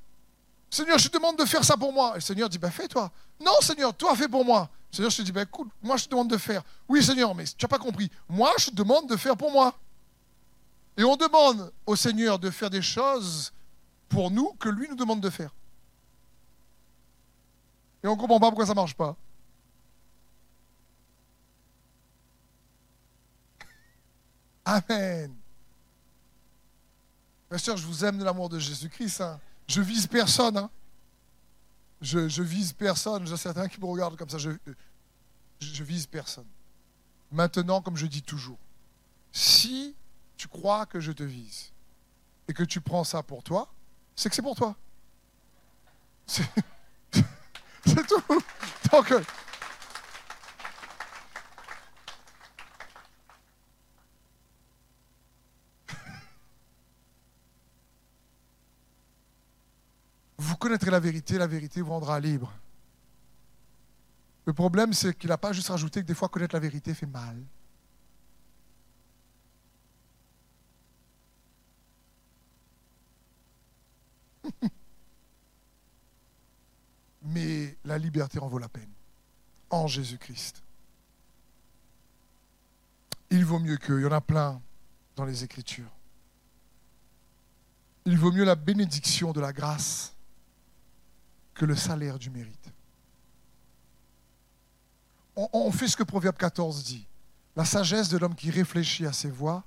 Seigneur, 0.69 0.97
je 0.97 1.07
te 1.07 1.13
demande 1.13 1.37
de 1.37 1.45
faire 1.45 1.63
ça 1.63 1.77
pour 1.77 1.93
moi. 1.93 2.11
Et 2.11 2.15
le 2.15 2.21
Seigneur 2.21 2.49
dit, 2.49 2.57
ben 2.57 2.71
fais-toi. 2.71 3.11
Non, 3.39 3.53
Seigneur, 3.61 3.93
toi 3.93 4.15
fais 4.15 4.27
pour 4.27 4.43
moi. 4.43 4.69
Seigneur, 4.91 5.11
je 5.11 5.17
te 5.17 5.21
dis, 5.21 5.31
ben 5.31 5.43
écoute, 5.43 5.69
moi 5.81 5.97
je 5.97 6.05
te 6.05 6.09
demande 6.09 6.29
de 6.29 6.37
faire. 6.37 6.63
Oui, 6.87 7.03
Seigneur, 7.03 7.33
mais 7.35 7.45
tu 7.45 7.63
n'as 7.63 7.69
pas 7.69 7.79
compris. 7.79 8.09
Moi, 8.29 8.51
je 8.57 8.69
te 8.69 8.75
demande 8.75 9.09
de 9.09 9.15
faire 9.15 9.37
pour 9.37 9.51
moi. 9.51 9.73
Et 10.97 11.03
on 11.03 11.15
demande 11.15 11.71
au 11.85 11.95
Seigneur 11.95 12.39
de 12.39 12.49
faire 12.49 12.69
des 12.69 12.81
choses 12.81 13.51
pour 14.07 14.31
nous 14.31 14.53
que 14.53 14.69
lui 14.69 14.87
nous 14.87 14.95
demande 14.95 15.21
de 15.21 15.29
faire. 15.29 15.53
Et 18.03 18.07
on 18.07 18.15
ne 18.15 18.19
comprend 18.19 18.39
pas 18.39 18.47
pourquoi 18.47 18.65
ça 18.65 18.73
ne 18.73 18.75
marche 18.75 18.95
pas. 18.95 19.15
Amen. 24.65 25.35
Pasteur, 27.49 27.77
je 27.77 27.85
vous 27.85 28.05
aime 28.05 28.17
de 28.17 28.23
l'amour 28.23 28.49
de 28.49 28.59
Jésus-Christ. 28.59 29.21
Hein. 29.21 29.39
Je 29.67 29.81
vise 29.81 30.07
personne. 30.07 30.57
Hein. 30.57 30.69
Je, 32.01 32.41
vise 32.41 32.73
personne. 32.73 33.25
J'ai 33.25 33.37
certains 33.37 33.67
qui 33.67 33.79
me 33.79 33.85
regardent 33.85 34.17
comme 34.17 34.29
ça. 34.29 34.37
Je, 34.37 35.83
vise 35.83 36.05
personne. 36.05 36.47
Maintenant, 37.31 37.81
comme 37.81 37.97
je 37.97 38.05
dis 38.05 38.21
toujours, 38.21 38.59
si 39.31 39.95
tu 40.37 40.47
crois 40.47 40.85
que 40.85 40.99
je 40.99 41.11
te 41.11 41.23
vise 41.23 41.71
et 42.47 42.53
que 42.53 42.63
tu 42.63 42.81
prends 42.81 43.03
ça 43.03 43.23
pour 43.23 43.43
toi, 43.43 43.73
c'est 44.15 44.29
que 44.29 44.35
c'est 44.35 44.41
pour 44.41 44.55
toi. 44.55 44.75
C'est 46.27 46.47
tout. 48.07 48.23
Donc, 48.91 49.13
vous 60.45 60.57
connaîtrez 60.57 60.91
la 60.91 60.99
vérité, 60.99 61.37
la 61.37 61.47
vérité 61.47 61.81
vous 61.81 61.89
rendra 61.91 62.19
libre. 62.19 62.53
Le 64.45 64.53
problème, 64.53 64.93
c'est 64.93 65.17
qu'il 65.17 65.29
n'a 65.29 65.39
pas 65.39 65.53
juste 65.53 65.69
rajouté 65.69 66.01
que 66.01 66.05
des 66.05 66.13
fois 66.13 66.29
connaître 66.29 66.53
la 66.53 66.59
vérité 66.59 66.93
fait 66.93 67.07
mal. 67.07 67.35
Mais 77.23 77.75
la 77.83 77.97
liberté 77.97 78.37
en 78.37 78.47
vaut 78.47 78.59
la 78.59 78.69
peine. 78.69 78.91
En 79.71 79.87
Jésus-Christ. 79.87 80.61
Il 83.31 83.43
vaut 83.45 83.57
mieux 83.57 83.77
que, 83.77 83.93
il 83.93 84.03
y 84.03 84.05
en 84.05 84.11
a 84.11 84.21
plein 84.21 84.61
dans 85.15 85.25
les 85.25 85.43
Écritures. 85.43 85.89
Il 88.05 88.19
vaut 88.19 88.31
mieux 88.31 88.43
la 88.43 88.53
bénédiction 88.53 89.33
de 89.33 89.41
la 89.41 89.51
grâce 89.51 90.14
que 91.55 91.65
le 91.65 91.75
salaire 91.75 92.19
du 92.19 92.29
mérite. 92.29 92.71
On, 95.35 95.71
fait 95.71 95.87
ce 95.87 95.97
que 95.97 96.03
Proverbe 96.03 96.37
14 96.37 96.83
dit. 96.83 97.07
La 97.55 97.65
sagesse 97.65 98.09
de 98.09 98.17
l'homme 98.17 98.35
qui 98.35 98.51
réfléchit 98.51 99.05
à 99.05 99.11
ses 99.11 99.29
voies 99.29 99.63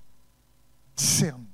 discerne. 0.97 1.45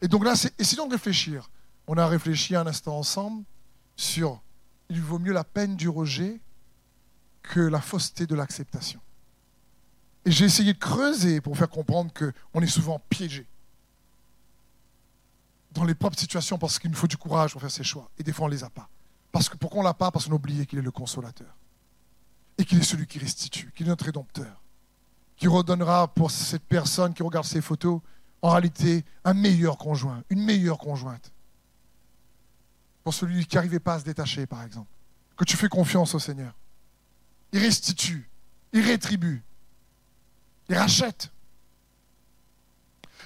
Et 0.00 0.08
donc 0.08 0.24
là, 0.24 0.34
essayons 0.58 0.86
de 0.86 0.92
réfléchir. 0.92 1.50
On 1.86 1.96
a 1.96 2.06
réfléchi 2.06 2.56
un 2.56 2.66
instant 2.66 2.98
ensemble 2.98 3.44
sur 3.96 4.42
il 4.88 5.00
vaut 5.00 5.18
mieux 5.18 5.32
la 5.32 5.44
peine 5.44 5.76
du 5.76 5.88
rejet 5.88 6.40
que 7.42 7.60
la 7.60 7.80
fausseté 7.80 8.26
de 8.26 8.34
l'acceptation. 8.34 9.00
Et 10.24 10.32
j'ai 10.32 10.44
essayé 10.44 10.72
de 10.72 10.78
creuser 10.78 11.40
pour 11.40 11.56
faire 11.56 11.68
comprendre 11.68 12.12
qu'on 12.12 12.60
est 12.60 12.66
souvent 12.66 13.00
piégé 13.08 13.46
dans 15.76 15.84
les 15.84 15.94
propres 15.94 16.18
situations 16.18 16.58
parce 16.58 16.78
qu'il 16.78 16.90
nous 16.90 16.96
faut 16.96 17.06
du 17.06 17.16
courage 17.16 17.52
pour 17.52 17.60
faire 17.60 17.70
ses 17.70 17.84
choix. 17.84 18.10
Et 18.18 18.22
des 18.22 18.32
fois, 18.32 18.46
on 18.46 18.48
ne 18.48 18.54
les 18.54 18.64
a 18.64 18.70
pas. 18.70 18.88
Parce 19.32 19.48
que, 19.48 19.56
pourquoi 19.56 19.80
on 19.80 19.82
ne 19.82 19.88
l'a 19.88 19.94
pas? 19.94 20.10
Parce 20.10 20.26
qu'on 20.26 20.32
a 20.32 20.36
oublié 20.36 20.66
qu'il 20.66 20.78
est 20.78 20.82
le 20.82 20.90
consolateur. 20.90 21.54
Et 22.58 22.64
qu'il 22.64 22.78
est 22.78 22.84
celui 22.84 23.06
qui 23.06 23.18
restitue, 23.18 23.72
qu'il 23.74 23.86
est 23.86 23.90
notre 23.90 24.06
rédempteur. 24.06 24.62
Qui 25.36 25.48
redonnera 25.48 26.08
pour 26.08 26.30
cette 26.30 26.64
personne 26.64 27.12
qui 27.12 27.22
regarde 27.22 27.44
ses 27.44 27.60
photos, 27.60 28.00
en 28.42 28.50
réalité, 28.50 29.04
un 29.24 29.34
meilleur 29.34 29.76
conjoint, 29.76 30.22
une 30.30 30.42
meilleure 30.42 30.78
conjointe 30.78 31.32
pour 33.02 33.14
celui 33.14 33.46
qui 33.46 33.56
n'arrivait 33.56 33.80
pas 33.80 33.94
à 33.94 34.00
se 34.00 34.04
détacher, 34.04 34.46
par 34.46 34.62
exemple. 34.62 34.90
Que 35.36 35.44
tu 35.44 35.56
fais 35.56 35.68
confiance 35.68 36.14
au 36.14 36.18
Seigneur. 36.18 36.54
Il 37.52 37.60
restitue, 37.60 38.28
il 38.72 38.80
rétribue, 38.80 39.44
il 40.68 40.76
rachète. 40.76 41.30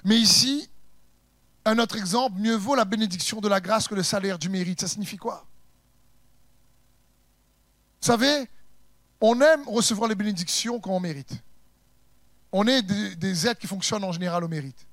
Mais 0.04 0.18
ici, 0.18 0.69
un 1.64 1.78
autre 1.78 1.96
exemple, 1.96 2.38
mieux 2.38 2.54
vaut 2.54 2.74
la 2.74 2.84
bénédiction 2.84 3.40
de 3.40 3.48
la 3.48 3.60
grâce 3.60 3.86
que 3.86 3.94
le 3.94 4.02
salaire 4.02 4.38
du 4.38 4.48
mérite. 4.48 4.80
Ça 4.80 4.88
signifie 4.88 5.16
quoi? 5.16 5.46
Vous 8.00 8.06
savez, 8.06 8.48
on 9.20 9.40
aime 9.40 9.68
recevoir 9.68 10.08
les 10.08 10.14
bénédictions 10.14 10.80
quand 10.80 10.92
on 10.92 11.00
mérite. 11.00 11.34
On 12.52 12.66
est 12.66 12.82
des, 12.82 13.46
êtres 13.46 13.60
qui 13.60 13.66
fonctionnent 13.66 14.04
en 14.04 14.12
général 14.12 14.42
au 14.42 14.48
mérite. 14.48 14.86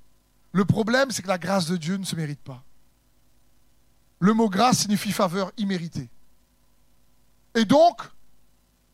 Le 0.52 0.64
problème, 0.64 1.10
c'est 1.10 1.22
que 1.22 1.28
la 1.28 1.38
grâce 1.38 1.66
de 1.66 1.76
Dieu 1.76 1.96
ne 1.96 2.04
se 2.04 2.14
mérite 2.14 2.40
pas. 2.40 2.62
Le 4.20 4.34
mot 4.34 4.48
grâce 4.48 4.78
signifie 4.78 5.12
faveur 5.12 5.50
imméritée. 5.56 6.08
Et 7.54 7.64
donc, 7.64 8.02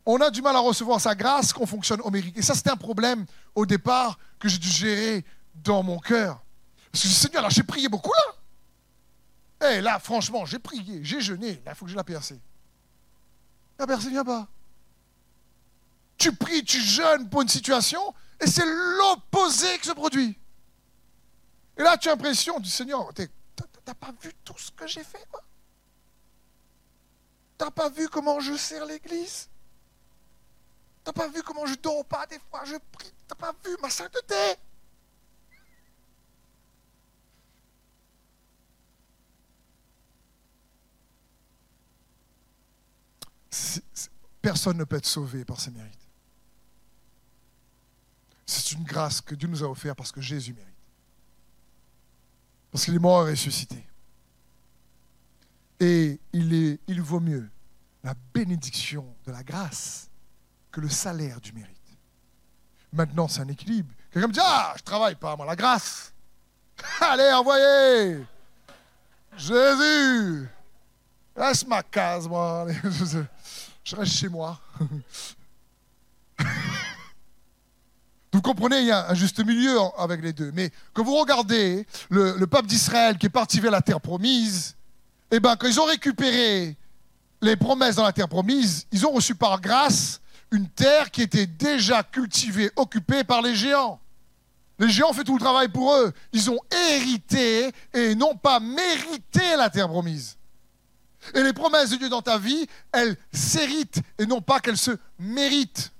on 0.05 0.17
a 0.21 0.29
du 0.29 0.41
mal 0.41 0.55
à 0.55 0.59
recevoir 0.59 1.01
sa 1.01 1.13
grâce 1.13 1.51
qu'on 1.51 1.65
fonctionne 1.65 2.01
au 2.01 2.11
mérite. 2.11 2.37
Et 2.37 2.41
ça, 2.41 2.53
c'était 2.53 2.71
un 2.71 2.77
problème 2.77 3.25
au 3.53 3.65
départ 3.65 4.17
que 4.39 4.47
j'ai 4.47 4.57
dû 4.57 4.69
gérer 4.69 5.25
dans 5.55 5.83
mon 5.83 5.99
cœur. 5.99 6.44
Parce 6.95 7.03
que 7.03 7.09
Seigneur, 7.09 7.43
là, 7.43 7.49
j'ai 7.49 7.63
prié 7.63 7.89
beaucoup 7.89 8.13
là. 8.13 9.69
Eh 9.69 9.81
là, 9.81 9.99
franchement, 9.99 10.45
j'ai 10.45 10.59
prié, 10.59 11.03
j'ai 11.03 11.19
jeûné, 11.19 11.61
là, 11.65 11.73
il 11.73 11.75
faut 11.75 11.83
que 11.83 11.91
je 11.91 11.95
la 11.97 12.05
percé. 12.05 12.39
La 13.77 13.85
ne 13.85 13.95
vient 13.97 14.23
pas. 14.23 14.47
Tu 16.17 16.33
pries, 16.33 16.63
tu 16.63 16.79
jeûnes 16.79 17.29
pour 17.29 17.41
une 17.41 17.49
situation, 17.49 18.13
et 18.39 18.47
c'est 18.47 18.63
l'opposé 18.65 19.77
qui 19.79 19.89
se 19.89 19.91
produit. 19.91 20.39
Et 21.75 21.83
là, 21.83 21.97
tu 21.97 22.07
as 22.07 22.11
l'impression 22.11 22.61
du 22.61 22.69
Seigneur, 22.69 23.11
T'as 23.13 23.93
pas 23.93 24.13
vu 24.21 24.31
tout 24.45 24.57
ce 24.57 24.71
que 24.71 24.87
j'ai 24.87 25.03
fait, 25.03 25.27
quoi 25.29 25.43
T'as 27.57 27.71
pas 27.71 27.89
vu 27.89 28.07
comment 28.07 28.39
je 28.39 28.55
sers 28.55 28.85
l'église? 28.85 29.49
T'as 31.03 31.11
pas 31.11 31.27
vu 31.27 31.43
comment 31.43 31.65
je 31.65 31.75
dors 31.75 32.05
pas? 32.05 32.25
Des 32.25 32.39
fois, 32.49 32.63
je 32.63 32.77
prie 32.93 33.11
T'as 33.27 33.35
pas 33.35 33.53
vu 33.65 33.75
ma 33.81 33.89
sainteté? 33.89 34.55
Personne 44.41 44.77
ne 44.77 44.83
peut 44.83 44.97
être 44.97 45.05
sauvé 45.05 45.45
par 45.45 45.59
ses 45.59 45.71
mérites. 45.71 46.07
C'est 48.45 48.73
une 48.73 48.83
grâce 48.83 49.21
que 49.21 49.33
Dieu 49.33 49.47
nous 49.47 49.63
a 49.63 49.67
offerte 49.67 49.97
parce 49.97 50.11
que 50.11 50.21
Jésus 50.21 50.53
mérite. 50.53 50.71
Parce 52.71 52.85
qu'il 52.85 52.93
est 52.93 52.99
mort 52.99 53.27
et 53.27 53.31
ressuscité. 53.31 53.87
Et 55.79 56.19
il, 56.31 56.53
est, 56.53 56.99
vaut 56.99 57.19
mieux 57.19 57.49
la 58.03 58.13
bénédiction 58.33 59.15
de 59.25 59.31
la 59.31 59.43
grâce 59.43 60.09
que 60.71 60.79
le 60.79 60.89
salaire 60.89 61.41
du 61.41 61.51
mérite. 61.53 61.75
Maintenant, 62.93 63.27
c'est 63.27 63.41
un 63.41 63.47
équilibre. 63.47 63.93
Quelqu'un 64.11 64.27
me 64.27 64.33
dit 64.33 64.39
Ah, 64.41 64.73
je 64.77 64.83
travaille 64.83 65.15
pas, 65.15 65.35
moi, 65.35 65.45
la 65.45 65.55
grâce. 65.55 66.13
Allez, 67.01 67.31
envoyez 67.33 68.25
Jésus 69.37 70.47
Laisse 71.35 71.67
ma 71.67 71.83
case, 71.83 72.27
moi. 72.27 72.67
je 73.85 73.95
reste 73.95 74.11
chez 74.17 74.27
moi. 74.27 74.59
Vous 78.33 78.41
comprenez, 78.41 78.79
il 78.79 78.87
y 78.87 78.91
a 78.91 79.09
un 79.09 79.13
juste 79.13 79.39
milieu 79.45 79.77
avec 79.97 80.21
les 80.21 80.33
deux. 80.33 80.51
Mais 80.53 80.69
quand 80.91 81.05
vous 81.05 81.15
regardez 81.15 81.87
le, 82.09 82.43
peuple 82.45 82.67
d'Israël 82.67 83.17
qui 83.17 83.27
est 83.27 83.29
parti 83.29 83.61
vers 83.61 83.71
la 83.71 83.81
terre 83.81 84.01
promise, 84.01 84.75
eh 85.31 85.39
ben, 85.39 85.55
quand 85.55 85.67
ils 85.67 85.79
ont 85.79 85.85
récupéré 85.85 86.75
les 87.41 87.55
promesses 87.55 87.95
dans 87.95 88.03
la 88.03 88.11
terre 88.11 88.27
promise, 88.27 88.87
ils 88.91 89.05
ont 89.05 89.11
reçu 89.11 89.35
par 89.35 89.61
grâce 89.61 90.19
une 90.51 90.67
terre 90.67 91.11
qui 91.11 91.21
était 91.21 91.47
déjà 91.47 92.03
cultivée, 92.03 92.71
occupée 92.75 93.23
par 93.23 93.41
les 93.41 93.55
géants. 93.55 94.01
Les 94.79 94.89
géants 94.89 95.11
ont 95.11 95.13
fait 95.13 95.23
tout 95.23 95.35
le 95.35 95.39
travail 95.39 95.69
pour 95.69 95.93
eux. 95.93 96.11
Ils 96.33 96.49
ont 96.49 96.59
hérité 96.91 97.71
et 97.93 98.15
non 98.15 98.35
pas 98.35 98.59
mérité 98.59 99.55
la 99.55 99.69
terre 99.69 99.87
promise. 99.87 100.35
Et 101.33 101.41
les 101.43 101.53
promesses 101.53 101.89
de 101.89 101.95
Dieu 101.95 102.09
dans 102.09 102.21
ta 102.21 102.37
vie, 102.37 102.67
elles 102.91 103.17
s'héritent 103.31 104.01
et 104.17 104.25
non 104.25 104.41
pas 104.41 104.59
qu'elles 104.59 104.77
se 104.77 104.91
méritent. 105.19 105.91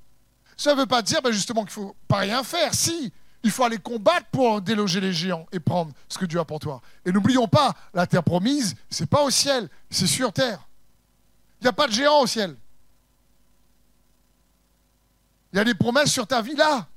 Ça 0.58 0.74
ne 0.74 0.80
veut 0.80 0.86
pas 0.86 1.02
dire 1.02 1.22
ben, 1.22 1.32
justement 1.32 1.66
qu'il 1.66 1.82
ne 1.82 1.88
faut 1.88 1.96
pas 2.08 2.18
rien 2.18 2.44
faire. 2.44 2.74
Si, 2.74 3.12
il 3.44 3.52
faut 3.52 3.64
aller 3.64 3.78
combattre 3.78 4.26
pour 4.32 4.62
déloger 4.62 5.00
les 5.02 5.14
géants 5.14 5.46
et 5.52 5.60
prendre 5.60 5.92
ce 6.10 6.18
que 6.18 6.26
Dieu 6.26 6.40
a 6.40 6.46
pour 6.46 6.60
toi. 6.60 6.82
Et 7.06 7.12
n'oublions 7.12 7.48
pas, 7.48 7.76
la 7.94 8.08
terre 8.08 8.24
promise, 8.24 8.76
ce 8.90 9.04
n'est 9.04 9.08
pas 9.08 9.24
au 9.24 9.30
ciel, 9.30 9.70
c'est 9.90 10.08
sur 10.08 10.34
terre. 10.34 10.68
Il 11.62 11.66
n'y 11.66 11.70
a 11.70 11.74
pas 11.74 11.88
de 11.88 11.94
géants 11.94 12.22
au 12.22 12.28
ciel. 12.28 12.56
Il 15.54 15.58
y 15.58 15.60
a 15.60 15.64
des 15.64 15.76
promesses 15.76 16.12
sur 16.12 16.28
ta 16.28 16.42
vie 16.42 16.56
là. 16.56 16.88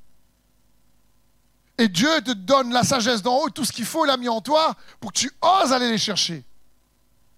Et 1.77 1.89
Dieu 1.89 2.09
te 2.23 2.33
donne 2.33 2.73
la 2.73 2.83
sagesse 2.83 3.23
d'en 3.23 3.37
haut, 3.37 3.51
tout 3.51 3.65
ce 3.65 3.73
qu'il 3.73 3.85
faut, 3.85 4.05
il 4.05 4.11
a 4.11 4.17
mis 4.17 4.29
en 4.29 4.41
toi 4.41 4.75
pour 4.99 5.13
que 5.13 5.19
tu 5.19 5.31
oses 5.41 5.73
aller 5.73 5.89
les 5.89 5.99
chercher. 5.99 6.45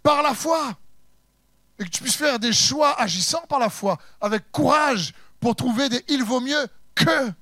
Par 0.03 0.23
la 0.23 0.35
foi. 0.35 0.77
Et 1.79 1.85
que 1.85 1.89
tu 1.89 2.03
puisses 2.03 2.17
faire 2.17 2.39
des 2.39 2.53
choix 2.53 3.01
agissant 3.01 3.43
par 3.49 3.59
la 3.59 3.71
foi, 3.71 3.99
avec 4.21 4.51
courage, 4.53 5.15
pour 5.41 5.57
trouver 5.57 5.89
des 5.89 6.05
il 6.09 6.23
vaut 6.23 6.41
mieux 6.41 6.69
que. 6.95 7.33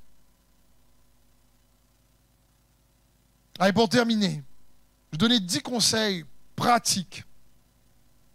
Allez, 3.59 3.73
pour 3.73 3.89
terminer, 3.89 4.43
je 5.13 5.19
donnais 5.19 5.41
10 5.41 5.63
conseils 5.63 6.25
pratiques 6.55 7.25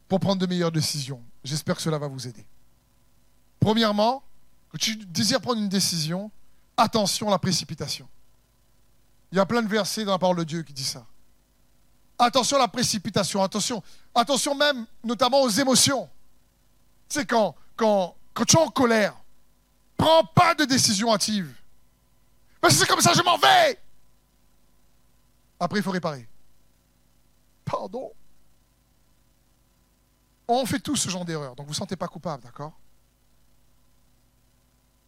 pour 0.10 0.20
prendre 0.20 0.42
de 0.42 0.46
meilleures 0.46 0.72
décisions. 0.72 1.24
J'espère 1.44 1.78
que 1.78 1.82
cela 1.82 1.98
va 1.98 2.08
vous 2.08 2.28
aider. 2.28 2.46
Premièrement, 3.60 4.24
quand 4.70 4.78
tu 4.78 4.98
désires 4.98 5.40
prendre 5.40 5.62
une 5.62 5.70
décision, 5.70 6.30
attention 6.76 7.30
à 7.30 7.32
la 7.32 7.40
précipitation. 7.40 8.08
Il 9.32 9.38
y 9.38 9.40
a 9.40 9.46
plein 9.46 9.62
de 9.62 9.68
versets 9.68 10.04
dans 10.04 10.12
la 10.12 10.20
parole 10.20 10.38
de 10.38 10.44
Dieu 10.44 10.64
qui 10.64 10.74
disent 10.74 10.90
ça. 10.90 11.06
Attention 12.24 12.58
à 12.58 12.62
la 12.62 12.68
précipitation, 12.68 13.44
attention, 13.44 13.84
attention 14.16 14.56
même 14.56 14.86
notamment 15.04 15.42
aux 15.42 15.50
émotions. 15.50 16.10
Tu 17.10 17.20
sais, 17.20 17.26
quand, 17.26 17.56
quand, 17.76 18.16
quand 18.34 18.46
tu 18.46 18.56
es 18.56 18.60
en 18.60 18.70
colère, 18.70 19.14
Prends 20.04 20.26
pas 20.26 20.54
de 20.54 20.66
décision 20.66 21.14
hâtive. 21.14 21.56
Parce 22.60 22.74
que 22.74 22.82
c'est 22.82 22.88
comme 22.88 23.00
ça, 23.00 23.14
je 23.14 23.22
m'en 23.22 23.38
vais. 23.38 23.80
Après, 25.60 25.80
il 25.80 25.84
faut 25.84 25.92
réparer. 25.92 26.28
Pardon. 27.64 28.12
On 30.46 30.66
fait 30.66 30.80
tous 30.80 30.98
ce 30.98 31.10
genre 31.10 31.24
d'erreur, 31.24 31.56
donc 31.56 31.68
vous 31.68 31.72
ne 31.72 31.76
vous 31.76 31.80
sentez 31.80 31.96
pas 31.96 32.10
coupable, 32.10 32.44
d'accord? 32.44 32.74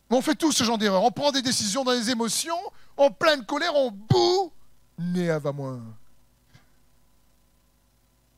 On 0.10 0.22
fait 0.22 0.36
tous 0.36 0.54
ce 0.54 0.64
genre 0.64 0.78
d'erreur. 0.78 1.04
On 1.04 1.12
prend 1.12 1.34
des 1.34 1.42
décisions 1.42 1.84
dans 1.84 1.92
les 1.92 2.10
émotions, 2.10 2.58
en 2.96 3.12
pleine 3.12 3.46
colère, 3.46 3.76
on 3.76 3.92
boue. 3.92 4.54
Mais 4.98 5.30
à 5.30 5.40
moi. 5.52 5.80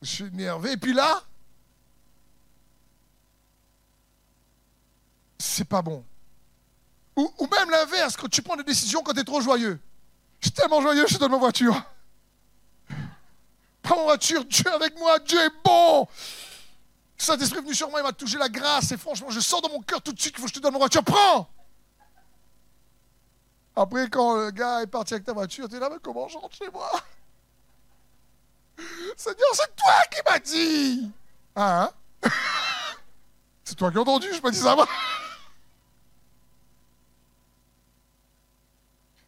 Je 0.02 0.08
suis 0.08 0.24
énervé. 0.24 0.72
Et 0.72 0.76
puis 0.76 0.92
là, 0.92 1.22
c'est 5.38 5.64
pas 5.64 5.82
bon. 5.82 6.04
Ou, 7.16 7.48
même 7.50 7.70
l'inverse, 7.70 8.16
quand 8.16 8.28
tu 8.28 8.42
prends 8.42 8.56
des 8.56 8.62
décisions 8.62 9.02
quand 9.02 9.12
tu 9.12 9.20
es 9.20 9.24
trop 9.24 9.40
joyeux. 9.40 9.80
Je 10.40 10.46
suis 10.46 10.54
tellement 10.54 10.80
joyeux, 10.80 11.04
je 11.08 11.14
te 11.14 11.18
donne 11.18 11.32
ma 11.32 11.38
voiture. 11.38 11.82
Prends 13.82 13.96
ma 13.96 14.04
voiture, 14.04 14.44
Dieu 14.44 14.72
avec 14.72 14.96
moi, 14.96 15.18
Dieu 15.18 15.40
est 15.40 15.50
bon. 15.64 16.06
Saint-Esprit 17.16 17.58
est 17.58 17.62
venu 17.62 17.74
sur 17.74 17.90
moi, 17.90 17.98
il 17.98 18.04
m'a 18.04 18.12
touché 18.12 18.38
la 18.38 18.48
grâce. 18.48 18.92
Et 18.92 18.96
franchement, 18.96 19.30
je 19.30 19.40
sens 19.40 19.60
dans 19.62 19.68
mon 19.70 19.80
cœur 19.80 20.00
tout 20.00 20.12
de 20.12 20.20
suite 20.20 20.32
qu'il 20.32 20.40
faut 20.40 20.46
que 20.46 20.54
je 20.54 20.60
te 20.60 20.62
donne 20.62 20.74
ma 20.74 20.78
voiture. 20.78 21.02
Prends 21.02 21.50
Après, 23.74 24.08
quand 24.08 24.36
le 24.36 24.52
gars 24.52 24.82
est 24.82 24.86
parti 24.86 25.14
avec 25.14 25.24
ta 25.24 25.32
voiture, 25.32 25.68
tu 25.68 25.74
es 25.74 25.80
là, 25.80 25.88
mais 25.90 25.98
comment 26.00 26.28
je 26.28 26.38
rentre 26.38 26.54
chez 26.54 26.70
moi? 26.70 26.88
Seigneur, 29.16 29.48
c'est 29.52 29.76
toi 29.76 29.94
qui 30.10 30.20
m'as 30.26 30.38
dit 30.38 31.10
Hein? 31.56 31.90
C'est 33.64 33.74
toi 33.74 33.90
qui 33.90 33.98
as 33.98 34.00
entendu, 34.00 34.28
je 34.32 34.40
pas 34.40 34.50
dit 34.50 34.58
ça 34.58 34.74
moi. 34.74 34.88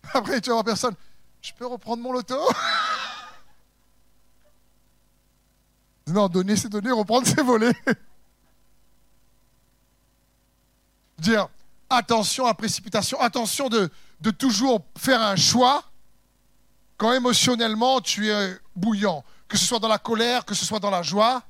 Après, 0.15 0.41
tu 0.41 0.49
vas 0.49 0.55
voir 0.55 0.65
personne. 0.65 0.95
Je 1.43 1.53
peux 1.53 1.67
reprendre 1.67 2.03
mon 2.03 2.13
loto? 2.13 2.37
Non, 6.07 6.29
donner 6.29 6.57
c'est 6.57 6.69
donner, 6.69 6.91
reprendre 6.91 7.25
c'est 7.25 7.41
voler. 7.41 7.71
Dire 11.19 11.49
attention 11.89 12.47
à 12.47 12.55
précipitation, 12.55 13.21
attention 13.21 13.69
de 13.69 14.31
toujours 14.33 14.85
faire 14.99 15.23
un 15.23 15.37
choix 15.37 15.85
quand 17.01 17.15
émotionnellement 17.15 18.03
tu 18.03 18.29
es 18.29 18.59
bouillant, 18.77 19.25
que 19.51 19.59
ce 19.59 19.67
soit 19.67 19.81
dans 19.81 19.89
la 19.89 19.99
colère, 19.99 20.47
que 20.47 20.55
ce 20.55 20.65
soit 20.65 20.81
dans 20.81 20.91
la 20.91 21.03
joie, 21.03 21.43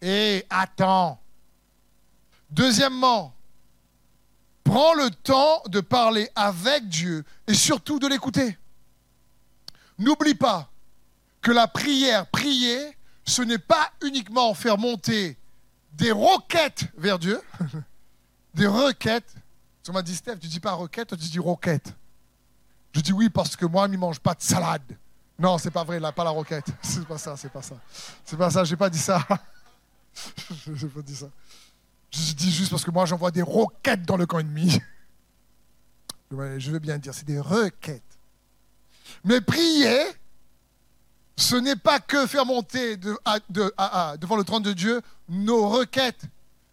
et 0.00 0.46
attends. 0.48 1.18
Deuxièmement, 2.50 3.36
Prends 4.66 4.94
le 4.94 5.10
temps 5.10 5.62
de 5.68 5.78
parler 5.78 6.28
avec 6.34 6.88
Dieu 6.88 7.24
et 7.46 7.54
surtout 7.54 8.00
de 8.00 8.08
l'écouter. 8.08 8.58
N'oublie 9.96 10.34
pas 10.34 10.68
que 11.40 11.52
la 11.52 11.68
prière, 11.68 12.26
prier, 12.26 12.98
ce 13.24 13.42
n'est 13.42 13.58
pas 13.58 13.92
uniquement 14.02 14.52
faire 14.54 14.76
monter 14.76 15.38
des 15.92 16.10
roquettes 16.10 16.86
vers 16.96 17.20
Dieu, 17.20 17.40
des 18.54 18.66
requêtes. 18.66 19.36
Tu 19.84 19.92
m'as 19.92 20.02
dit, 20.02 20.16
Steph, 20.16 20.38
tu 20.38 20.48
dis 20.48 20.58
pas 20.58 20.72
roquette, 20.72 21.10
tu 21.10 21.28
dis 21.28 21.38
roquette. 21.38 21.94
Je 22.90 23.00
dis 23.02 23.12
oui 23.12 23.30
parce 23.30 23.54
que 23.54 23.66
moi, 23.66 23.86
je 23.86 23.92
ne 23.92 23.98
mange 23.98 24.18
pas 24.18 24.34
de 24.34 24.42
salade. 24.42 24.98
Non, 25.38 25.58
c'est 25.58 25.70
pas 25.70 25.84
vrai, 25.84 26.00
là, 26.00 26.12
pas 26.12 26.24
la 26.24 26.30
roquette. 26.30 26.66
C'est 26.82 27.06
pas 27.06 27.18
ça, 27.18 27.36
c'est 27.36 27.50
pas 27.50 27.60
ça. 27.60 27.76
C'est 28.24 28.38
pas 28.38 28.50
ça, 28.50 28.64
j'ai 28.64 28.76
pas 28.76 28.88
dit 28.88 28.98
ça. 28.98 29.26
j'ai 30.74 30.86
pas 30.86 31.02
dit 31.02 31.14
ça. 31.14 31.28
Je 32.10 32.32
dis 32.32 32.50
juste 32.50 32.70
parce 32.70 32.84
que 32.84 32.90
moi, 32.90 33.04
j'envoie 33.04 33.30
des 33.30 33.42
roquettes 33.42 34.02
dans 34.04 34.16
le 34.16 34.24
camp 34.24 34.38
ennemi. 34.38 34.80
Je 36.30 36.70
veux 36.70 36.78
bien 36.78 36.98
dire, 36.98 37.14
c'est 37.14 37.26
des 37.26 37.38
requêtes. 37.38 38.02
Mais 39.24 39.40
prier, 39.40 39.98
ce 41.36 41.56
n'est 41.56 41.76
pas 41.76 42.00
que 42.00 42.26
faire 42.26 42.46
monter 42.46 42.96
devant 42.96 44.36
le 44.36 44.42
trône 44.44 44.62
de 44.62 44.72
Dieu 44.72 45.02
nos 45.28 45.68
requêtes. 45.68 46.22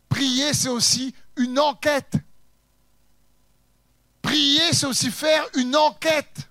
Prier, 0.10 0.54
c'est 0.54 0.70
aussi 0.70 1.14
une 1.36 1.60
enquête. 1.60 2.14
Prier, 4.22 4.74
c'est 4.74 4.86
aussi 4.86 5.12
faire 5.12 5.46
une 5.56 5.76
enquête. 5.76 6.50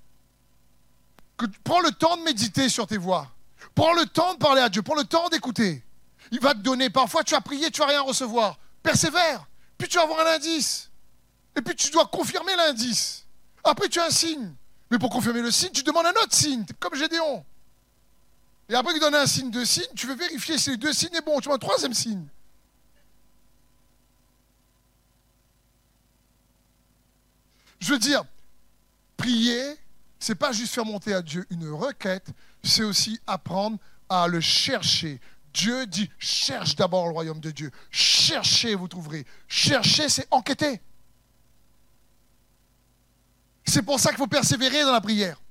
Prends 1.64 1.80
le 1.80 1.90
temps 1.90 2.16
de 2.16 2.22
méditer 2.22 2.68
sur 2.68 2.86
tes 2.86 2.96
voix. 2.96 3.30
Prends 3.74 3.92
le 3.92 4.06
temps 4.06 4.34
de 4.34 4.38
parler 4.38 4.60
à 4.60 4.68
Dieu. 4.68 4.82
Prends 4.82 4.94
le 4.94 5.04
temps 5.04 5.28
d'écouter. 5.28 5.82
Il 6.30 6.40
va 6.40 6.54
te 6.54 6.60
donner. 6.60 6.90
Parfois, 6.90 7.24
tu 7.24 7.34
as 7.34 7.40
prié, 7.40 7.70
tu 7.70 7.80
vas 7.80 7.86
rien 7.86 8.02
recevoir. 8.02 8.58
Persévère. 8.82 9.46
Puis 9.78 9.88
tu 9.88 9.96
vas 9.96 10.04
avoir 10.04 10.26
un 10.26 10.34
indice. 10.34 10.90
Et 11.56 11.62
puis 11.62 11.74
tu 11.74 11.90
dois 11.90 12.06
confirmer 12.06 12.56
l'indice. 12.56 13.26
Après, 13.64 13.88
tu 13.88 14.00
as 14.00 14.06
un 14.06 14.10
signe. 14.10 14.52
Mais 14.90 14.98
pour 14.98 15.10
confirmer 15.10 15.40
le 15.40 15.50
signe, 15.50 15.70
tu 15.72 15.82
demandes 15.82 16.06
un 16.06 16.22
autre 16.22 16.34
signe, 16.34 16.64
comme 16.78 16.94
Gédéon. 16.94 17.44
Et 18.68 18.74
après 18.74 18.92
qu'il 18.92 19.00
donne 19.00 19.14
un 19.14 19.26
signe 19.26 19.50
de 19.50 19.64
signe, 19.64 19.88
tu 19.94 20.06
veux 20.06 20.14
vérifier 20.14 20.58
si 20.58 20.70
les 20.70 20.76
deux 20.76 20.92
signes 20.92 21.14
sont 21.14 21.22
bons. 21.24 21.40
Tu 21.40 21.46
vois 21.46 21.56
un 21.56 21.58
troisième 21.58 21.94
signe. 21.94 22.26
Je 27.80 27.92
veux 27.92 27.98
dire, 27.98 28.22
prier, 29.16 29.76
c'est 30.22 30.36
pas 30.36 30.52
juste 30.52 30.72
faire 30.72 30.84
monter 30.84 31.12
à 31.12 31.20
Dieu 31.20 31.44
une 31.50 31.68
requête, 31.68 32.28
c'est 32.62 32.84
aussi 32.84 33.18
apprendre 33.26 33.78
à 34.08 34.28
le 34.28 34.40
chercher, 34.40 35.20
Dieu 35.52 35.84
dit, 35.86 36.08
cherche 36.16 36.76
d'abord 36.76 37.06
le 37.06 37.12
royaume 37.12 37.40
de 37.40 37.50
Dieu. 37.50 37.72
Cherchez, 37.90 38.76
vous 38.76 38.86
trouverez. 38.86 39.26
Cherchez, 39.48 40.08
c'est 40.08 40.28
enquêter. 40.30 40.80
C'est 43.64 43.82
pour 43.82 43.98
ça 43.98 44.10
qu'il 44.10 44.18
faut 44.18 44.28
persévérer 44.28 44.82
dans 44.82 44.92
la 44.92 45.00
prière 45.00 45.42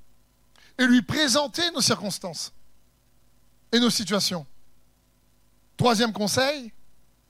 et 0.78 0.86
lui 0.86 1.02
présenter 1.02 1.70
nos 1.72 1.82
circonstances 1.82 2.54
et 3.74 3.80
nos 3.80 3.90
situations. 3.90 4.46
Troisième 5.76 6.14
conseil, 6.14 6.72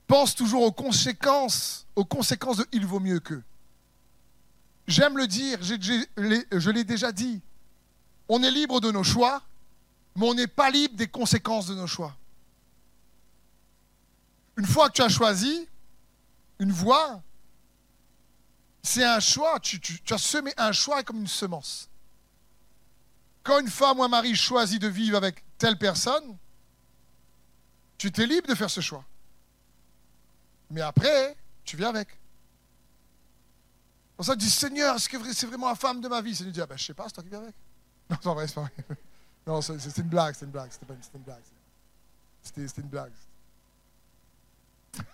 pense 0.06 0.36
toujours 0.36 0.62
aux 0.62 0.72
conséquences, 0.72 1.88
aux 1.96 2.04
conséquences 2.04 2.58
de 2.58 2.66
il 2.70 2.86
vaut 2.86 3.00
mieux 3.00 3.18
que. 3.18 3.42
J'aime 4.92 5.16
le 5.16 5.26
dire, 5.26 5.58
je 5.62 6.70
l'ai 6.70 6.84
déjà 6.84 7.12
dit. 7.12 7.40
On 8.28 8.42
est 8.42 8.50
libre 8.50 8.78
de 8.78 8.90
nos 8.90 9.02
choix, 9.02 9.42
mais 10.16 10.26
on 10.26 10.34
n'est 10.34 10.46
pas 10.46 10.68
libre 10.68 10.96
des 10.96 11.08
conséquences 11.08 11.66
de 11.66 11.74
nos 11.74 11.86
choix. 11.86 12.14
Une 14.58 14.66
fois 14.66 14.90
que 14.90 14.96
tu 14.96 15.02
as 15.02 15.08
choisi, 15.08 15.66
une 16.58 16.72
voie, 16.72 17.22
c'est 18.82 19.02
un 19.02 19.18
choix. 19.18 19.58
Tu, 19.60 19.80
as 20.10 20.18
semé 20.18 20.52
un 20.58 20.72
choix 20.72 21.02
comme 21.02 21.20
une 21.20 21.26
semence. 21.26 21.88
Quand 23.42 23.60
une 23.60 23.70
femme 23.70 23.98
ou 23.98 24.02
un 24.02 24.08
mari 24.08 24.36
choisit 24.36 24.80
de 24.80 24.88
vivre 24.88 25.16
avec 25.16 25.42
telle 25.56 25.78
personne, 25.78 26.36
tu 27.96 28.12
es 28.14 28.26
libre 28.26 28.46
de 28.46 28.54
faire 28.54 28.68
ce 28.68 28.82
choix. 28.82 29.06
Mais 30.68 30.82
après, 30.82 31.34
tu 31.64 31.78
viens 31.78 31.88
avec. 31.88 32.08
Pour 34.22 34.26
ça, 34.28 34.36
dis 34.36 34.48
Seigneur, 34.48 34.94
est-ce 34.94 35.08
que 35.08 35.32
c'est 35.32 35.48
vraiment 35.48 35.68
la 35.68 35.74
femme 35.74 36.00
de 36.00 36.06
ma 36.06 36.20
vie? 36.20 36.32
Seigneur 36.32 36.52
dit 36.52 36.60
ah 36.60 36.66
ben, 36.66 36.78
Je 36.78 36.84
sais 36.84 36.94
pas, 36.94 37.06
c'est 37.08 37.14
toi 37.14 37.24
qui 37.24 37.28
viens 37.28 37.40
avec. 37.40 37.56
Non, 38.08 38.16
c'est 38.22 38.28
vrai, 38.28 38.46
c'est 38.46 38.54
pas 38.54 38.60
vrai. 38.60 38.72
Non, 39.48 39.60
une 39.60 40.08
blague, 40.08 40.36
c'est 40.36 40.44
une 40.44 40.52
blague. 40.52 40.70
C'était 40.70 40.86
une 40.86 41.22
blague. 41.24 41.42
C'était 42.40 42.80
une 42.82 42.86
blague. 42.86 43.12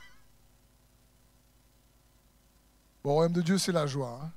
Bon, 3.02 3.12
au 3.12 3.14
royaume 3.14 3.32
de 3.32 3.40
Dieu, 3.40 3.56
c'est 3.56 3.72
la 3.72 3.86
joie. 3.86 4.20
Hein. 4.22 4.30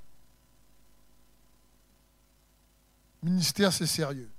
Ministère, 3.23 3.73
c'est 3.73 3.87
sérieux. 3.87 4.31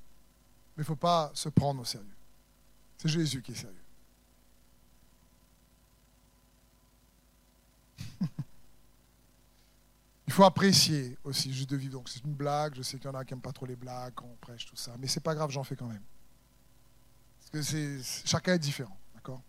Mais 0.78 0.80
il 0.80 0.80
ne 0.80 0.86
faut 0.86 0.96
pas 0.96 1.30
se 1.34 1.50
prendre 1.50 1.82
au 1.82 1.84
sérieux. 1.84 2.08
C'est 2.96 3.10
Jésus 3.10 3.42
qui 3.42 3.52
est 3.52 3.56
sérieux. 3.56 3.81
Il 10.32 10.34
faut 10.34 10.44
apprécier 10.44 11.18
aussi 11.24 11.52
juste 11.52 11.68
de 11.68 11.76
vivre. 11.76 11.92
Donc 11.92 12.08
c'est 12.08 12.24
une 12.24 12.32
blague. 12.32 12.74
Je 12.74 12.80
sais 12.80 12.96
qu'il 12.96 13.04
y 13.04 13.10
en 13.10 13.14
a 13.14 13.22
qui 13.22 13.34
n'aiment 13.34 13.42
pas 13.42 13.52
trop 13.52 13.66
les 13.66 13.76
blagues 13.76 14.14
quand 14.14 14.24
on 14.24 14.36
prêche 14.36 14.64
tout 14.64 14.76
ça, 14.76 14.92
mais 14.98 15.06
c'est 15.06 15.20
pas 15.20 15.34
grave, 15.34 15.50
j'en 15.50 15.62
fais 15.62 15.76
quand 15.76 15.88
même. 15.88 16.00
Parce 17.38 17.50
que 17.50 17.60
c'est 17.60 17.98
chacun 18.26 18.54
est 18.54 18.58
différent, 18.58 18.96
d'accord? 19.14 19.42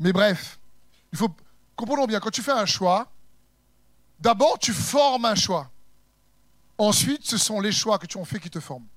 Mais 0.00 0.12
bref, 0.12 0.58
il 1.12 1.18
faut 1.18 1.32
comprenons 1.76 2.06
bien. 2.06 2.18
Quand 2.18 2.32
tu 2.32 2.42
fais 2.42 2.50
un 2.50 2.66
choix, 2.66 3.08
d'abord 4.18 4.58
tu 4.58 4.72
formes 4.72 5.26
un 5.26 5.36
choix. 5.36 5.70
Ensuite, 6.78 7.24
ce 7.24 7.38
sont 7.38 7.60
les 7.60 7.70
choix 7.70 8.00
que 8.00 8.06
tu 8.06 8.18
as 8.18 8.24
fait 8.24 8.40
qui 8.40 8.50
te 8.50 8.58
forment. 8.58 8.88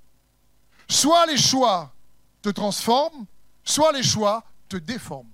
Soit 0.89 1.27
les 1.27 1.37
choix 1.37 1.93
te 2.41 2.49
transforment, 2.49 3.27
soit 3.63 3.91
les 3.91 4.01
choix 4.01 4.43
te 4.67 4.77
déforment. 4.77 5.29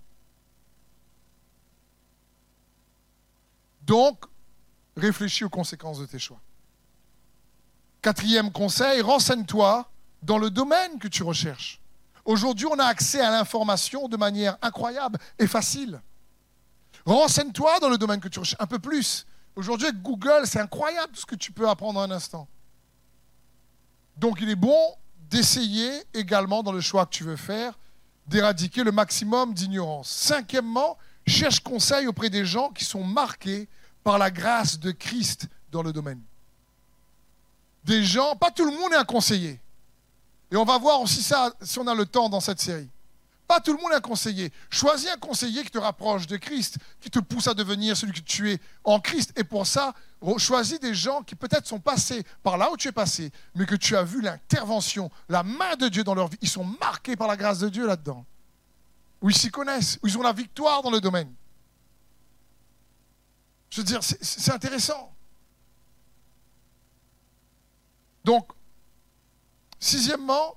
Donc, 3.92 4.24
réfléchis 4.96 5.44
aux 5.44 5.50
conséquences 5.50 6.00
de 6.00 6.06
tes 6.06 6.18
choix. 6.18 6.40
Quatrième 8.02 8.50
conseil, 8.50 9.02
renseigne-toi 9.02 9.92
dans 10.24 10.38
le 10.38 10.50
domaine 10.50 10.98
que 10.98 11.10
tu 11.10 11.24
recherches. 11.24 11.82
Aujourd'hui, 12.24 12.68
on 12.68 12.80
a 12.80 12.86
accès 12.86 13.20
à 13.20 13.32
l'information 13.32 14.08
de 14.08 14.16
manière 14.16 14.58
incroyable 14.62 15.20
et 15.38 15.46
facile. 15.46 16.02
Renseigne-toi 17.06 17.82
dans 17.82 17.90
le 17.90 17.98
domaine 17.98 18.22
que 18.22 18.30
tu 18.30 18.40
recherches 18.40 18.62
un 18.62 18.66
peu 18.66 18.80
plus. 18.80 19.26
Aujourd'hui, 19.58 19.88
avec 19.88 20.02
Google, 20.02 20.44
c'est 20.46 20.62
incroyable 20.62 21.14
ce 21.18 21.26
que 21.26 21.36
tu 21.36 21.52
peux 21.52 21.68
apprendre 21.68 22.00
en 22.00 22.04
un 22.04 22.12
instant. 22.12 22.48
Donc, 24.16 24.40
il 24.40 24.50
est 24.50 24.56
bon 24.56 24.96
d'essayer 25.30 25.92
également, 26.14 26.64
dans 26.64 26.72
le 26.72 26.80
choix 26.80 27.06
que 27.06 27.12
tu 27.12 27.26
veux 27.26 27.36
faire, 27.36 27.78
d'éradiquer 28.26 28.86
le 28.86 28.94
maximum 28.94 29.54
d'ignorance. 29.54 30.10
Cinquièmement, 30.10 30.98
cherche 31.28 31.60
conseil 31.60 32.08
auprès 32.08 32.30
des 32.30 32.46
gens 32.46 32.70
qui 32.70 32.86
sont 32.86 33.04
marqués 33.04 33.68
par 34.04 34.18
la 34.18 34.32
grâce 34.32 34.80
de 34.80 34.92
Christ 34.92 35.48
dans 35.72 35.84
le 35.84 35.94
domaine. 35.94 36.22
Des 37.84 38.04
gens, 38.04 38.36
pas 38.36 38.52
tout 38.52 38.66
le 38.66 38.72
monde 38.72 38.94
est 38.94 38.98
un 38.98 39.04
conseiller. 39.04 39.60
Et 40.52 40.56
on 40.56 40.66
va 40.66 40.78
voir 40.78 41.02
aussi 41.02 41.24
ça 41.24 41.54
si 41.62 41.80
on 41.80 41.88
a 41.88 41.96
le 41.96 42.06
temps 42.06 42.30
dans 42.30 42.42
cette 42.42 42.60
série. 42.60 42.90
Pas 43.48 43.60
tout 43.60 43.74
le 43.74 43.82
monde 43.82 43.92
est 43.92 43.96
un 43.96 44.02
conseiller. 44.02 44.52
Choisis 44.70 45.10
un 45.10 45.18
conseiller 45.18 45.64
qui 45.64 45.72
te 45.72 45.78
rapproche 45.78 46.28
de 46.28 46.38
Christ, 46.38 46.78
qui 47.02 47.10
te 47.10 47.20
pousse 47.20 47.48
à 47.48 47.54
devenir 47.54 47.98
celui 47.98 48.14
que 48.14 48.20
tu 48.20 48.52
es 48.52 48.60
en 48.84 49.00
Christ. 49.00 49.34
Et 49.38 49.44
pour 49.44 49.68
ça, 49.68 49.94
choisis 50.38 50.80
des 50.80 50.94
gens 50.94 51.22
qui 51.24 51.36
peut-être 51.36 51.68
sont 51.68 51.80
passés 51.80 52.24
par 52.44 52.58
là 52.58 52.72
où 52.72 52.78
tu 52.78 52.88
es 52.88 52.94
passé, 52.94 53.32
mais 53.56 53.66
que 53.66 53.76
tu 53.76 53.96
as 53.96 54.04
vu 54.04 54.22
l'intervention, 54.22 55.10
la 55.28 55.44
main 55.44 55.76
de 55.76 55.90
Dieu 55.90 56.04
dans 56.04 56.16
leur 56.16 56.28
vie. 56.28 56.38
Ils 56.42 56.50
sont 56.50 56.64
marqués 56.80 57.16
par 57.16 57.28
la 57.28 57.36
grâce 57.36 57.60
de 57.60 57.70
Dieu 57.70 57.86
là-dedans. 57.86 58.26
Où 59.22 59.30
ils 59.30 59.36
s'y 59.36 59.52
connaissent, 59.52 60.00
où 60.02 60.08
ils 60.08 60.18
ont 60.18 60.24
la 60.24 60.34
victoire 60.34 60.82
dans 60.82 60.92
le 60.92 61.02
domaine. 61.02 61.34
Je 63.72 63.82
veux 63.82 63.86
dire, 63.86 64.02
c'est 64.04 64.52
intéressant. 64.52 65.12
Donc, 68.24 68.48
sixièmement, 69.80 70.56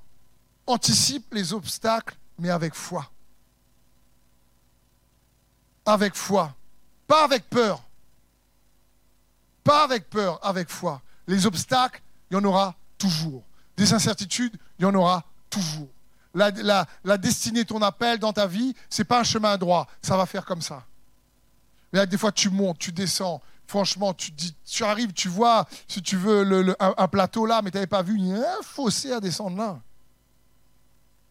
anticipe 0.66 1.32
les 1.32 1.54
obstacles 1.54 2.16
mais 2.38 2.50
avec 2.50 2.74
foi. 2.74 3.10
Avec 5.86 6.14
foi. 6.14 6.54
Pas 7.06 7.24
avec 7.24 7.48
peur. 7.48 7.82
Pas 9.62 9.84
avec 9.84 10.10
peur, 10.10 10.44
avec 10.44 10.68
foi. 10.68 11.00
Les 11.26 11.46
obstacles, 11.46 12.02
il 12.30 12.34
y 12.34 12.36
en 12.36 12.44
aura 12.44 12.74
toujours. 12.98 13.44
Des 13.76 13.92
incertitudes, 13.92 14.56
il 14.78 14.82
y 14.82 14.84
en 14.84 14.94
aura 14.94 15.24
toujours. 15.48 15.88
La, 16.34 17.18
destinée, 17.18 17.64
ton 17.64 17.80
appel 17.80 18.18
dans 18.18 18.32
ta 18.32 18.46
vie, 18.46 18.74
c'est 18.90 19.04
pas 19.04 19.20
un 19.20 19.24
chemin 19.24 19.56
droit. 19.56 19.86
Ça 20.02 20.16
va 20.16 20.26
faire 20.26 20.44
comme 20.44 20.62
ça. 20.62 20.84
Mais 21.94 22.08
des 22.08 22.18
fois, 22.18 22.32
tu 22.32 22.50
montes, 22.50 22.78
tu 22.80 22.90
descends. 22.90 23.40
Franchement, 23.68 24.12
tu, 24.12 24.32
dis, 24.32 24.52
tu 24.66 24.82
arrives, 24.82 25.12
tu 25.12 25.28
vois, 25.28 25.64
si 25.86 26.02
tu 26.02 26.16
veux, 26.16 26.74
un, 26.80 27.08
plateau 27.08 27.46
là, 27.46 27.62
mais 27.62 27.70
tu 27.70 27.76
n'avais 27.76 27.86
pas 27.86 28.02
vu, 28.02 28.16
il 28.18 28.26
y 28.26 28.32
a 28.34 28.58
un 28.58 28.62
fossé 28.62 29.12
à 29.12 29.20
descendre 29.20 29.56
là. 29.56 29.80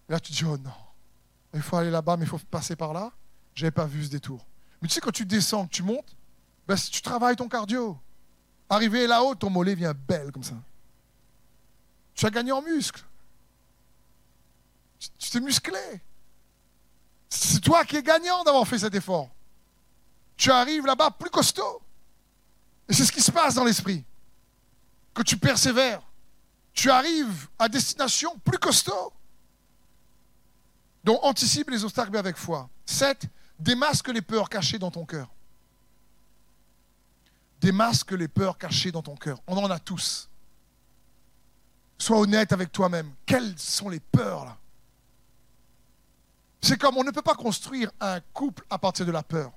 là, 0.08 0.22
tu 0.22 0.32
dis, 0.32 0.46
oh 0.46 0.58
non 0.58 0.72
il 1.54 1.62
faut 1.62 1.76
aller 1.76 1.92
là-bas, 1.92 2.16
mais 2.18 2.24
il 2.24 2.30
faut 2.30 2.40
passer 2.40 2.78
par 2.78 2.94
là. 2.94 3.12
Je 3.54 3.64
n'avais 3.64 3.72
pas 3.72 3.86
vu 3.86 4.06
ce 4.06 4.10
détour. 4.10 4.44
Mais 4.82 4.88
tu 4.88 4.96
sais, 4.96 5.02
quand 5.02 5.12
tu 5.12 5.26
descends, 5.26 5.68
tu 5.68 5.84
montes, 5.84 6.16
ben, 6.66 6.76
tu 6.76 7.02
travailles 7.02 7.36
ton 7.36 7.50
cardio. 7.50 8.00
Arrivé 8.70 9.06
là-haut, 9.06 9.36
ton 9.36 9.50
mollet 9.50 9.76
vient 9.76 9.94
belle 9.94 10.32
comme 10.32 10.44
ça. 10.44 10.56
Tu 12.16 12.26
as 12.26 12.30
gagné 12.30 12.54
en 12.54 12.62
muscle. 12.62 13.04
Tu 15.20 15.30
t'es 15.30 15.42
musclé. 15.42 16.02
C'est 17.30 17.60
toi 17.60 17.84
qui 17.84 17.98
es 17.98 18.02
gagnant 18.02 18.44
d'avoir 18.46 18.66
fait 18.66 18.80
cet 18.80 18.96
effort. 18.96 19.30
Tu 20.36 20.52
arrives 20.52 20.86
là-bas 20.86 21.12
plus 21.12 21.30
costaud. 21.30 21.82
Et 22.90 22.94
c'est 22.94 23.06
ce 23.06 23.12
qui 23.12 23.22
se 23.22 23.32
passe 23.32 23.56
dans 23.56 23.64
l'esprit. 23.64 24.04
Que 25.14 25.22
tu 25.22 25.38
persévères. 25.38 26.02
Tu 26.74 26.90
arrives 26.90 27.48
à 27.60 27.70
destination 27.70 28.38
plus 28.40 28.58
costaud. 28.58 29.14
Donc 31.04 31.20
anticipe 31.24 31.70
les 31.70 31.84
obstacles 31.84 32.18
avec 32.18 32.36
foi. 32.36 32.70
7. 32.86 33.26
Démasque 33.60 34.10
les 34.10 34.22
peurs 34.22 34.50
cachées 34.50 34.80
dans 34.80 34.92
ton 34.92 35.06
cœur. 35.06 35.30
Démasque 37.62 38.12
les 38.12 38.28
peurs 38.28 38.58
cachées 38.58 38.92
dans 38.92 39.02
ton 39.02 39.16
cœur. 39.16 39.40
On 39.48 39.56
en 39.58 39.70
a 39.70 39.80
tous. 39.80 40.30
Sois 41.98 42.18
honnête 42.18 42.52
avec 42.52 42.72
toi-même. 42.72 43.14
Quelles 43.26 43.58
sont 43.58 43.90
les 43.90 44.00
peurs 44.00 44.46
là? 44.46 44.58
C'est 46.62 46.78
comme 46.78 46.98
on 46.98 47.04
ne 47.04 47.12
peut 47.12 47.22
pas 47.22 47.36
construire 47.36 47.92
un 48.00 48.22
couple 48.34 48.66
à 48.70 48.78
partir 48.78 49.06
de 49.06 49.12
la 49.12 49.22
peur. 49.22 49.52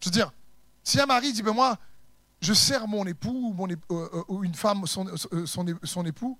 Je 0.00 0.06
veux 0.08 0.12
dire, 0.12 0.32
si 0.82 1.00
un 1.00 1.06
mari 1.06 1.32
dit, 1.32 1.42
ben 1.42 1.52
moi, 1.52 1.78
je 2.40 2.52
sers 2.52 2.86
mon 2.86 3.06
époux 3.06 3.54
ou, 3.56 3.66
euh, 3.66 4.24
euh, 4.30 4.42
une 4.42 4.54
femme, 4.54 4.86
son, 4.86 5.06
son, 5.44 6.04
époux, 6.06 6.38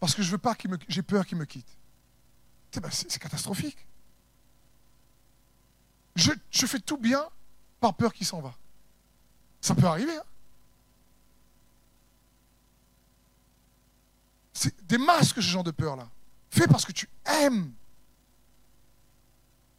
parce 0.00 0.14
que 0.14 0.22
je 0.22 0.30
veux 0.30 0.38
pas 0.38 0.54
qu'il 0.54 0.70
me, 0.70 0.78
j'ai 0.88 1.02
peur 1.02 1.26
qu'il 1.26 1.38
me 1.38 1.44
quitte. 1.44 1.78
Ben, 2.80 2.90
c'est 2.90 3.18
catastrophique. 3.18 3.86
Je, 6.16 6.66
fais 6.66 6.80
tout 6.80 6.96
bien 6.96 7.24
par 7.80 7.94
peur 7.94 8.12
qu'il 8.12 8.26
s'en 8.26 8.40
va. 8.40 8.54
Ça 9.60 9.74
peut 9.74 9.86
arriver. 9.86 10.16
Hein. 10.16 10.24
C'est 14.52 14.86
des 14.86 14.98
masques, 14.98 15.36
ce 15.36 15.40
genre 15.40 15.64
de 15.64 15.72
peur-là. 15.72 16.08
Fais 16.50 16.66
parce 16.66 16.84
que 16.84 16.92
tu 16.92 17.08
aimes. 17.24 17.72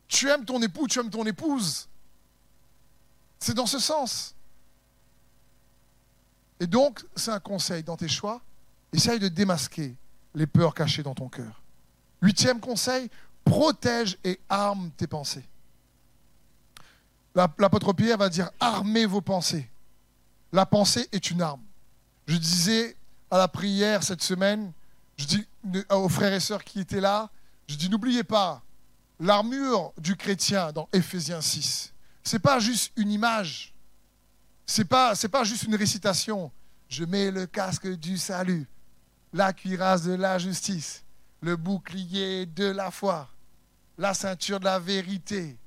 Tu 0.07 0.29
aimes 0.29 0.45
ton 0.45 0.61
époux, 0.61 0.87
tu 0.87 0.99
aimes 0.99 1.09
ton 1.09 1.25
épouse. 1.25 1.87
C'est 3.45 3.53
dans 3.53 3.67
ce 3.67 3.77
sens. 3.77 4.33
Et 6.59 6.65
donc, 6.65 7.05
c'est 7.15 7.29
un 7.29 7.39
conseil 7.39 7.83
dans 7.83 7.95
tes 7.95 8.07
choix. 8.07 8.41
Essaye 8.91 9.19
de 9.19 9.27
démasquer 9.27 9.95
les 10.33 10.47
peurs 10.47 10.73
cachées 10.73 11.03
dans 11.03 11.13
ton 11.13 11.29
cœur. 11.29 11.61
Huitième 12.23 12.59
conseil, 12.59 13.07
protège 13.43 14.17
et 14.23 14.39
arme 14.49 14.89
tes 14.97 15.05
pensées. 15.05 15.47
L'apôtre 17.35 17.93
Pierre 17.93 18.17
va 18.17 18.29
dire 18.29 18.49
armez 18.59 19.05
vos 19.05 19.21
pensées. 19.21 19.69
La 20.51 20.65
pensée 20.65 21.07
est 21.11 21.29
une 21.29 21.43
arme. 21.43 21.61
Je 22.25 22.37
disais 22.37 22.97
à 23.29 23.37
la 23.37 23.47
prière 23.47 24.01
cette 24.01 24.23
semaine, 24.23 24.71
je 25.17 25.25
dis 25.25 25.47
aux 25.91 26.09
frères 26.09 26.33
et 26.33 26.39
sœurs 26.39 26.63
qui 26.63 26.79
étaient 26.79 26.99
là, 26.99 27.29
je 27.67 27.75
dis 27.75 27.91
n'oubliez 27.91 28.23
pas, 28.23 28.63
l'armure 29.19 29.93
du 29.99 30.15
chrétien 30.15 30.71
dans 30.71 30.89
Éphésiens 30.91 31.41
6, 31.41 31.93
c'est 32.25 32.39
pas 32.39 32.59
juste 32.59 32.91
une 32.97 33.11
image, 33.11 33.73
c'est 34.65 34.83
pas 34.83 35.13
pas 35.31 35.43
juste 35.43 35.63
une 35.63 35.75
récitation. 35.75 36.51
Je 36.89 37.05
mets 37.05 37.31
le 37.31 37.45
casque 37.45 37.87
du 37.87 38.17
salut, 38.17 38.67
la 39.31 39.53
cuirasse 39.53 40.03
de 40.03 40.13
la 40.13 40.37
justice, 40.39 41.03
le 41.41 41.55
bouclier 41.55 42.47
de 42.47 42.65
la 42.65 42.89
foi, 42.89 43.29
la 43.97 44.13
ceinture 44.13 44.59
de 44.59 44.65
la 44.65 44.79
vérité, 44.79 45.57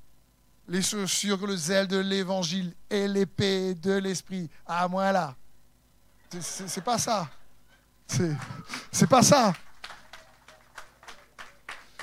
les 0.67 0.81
chaussures, 0.81 1.47
le 1.47 1.55
zèle 1.55 1.87
de 1.87 1.97
l'évangile 1.97 2.73
et 2.89 3.07
l'épée 3.07 3.73
de 3.73 3.93
l'esprit. 3.93 4.49
Ah, 4.65 4.87
moi 4.87 5.11
là. 5.11 5.35
C'est 6.39 6.83
pas 6.83 6.97
ça. 6.97 7.29
C'est 8.91 9.07
pas 9.07 9.23
ça. 9.23 9.53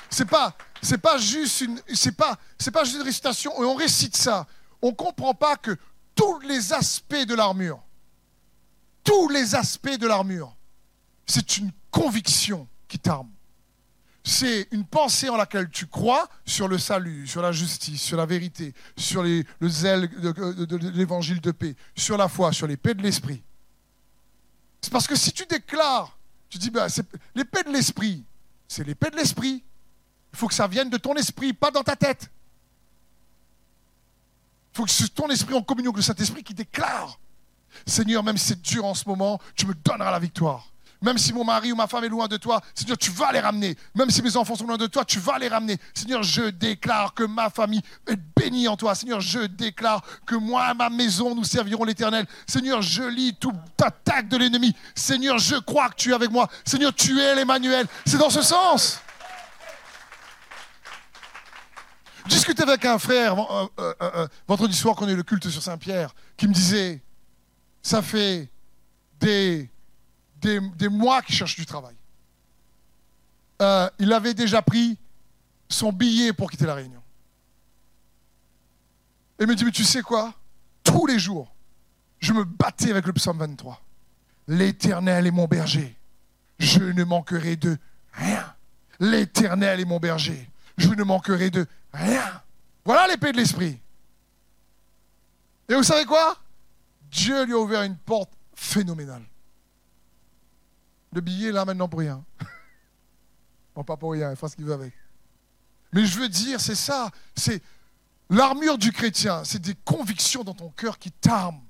C'est 0.09 0.25
pas, 0.25 0.55
c'est 0.81 0.97
pas 0.97 1.17
juste 1.17 1.61
une, 1.61 1.81
c'est 1.93 2.15
pas, 2.15 2.37
c'est 2.57 2.71
pas 2.71 2.83
juste 2.83 2.97
une 2.97 3.03
récitation 3.03 3.51
et 3.61 3.65
on 3.65 3.75
récite 3.75 4.15
ça. 4.15 4.47
On 4.81 4.93
comprend 4.93 5.33
pas 5.33 5.55
que 5.55 5.75
tous 6.15 6.39
les 6.39 6.73
aspects 6.73 7.25
de 7.25 7.35
l'armure, 7.35 7.81
tous 9.03 9.29
les 9.29 9.55
aspects 9.55 9.97
de 9.97 10.07
l'armure, 10.07 10.55
c'est 11.25 11.57
une 11.57 11.71
conviction 11.91 12.67
qui 12.87 12.99
t'arme. 12.99 13.29
C'est 14.23 14.67
une 14.71 14.85
pensée 14.85 15.29
en 15.29 15.37
laquelle 15.37 15.69
tu 15.69 15.87
crois 15.87 16.27
sur 16.45 16.67
le 16.67 16.77
salut, 16.77 17.27
sur 17.27 17.41
la 17.41 17.53
justice, 17.53 18.01
sur 18.01 18.17
la 18.17 18.25
vérité, 18.25 18.73
sur 18.97 19.23
le 19.23 19.45
zèle 19.63 20.09
de, 20.09 20.75
l'évangile 20.89 21.39
de 21.39 21.51
paix, 21.51 21.75
sur 21.95 22.17
la 22.17 22.27
foi, 22.27 22.51
sur 22.51 22.67
l'épée 22.67 22.93
de 22.93 23.01
l'esprit. 23.01 23.41
C'est 24.81 24.91
parce 24.91 25.07
que 25.07 25.15
si 25.15 25.31
tu 25.31 25.45
déclares, 25.45 26.17
tu 26.49 26.57
dis, 26.57 26.69
ben, 26.69 26.87
l'épée 27.35 27.63
de 27.63 27.71
l'esprit, 27.71 28.25
c'est 28.67 28.85
l'épée 28.85 29.09
de 29.09 29.15
l'esprit. 29.15 29.63
Il 30.37 30.39
faut 30.39 30.47
que 30.47 30.53
ça 30.53 30.67
vienne 30.67 30.91
de 30.91 30.97
ton 30.97 31.15
esprit, 31.15 31.51
pas 31.51 31.71
dans 31.71 31.81
ta 31.81 31.95
tête. 31.95 32.29
Il 34.71 34.77
faut 34.77 34.85
que 34.85 34.91
c'est 34.91 35.11
ton 35.11 35.27
esprit 35.29 35.55
en 35.55 35.63
communion 35.63 35.89
avec 35.89 35.97
le 35.97 36.03
Saint-Esprit 36.03 36.43
qui 36.43 36.53
déclare 36.53 37.17
Seigneur, 37.87 38.23
même 38.23 38.37
si 38.37 38.49
c'est 38.49 38.61
dur 38.61 38.85
en 38.85 38.93
ce 38.93 39.09
moment, 39.09 39.39
tu 39.55 39.65
me 39.65 39.73
donneras 39.73 40.11
la 40.11 40.19
victoire. 40.19 40.67
Même 41.01 41.17
si 41.17 41.33
mon 41.33 41.43
mari 41.43 41.71
ou 41.71 41.75
ma 41.75 41.87
femme 41.87 42.03
est 42.03 42.09
loin 42.09 42.27
de 42.27 42.37
toi, 42.37 42.61
Seigneur, 42.75 42.99
tu 42.99 43.09
vas 43.09 43.31
les 43.31 43.39
ramener. 43.39 43.75
Même 43.95 44.11
si 44.11 44.21
mes 44.21 44.37
enfants 44.37 44.53
sont 44.53 44.67
loin 44.67 44.77
de 44.77 44.85
toi, 44.85 45.03
tu 45.03 45.17
vas 45.17 45.39
les 45.39 45.47
ramener. 45.47 45.77
Seigneur, 45.95 46.21
je 46.21 46.43
déclare 46.51 47.15
que 47.15 47.23
ma 47.23 47.49
famille 47.49 47.81
est 48.05 48.19
bénie 48.35 48.67
en 48.67 48.77
toi. 48.77 48.93
Seigneur, 48.93 49.21
je 49.21 49.39
déclare 49.39 50.03
que 50.27 50.35
moi 50.35 50.69
et 50.69 50.75
ma 50.75 50.91
maison, 50.91 51.33
nous 51.33 51.45
servirons 51.45 51.83
l'Éternel. 51.83 52.27
Seigneur, 52.45 52.83
je 52.83 53.01
lis 53.01 53.35
toute 53.39 53.55
attaque 53.81 54.27
de 54.27 54.37
l'ennemi. 54.37 54.75
Seigneur, 54.93 55.39
je 55.39 55.55
crois 55.55 55.89
que 55.89 55.95
tu 55.95 56.11
es 56.11 56.13
avec 56.13 56.29
moi. 56.29 56.47
Seigneur, 56.63 56.93
tu 56.93 57.19
es 57.19 57.33
l'Emmanuel. 57.33 57.87
C'est 58.05 58.19
dans 58.19 58.29
ce 58.29 58.43
sens. 58.43 59.01
Discutais 62.27 62.63
avec 62.63 62.85
un 62.85 62.99
frère 62.99 63.39
euh, 63.39 63.67
euh, 63.79 63.93
euh, 64.01 64.27
vendredi 64.47 64.75
soir 64.75 64.95
qu'on 64.95 65.07
a 65.07 65.11
eu 65.11 65.15
le 65.15 65.23
culte 65.23 65.49
sur 65.49 65.61
Saint-Pierre, 65.61 66.13
qui 66.35 66.47
me 66.47 66.53
disait, 66.53 67.01
ça 67.81 68.01
fait 68.01 68.49
des 69.19 69.69
mois 70.89 71.21
qu'il 71.21 71.35
cherche 71.35 71.55
du 71.55 71.65
travail. 71.65 71.95
Il 73.99 74.13
avait 74.13 74.33
déjà 74.33 74.61
pris 74.61 74.97
son 75.69 75.91
billet 75.91 76.33
pour 76.33 76.49
quitter 76.49 76.65
la 76.65 76.75
Réunion. 76.75 77.01
Et 79.39 79.43
il 79.43 79.47
me 79.47 79.55
dit, 79.55 79.65
mais 79.65 79.71
tu 79.71 79.83
sais 79.83 80.01
quoi? 80.01 80.33
Tous 80.83 81.05
les 81.05 81.19
jours, 81.19 81.53
je 82.19 82.33
me 82.33 82.43
battais 82.43 82.91
avec 82.91 83.05
le 83.05 83.13
psaume 83.13 83.37
23. 83.37 83.81
L'Éternel 84.47 85.27
est 85.27 85.31
mon 85.31 85.45
berger. 85.45 85.95
Je 86.59 86.79
ne 86.79 87.03
manquerai 87.03 87.55
de 87.55 87.77
rien. 88.13 88.55
L'Éternel 88.99 89.79
est 89.79 89.85
mon 89.85 89.99
berger. 89.99 90.49
Je 90.77 90.89
ne 90.89 91.03
manquerai 91.03 91.49
de 91.49 91.67
rien. 91.97 92.41
Voilà 92.85 93.07
l'épée 93.07 93.31
de 93.31 93.37
l'esprit. 93.37 93.79
Et 95.69 95.75
vous 95.75 95.83
savez 95.83 96.05
quoi? 96.05 96.37
Dieu 97.11 97.45
lui 97.45 97.53
a 97.53 97.57
ouvert 97.57 97.83
une 97.83 97.97
porte 97.97 98.31
phénoménale. 98.53 99.23
Le 101.13 101.21
billet 101.21 101.51
là 101.51 101.65
maintenant 101.65 101.87
pour 101.87 101.99
rien. 101.99 102.23
bon, 103.75 103.83
pas 103.83 103.97
pour 103.97 104.11
rien, 104.11 104.31
il 104.31 104.37
fait 104.37 104.47
ce 104.47 104.55
qu'il 104.55 104.65
veut 104.65 104.73
avec. 104.73 104.93
Mais 105.93 106.05
je 106.05 106.19
veux 106.19 106.29
dire, 106.29 106.59
c'est 106.59 106.75
ça. 106.75 107.09
C'est 107.35 107.61
l'armure 108.29 108.77
du 108.77 108.91
chrétien. 108.91 109.43
C'est 109.43 109.61
des 109.61 109.75
convictions 109.75 110.43
dans 110.43 110.53
ton 110.53 110.69
cœur 110.69 110.99
qui 110.99 111.11
t'arment. 111.11 111.63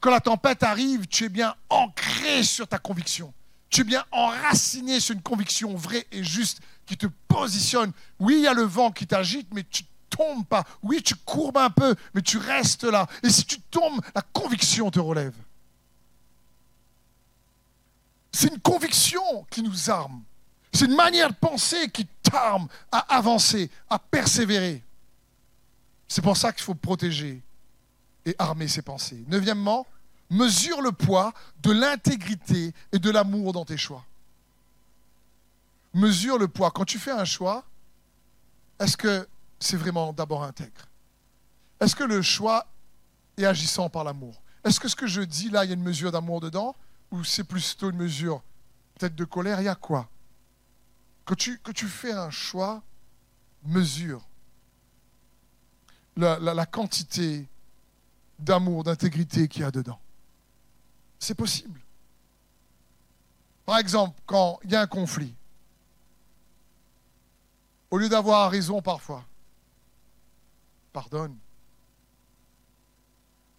Quand 0.00 0.10
la 0.10 0.20
tempête 0.20 0.62
arrive, 0.62 1.06
tu 1.06 1.24
es 1.24 1.28
bien 1.28 1.54
ancré 1.68 2.42
sur 2.42 2.68
ta 2.68 2.78
conviction. 2.78 3.32
Tu 3.74 3.80
es 3.80 3.84
bien 3.84 4.04
enraciné 4.12 5.00
sur 5.00 5.16
une 5.16 5.20
conviction 5.20 5.74
vraie 5.74 6.06
et 6.12 6.22
juste 6.22 6.60
qui 6.86 6.96
te 6.96 7.08
positionne. 7.26 7.90
Oui, 8.20 8.36
il 8.36 8.42
y 8.42 8.46
a 8.46 8.54
le 8.54 8.62
vent 8.62 8.92
qui 8.92 9.04
t'agite, 9.04 9.52
mais 9.52 9.64
tu 9.68 9.82
tombes 10.10 10.46
pas. 10.46 10.62
Oui, 10.84 11.02
tu 11.02 11.16
courbes 11.16 11.58
un 11.58 11.70
peu, 11.70 11.96
mais 12.14 12.22
tu 12.22 12.38
restes 12.38 12.84
là. 12.84 13.08
Et 13.24 13.30
si 13.30 13.44
tu 13.44 13.60
tombes, 13.60 14.00
la 14.14 14.22
conviction 14.22 14.92
te 14.92 15.00
relève. 15.00 15.34
C'est 18.30 18.46
une 18.46 18.60
conviction 18.60 19.44
qui 19.50 19.60
nous 19.60 19.90
arme. 19.90 20.22
C'est 20.72 20.84
une 20.84 20.94
manière 20.94 21.30
de 21.30 21.34
penser 21.34 21.90
qui 21.90 22.06
t'arme 22.22 22.68
à 22.92 22.98
avancer, 23.16 23.72
à 23.90 23.98
persévérer. 23.98 24.84
C'est 26.06 26.22
pour 26.22 26.36
ça 26.36 26.52
qu'il 26.52 26.62
faut 26.62 26.76
protéger 26.76 27.42
et 28.24 28.36
armer 28.38 28.68
ses 28.68 28.82
pensées. 28.82 29.24
Neuvièmement, 29.26 29.84
mesure 30.30 30.80
le 30.80 30.92
poids 30.92 31.32
de 31.62 31.72
l'intégrité 31.72 32.74
et 32.92 32.98
de 32.98 33.10
l'amour 33.10 33.52
dans 33.52 33.64
tes 33.64 33.76
choix. 33.76 34.04
Mesure 35.92 36.38
le 36.38 36.48
poids. 36.48 36.70
Quand 36.70 36.84
tu 36.84 36.98
fais 36.98 37.12
un 37.12 37.24
choix, 37.24 37.64
est-ce 38.80 38.96
que 38.96 39.28
c'est 39.60 39.76
vraiment 39.76 40.12
d'abord 40.12 40.42
intègre? 40.42 40.88
Est-ce 41.80 41.94
que 41.94 42.04
le 42.04 42.22
choix 42.22 42.66
est 43.36 43.44
agissant 43.44 43.88
par 43.88 44.04
l'amour? 44.04 44.42
Est-ce 44.64 44.80
que 44.80 44.88
ce 44.88 44.96
que 44.96 45.06
je 45.06 45.20
dis 45.20 45.50
là, 45.50 45.64
il 45.64 45.68
y 45.68 45.70
a 45.70 45.74
une 45.74 45.82
mesure 45.82 46.10
d'amour 46.10 46.40
dedans? 46.40 46.74
Ou 47.10 47.22
c'est 47.22 47.44
plutôt 47.44 47.90
une 47.90 47.96
mesure 47.96 48.42
peut-être 48.98 49.14
de 49.14 49.24
colère? 49.24 49.60
Il 49.60 49.64
y 49.64 49.68
a 49.68 49.74
quoi? 49.74 50.08
Que 51.24 51.34
tu, 51.34 51.60
tu 51.74 51.86
fais 51.86 52.12
un 52.12 52.30
choix, 52.30 52.82
mesure 53.64 54.26
la, 56.16 56.38
la 56.38 56.66
quantité 56.66 57.46
d'amour, 58.38 58.84
d'intégrité 58.84 59.48
qu'il 59.48 59.62
y 59.62 59.64
a 59.64 59.70
dedans. 59.70 60.00
C'est 61.24 61.34
possible. 61.34 61.80
Par 63.64 63.78
exemple, 63.78 64.20
quand 64.26 64.58
il 64.62 64.72
y 64.72 64.76
a 64.76 64.82
un 64.82 64.86
conflit, 64.86 65.34
au 67.90 67.96
lieu 67.96 68.10
d'avoir 68.10 68.50
raison 68.50 68.82
parfois, 68.82 69.24
pardonne. 70.92 71.34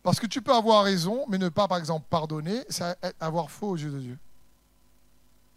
Parce 0.04 0.20
que 0.20 0.28
tu 0.28 0.44
peux 0.44 0.54
avoir 0.54 0.84
raison, 0.84 1.26
mais 1.28 1.40
ne 1.40 1.50
pas, 1.50 1.68
par 1.68 1.80
exemple, 1.80 2.06
pardonner, 2.08 2.64
c'est 2.70 2.96
avoir 3.20 3.50
faux 3.50 3.70
aux 3.70 3.78
yeux 3.78 3.90
de 3.90 4.00
Dieu. 4.00 4.20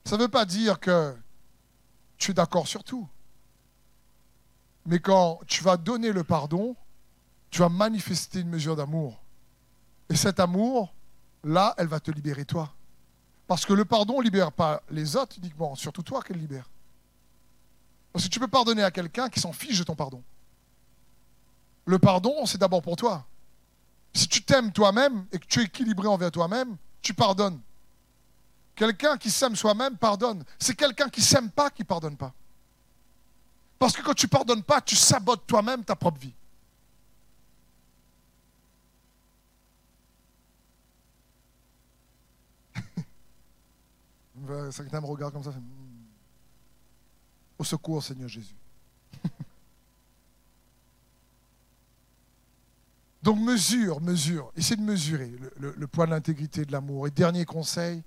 Ça 0.06 0.16
ne 0.16 0.22
veut 0.22 0.28
pas 0.28 0.46
dire 0.46 0.80
que 0.80 1.14
tu 2.16 2.30
es 2.30 2.34
d'accord 2.34 2.68
sur 2.68 2.84
tout. 2.84 3.06
Mais 4.86 4.98
quand 4.98 5.40
tu 5.46 5.62
vas 5.62 5.76
donner 5.76 6.10
le 6.10 6.24
pardon, 6.24 6.74
tu 7.50 7.58
vas 7.58 7.68
manifester 7.68 8.40
une 8.40 8.48
mesure 8.48 8.76
d'amour. 8.76 9.20
Et 10.08 10.16
cet 10.16 10.40
amour, 10.40 10.94
là, 11.44 11.74
elle 11.78 11.86
va 11.86 12.00
te 12.00 12.10
libérer 12.10 12.44
toi. 12.44 12.72
Parce 13.46 13.64
que 13.64 13.72
le 13.72 13.84
pardon 13.84 14.18
ne 14.18 14.24
libère 14.24 14.52
pas 14.52 14.82
les 14.90 15.16
autres 15.16 15.36
uniquement, 15.38 15.74
surtout 15.74 16.02
toi 16.02 16.22
qu'elle 16.22 16.38
libère. 16.38 16.68
Parce 18.12 18.24
que 18.24 18.30
tu 18.30 18.40
peux 18.40 18.48
pardonner 18.48 18.82
à 18.82 18.90
quelqu'un 18.90 19.28
qui 19.28 19.40
s'en 19.40 19.52
fiche 19.52 19.78
de 19.78 19.84
ton 19.84 19.94
pardon. 19.94 20.22
Le 21.86 21.98
pardon, 21.98 22.44
c'est 22.44 22.58
d'abord 22.58 22.82
pour 22.82 22.96
toi. 22.96 23.24
Si 24.12 24.28
tu 24.28 24.42
t'aimes 24.42 24.72
toi-même 24.72 25.26
et 25.32 25.38
que 25.38 25.46
tu 25.46 25.60
es 25.60 25.64
équilibré 25.64 26.08
envers 26.08 26.30
toi-même, 26.30 26.76
tu 27.00 27.14
pardonnes. 27.14 27.60
Quelqu'un 28.74 29.16
qui 29.16 29.30
s'aime 29.30 29.56
soi-même 29.56 29.96
pardonne. 29.96 30.44
C'est 30.58 30.74
quelqu'un 30.74 31.08
qui 31.08 31.20
ne 31.20 31.24
s'aime 31.24 31.50
pas 31.50 31.70
qui 31.70 31.82
ne 31.82 31.86
pardonne 31.86 32.16
pas. 32.16 32.32
Parce 33.78 33.94
que 33.94 34.02
quand 34.02 34.14
tu 34.14 34.26
ne 34.26 34.30
pardonnes 34.30 34.62
pas, 34.62 34.80
tu 34.80 34.96
sabotes 34.96 35.46
toi-même 35.46 35.84
ta 35.84 35.96
propre 35.96 36.18
vie. 36.18 36.34
Certains 44.70 45.00
me 45.00 45.06
regardent 45.06 45.34
comme 45.34 45.44
ça. 45.44 45.50
Hmm. 45.50 46.04
Au 47.58 47.64
secours, 47.64 48.02
Seigneur 48.02 48.28
Jésus. 48.28 48.54
Donc 53.22 53.38
mesure, 53.40 54.00
mesure, 54.00 54.52
essaie 54.56 54.76
de 54.76 54.82
mesurer 54.82 55.32
le, 55.58 55.86
poids 55.86 56.06
de 56.06 56.12
l'intégrité, 56.12 56.64
de 56.64 56.72
l'amour. 56.72 57.08
Et 57.08 57.10
dernier 57.10 57.44
conseil, 57.44 58.02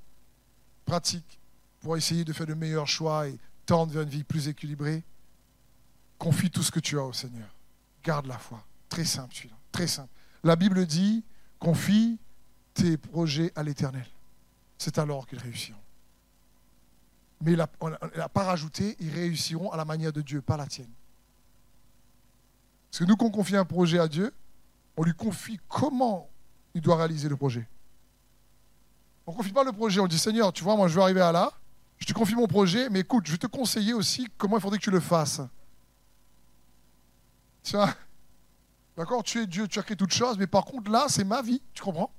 pratique, 0.86 1.40
pour 1.82 1.98
essayer 1.98 2.24
de 2.24 2.32
faire 2.34 2.48
de 2.48 2.54
meilleurs 2.54 2.88
choix 2.88 3.28
et 3.28 3.38
tendre 3.66 3.92
vers 3.92 4.04
une 4.04 4.10
vie 4.10 4.24
plus 4.24 4.48
équilibrée, 4.48 5.04
confie 6.18 6.50
tout 6.50 6.64
ce 6.64 6.72
que 6.72 6.80
tu 6.80 6.98
as 6.98 7.04
au 7.04 7.14
Seigneur. 7.14 7.54
Garde 8.04 8.28
la 8.28 8.38
foi. 8.38 8.64
Très 8.88 9.06
simple 9.06 9.36
celui-là, 9.36 9.56
très 9.72 9.88
simple. 9.88 10.10
La 10.44 10.56
Bible 10.56 10.86
dit, 10.86 11.24
confie 11.60 12.18
tes 12.74 12.98
projets 12.98 13.52
à 13.56 13.64
l'Éternel. 13.64 14.08
C'est 14.78 14.98
alors 14.98 15.28
qu'ils 15.28 15.40
réussiront. 15.40 15.78
Mais 17.42 17.54
il 17.54 17.58
n'a 17.58 18.30
pas 18.30 18.44
rajouté, 18.44 18.96
ils 19.00 19.12
réussiront 19.12 19.72
à 19.72 19.78
la 19.78 19.86
manière 19.86 20.14
de 20.14 20.22
Dieu, 20.22 20.42
pas 20.42 20.58
la 20.58 20.68
tienne. 20.68 20.92
Parce 22.90 23.00
que 23.00 23.06
nous, 23.06 23.16
qu'on 23.16 23.32
confie 23.32 23.56
un 23.56 23.66
projet 23.66 24.00
à 24.00 24.08
Dieu, 24.08 24.34
on 24.98 25.04
lui 25.04 25.14
confie 25.14 25.60
comment 25.68 26.30
il 26.74 26.82
doit 26.82 26.98
réaliser 26.98 27.30
le 27.30 27.38
projet. 27.38 27.68
On 29.26 29.32
ne 29.32 29.38
confie 29.38 29.54
pas 29.54 29.64
le 29.64 29.72
projet, 29.72 30.00
on 30.00 30.08
dit 30.08 30.20
Seigneur, 30.20 30.52
tu 30.52 30.64
vois, 30.64 30.76
moi 30.76 30.88
je 30.88 30.96
veux 30.96 31.02
arriver 31.02 31.22
à 31.22 31.32
là, 31.32 31.52
je 31.98 32.06
te 32.06 32.14
confie 32.14 32.36
mon 32.36 32.48
projet, 32.48 32.90
mais 32.90 33.02
écoute, 33.02 33.26
je 33.28 33.32
vais 33.32 33.38
te 33.38 33.48
conseiller 33.48 33.94
aussi 33.94 34.28
comment 34.38 34.58
il 34.58 34.62
faudrait 34.62 34.80
que 34.80 34.84
tu 34.84 34.92
le 34.92 35.00
fasses. 35.00 35.42
Vois 37.72 37.94
D'accord 38.98 39.24
Tu 39.24 39.40
es 39.40 39.48
Dieu, 39.48 39.68
tu 39.68 39.80
as 39.80 39.84
créé 39.84 39.96
toutes 39.96 40.14
choses, 40.14 40.38
mais 40.38 40.48
par 40.48 40.66
contre, 40.66 40.92
là, 40.92 41.06
c'est 41.08 41.24
ma 41.24 41.42
vie. 41.42 41.62
Tu 41.74 41.82
comprends? 41.82 42.12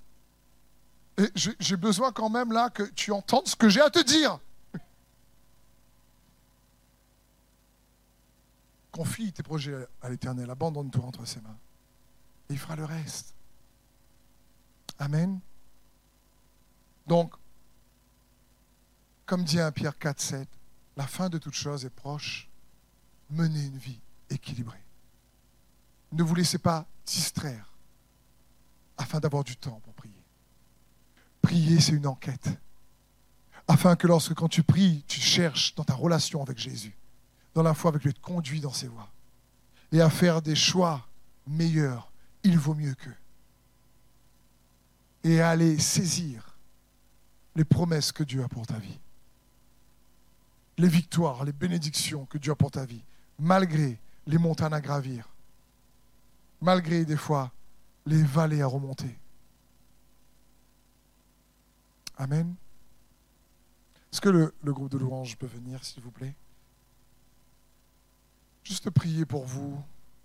Et 1.18 1.30
j'ai 1.34 1.76
besoin 1.76 2.12
quand 2.12 2.30
même, 2.30 2.52
là, 2.52 2.70
que 2.70 2.84
tu 2.84 3.12
entendes 3.12 3.46
ce 3.46 3.56
que 3.56 3.68
j'ai 3.68 3.80
à 3.80 3.90
te 3.90 4.02
dire. 4.02 4.38
Confie 8.92 9.32
tes 9.32 9.42
projets 9.42 9.88
à 10.02 10.10
l'Éternel, 10.10 10.50
abandonne-toi 10.50 11.04
entre 11.04 11.26
ses 11.26 11.40
mains. 11.40 11.58
Et 12.48 12.52
il 12.52 12.58
fera 12.58 12.76
le 12.76 12.84
reste. 12.84 13.34
Amen. 14.98 15.40
Donc, 17.06 17.34
comme 19.26 19.44
dit 19.44 19.58
1 19.58 19.72
Pierre 19.72 19.98
4, 19.98 20.20
7, 20.20 20.48
la 20.96 21.06
fin 21.06 21.30
de 21.30 21.38
toute 21.38 21.54
chose 21.54 21.84
est 21.86 21.90
proche. 21.90 22.50
Menez 23.30 23.64
une 23.64 23.78
vie 23.78 24.00
équilibrée. 24.28 24.84
Ne 26.12 26.22
vous 26.22 26.34
laissez 26.34 26.58
pas 26.58 26.86
distraire 27.06 27.72
afin 28.98 29.20
d'avoir 29.20 29.42
du 29.42 29.56
temps 29.56 29.80
pour 29.82 29.94
prier. 29.94 30.22
Prier, 31.40 31.80
c'est 31.80 31.92
une 31.92 32.06
enquête. 32.06 32.50
Afin 33.66 33.96
que 33.96 34.06
lorsque 34.06 34.34
quand 34.34 34.48
tu 34.48 34.62
pries, 34.62 35.02
tu 35.08 35.20
cherches 35.20 35.74
dans 35.74 35.84
ta 35.84 35.94
relation 35.94 36.42
avec 36.42 36.58
Jésus, 36.58 36.94
dans 37.54 37.62
la 37.62 37.74
foi 37.74 37.90
avec 37.90 38.02
lui, 38.02 38.10
être 38.10 38.20
conduit 38.20 38.60
dans 38.60 38.72
ses 38.72 38.88
voies, 38.88 39.10
et 39.92 40.00
à 40.00 40.10
faire 40.10 40.42
des 40.42 40.56
choix 40.56 41.06
meilleurs, 41.46 42.10
il 42.42 42.58
vaut 42.58 42.74
mieux 42.74 42.94
qu'eux. 42.94 43.16
Et 45.24 45.40
à 45.40 45.50
aller 45.50 45.78
saisir 45.78 46.56
les 47.54 47.64
promesses 47.64 48.12
que 48.12 48.24
Dieu 48.24 48.42
a 48.42 48.48
pour 48.48 48.66
ta 48.66 48.78
vie. 48.78 48.98
Les 50.78 50.88
victoires, 50.88 51.44
les 51.44 51.52
bénédictions 51.52 52.24
que 52.26 52.38
Dieu 52.38 52.52
a 52.52 52.56
pour 52.56 52.70
ta 52.70 52.84
vie, 52.84 53.04
malgré 53.38 53.98
les 54.26 54.38
montagnes 54.38 54.72
à 54.72 54.80
gravir, 54.80 55.28
malgré 56.60 57.04
des 57.04 57.16
fois 57.16 57.52
les 58.06 58.22
vallées 58.22 58.62
à 58.62 58.66
remonter. 58.66 59.18
Amen. 62.16 62.54
Est-ce 64.12 64.20
que 64.20 64.28
le, 64.28 64.52
groupe 64.64 64.90
de 64.90 64.98
louanges 64.98 65.36
peut 65.36 65.46
venir, 65.46 65.82
s'il 65.84 66.02
vous 66.02 66.10
plaît? 66.10 66.34
Juste 68.62 68.90
prier 68.90 69.24
pour 69.24 69.44
vous, 69.44 69.82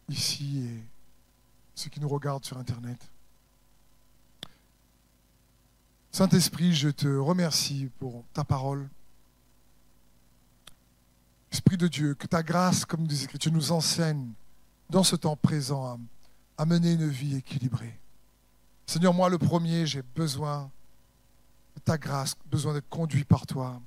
ici, 0.09 0.59
et 0.59 0.83
ceux 1.75 1.89
qui 1.89 1.99
nous 1.99 2.09
regardent 2.09 2.45
sur 2.45 2.57
Internet. 2.57 2.99
Saint-Esprit, 6.11 6.73
je 6.73 6.89
te 6.89 7.07
remercie 7.07 7.89
pour 7.99 8.23
ta 8.33 8.43
parole. 8.43 8.89
Esprit 11.51 11.77
de 11.77 11.88
Dieu, 11.88 12.15
que 12.15 12.27
ta 12.27 12.43
grâce, 12.43 12.85
comme 12.85 13.05
dit 13.05 13.27
tu 13.39 13.51
nous 13.51 13.71
enseignes 13.71 14.31
dans 14.89 15.03
ce 15.03 15.15
temps 15.15 15.35
présent 15.35 15.99
à, 16.57 16.65
mener 16.65 16.93
une 16.93 17.07
vie 17.07 17.35
équilibrée. 17.35 17.99
Seigneur, 18.85 19.13
moi 19.13 19.29
le 19.29 19.38
premier, 19.38 19.85
j'ai 19.85 20.01
besoin 20.01 20.71
de 21.75 21.81
ta 21.81 21.97
grâce, 21.97 22.35
besoin 22.47 22.73
d'être 22.73 22.89
conduit 22.89 23.23
par 23.23 23.45
toi, 23.45 23.79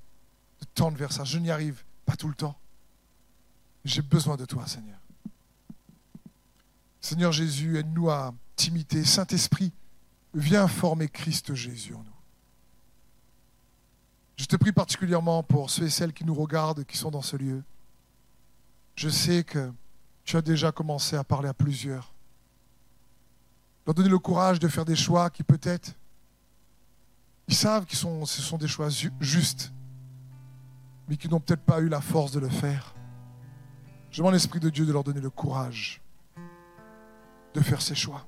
de 0.61 0.67
tendre 0.75 0.97
vers 0.97 1.13
ça. 1.13 1.25
Je 1.25 1.39
n'y 1.39 1.51
arrive 1.51 1.83
pas 2.07 2.17
tout 2.17 2.29
le 2.29 2.35
temps. 2.35 2.57
J'ai 3.85 4.03
besoin 4.03 4.37
de 4.37 4.45
toi, 4.45 4.67
Seigneur. 4.67 4.99
Seigneur 7.01 7.33
Jésus, 7.33 7.79
aide-nous 7.79 8.11
à 8.11 8.35
t'imiter. 8.57 9.05
Saint-Esprit, 9.05 9.73
viens 10.35 10.69
former 10.69 11.09
Christ 11.09 11.55
Jésus 11.55 11.95
en 11.95 11.99
nous. 11.99 12.05
Je 14.37 14.45
te 14.45 14.57
prie 14.57 14.73
particulièrement 14.73 15.43
pour 15.43 15.71
ceux 15.71 15.85
et 15.85 15.91
celles 15.91 16.13
qui 16.13 16.25
nous 16.25 16.35
regardent, 16.35 16.85
qui 16.85 16.97
sont 16.97 17.11
dans 17.11 17.23
ce 17.23 17.37
lieu. 17.37 17.63
Je 18.97 19.09
sais 19.09 19.45
que 19.45 19.73
tu 20.25 20.37
as 20.37 20.43
déjà 20.43 20.73
commencé 20.73 21.17
à 21.17 21.25
parler 21.25 21.49
à 21.49 21.55
plusieurs. 21.55 22.13
Leur 23.87 23.95
donner 23.95 24.09
le 24.09 24.19
courage 24.19 24.59
de 24.59 24.69
faire 24.69 24.85
des 24.85 24.97
choix 24.97 25.31
qui 25.31 25.43
peut-être, 25.43 25.95
ils 27.49 27.55
savent 27.55 27.87
que 27.87 27.97
ce 27.97 28.43
sont 28.43 28.59
des 28.59 28.69
choix 28.69 28.89
justes, 29.21 29.73
mais 31.09 31.17
qui 31.17 31.29
n'ont 31.29 31.41
peut-être 31.41 31.63
pas 31.63 31.81
eu 31.81 31.89
la 31.89 32.01
force 32.01 32.33
de 32.33 32.41
le 32.41 32.49
faire. 32.49 32.95
Je 34.11 34.19
demande 34.19 34.35
l'Esprit 34.35 34.59
de 34.59 34.71
Dieu 34.71 34.87
de 34.87 34.93
leur 34.93 35.05
donner 35.05 35.21
le 35.21 35.31
courage 35.31 36.01
de 37.55 37.61
faire 37.61 37.81
ces 37.81 37.95
choix. 37.95 38.27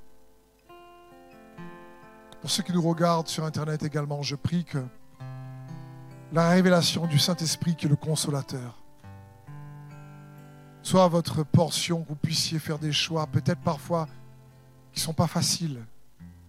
Pour 2.40 2.50
ceux 2.50 2.62
qui 2.62 2.72
nous 2.72 2.82
regardent 2.82 3.28
sur 3.28 3.44
Internet 3.44 3.82
également, 3.82 4.22
je 4.22 4.34
prie 4.36 4.64
que 4.64 4.84
la 6.32 6.50
révélation 6.50 7.06
du 7.06 7.18
Saint-Esprit 7.18 7.76
qui 7.76 7.86
est 7.86 7.88
le 7.88 7.96
consolateur 7.96 8.82
soit 10.82 11.06
votre 11.08 11.44
portion, 11.44 12.02
que 12.02 12.08
vous 12.08 12.16
puissiez 12.16 12.58
faire 12.58 12.78
des 12.78 12.92
choix, 12.92 13.26
peut-être 13.26 13.60
parfois 13.60 14.08
qui 14.92 15.00
ne 15.00 15.04
sont 15.04 15.14
pas 15.14 15.28
faciles. 15.28 15.84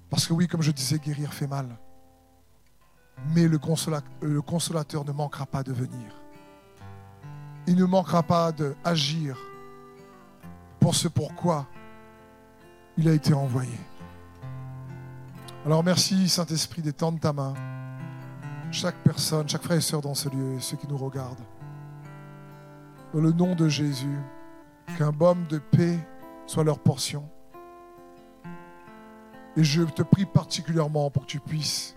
Parce 0.10 0.28
que 0.28 0.34
oui, 0.34 0.48
comme 0.48 0.62
je 0.62 0.72
disais, 0.72 0.98
guérir 0.98 1.34
fait 1.34 1.48
mal. 1.48 1.68
Mais 3.30 3.48
le 3.48 4.42
consolateur 4.42 5.06
ne 5.06 5.12
manquera 5.12 5.46
pas 5.46 5.64
de 5.64 5.72
venir. 5.72 6.22
Il 7.66 7.78
ne 7.78 7.86
manquera 7.86 8.24
pas 8.24 8.51
d'agir 8.51 9.38
pour 10.80 10.95
ce 10.95 11.07
pourquoi 11.07 11.66
il 12.97 13.07
a 13.07 13.14
été 13.14 13.34
envoyé. 13.34 13.78
Alors 15.66 15.84
merci 15.84 16.28
Saint-Esprit 16.28 16.82
d'étendre 16.82 17.20
ta 17.20 17.32
main. 17.32 17.53
Chaque 18.70 18.97
personne, 18.97 19.47
chaque 19.47 19.64
frère 19.64 19.78
et 19.78 19.82
sœur 19.82 20.01
dans 20.01 20.14
ce 20.14 20.28
lieu, 20.30 20.59
ceux 20.59 20.76
qui 20.76 20.88
nous 20.88 20.97
regardent. 20.97 21.45
Dans 23.14 23.22
le 23.22 23.32
nom 23.32 23.55
de 23.55 23.70
Jésus, 23.70 24.20
qu'un 24.97 25.11
baume 25.11 25.45
de 25.47 25.59
paix 25.59 25.97
soit 26.45 26.66
leur 26.66 26.80
portion. 26.80 27.30
Et 29.55 29.64
je 29.64 29.84
te 29.84 30.01
prie 30.01 30.26
particulièrement 30.26 31.09
pour 31.11 31.22
que 31.22 31.28
tu 31.28 31.39
puisses 31.39 31.95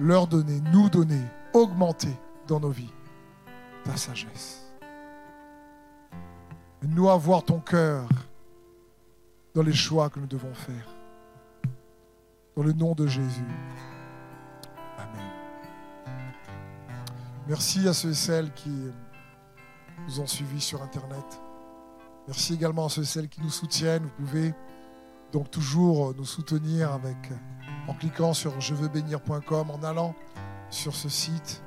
leur 0.00 0.26
donner, 0.26 0.60
nous 0.72 0.88
donner, 0.88 1.22
augmenter 1.52 2.18
dans 2.48 2.58
nos 2.58 2.70
vies 2.70 2.90
sagesse. 3.96 4.66
Nous 6.82 7.08
avoir 7.08 7.44
ton 7.44 7.60
cœur 7.60 8.08
dans 9.54 9.62
les 9.62 9.72
choix 9.72 10.08
que 10.10 10.20
nous 10.20 10.26
devons 10.26 10.54
faire. 10.54 10.88
Dans 12.56 12.62
le 12.62 12.72
nom 12.72 12.94
de 12.94 13.06
Jésus. 13.06 13.44
Amen. 14.98 15.30
Merci 17.46 17.86
à 17.88 17.92
ceux 17.92 18.10
et 18.10 18.14
celles 18.14 18.52
qui 18.54 18.72
nous 20.06 20.20
ont 20.20 20.26
suivis 20.26 20.60
sur 20.60 20.82
Internet. 20.82 21.40
Merci 22.26 22.54
également 22.54 22.86
à 22.86 22.88
ceux 22.88 23.02
et 23.02 23.06
celles 23.06 23.28
qui 23.28 23.42
nous 23.42 23.50
soutiennent. 23.50 24.04
Vous 24.04 24.24
pouvez 24.24 24.54
donc 25.32 25.50
toujours 25.50 26.14
nous 26.14 26.24
soutenir 26.24 26.92
avec, 26.92 27.16
en 27.86 27.94
cliquant 27.94 28.34
sur 28.34 28.60
je 28.60 28.74
veux 28.74 28.88
bénir.com, 28.88 29.70
en 29.70 29.82
allant 29.82 30.14
sur 30.70 30.94
ce 30.94 31.08
site. 31.08 31.62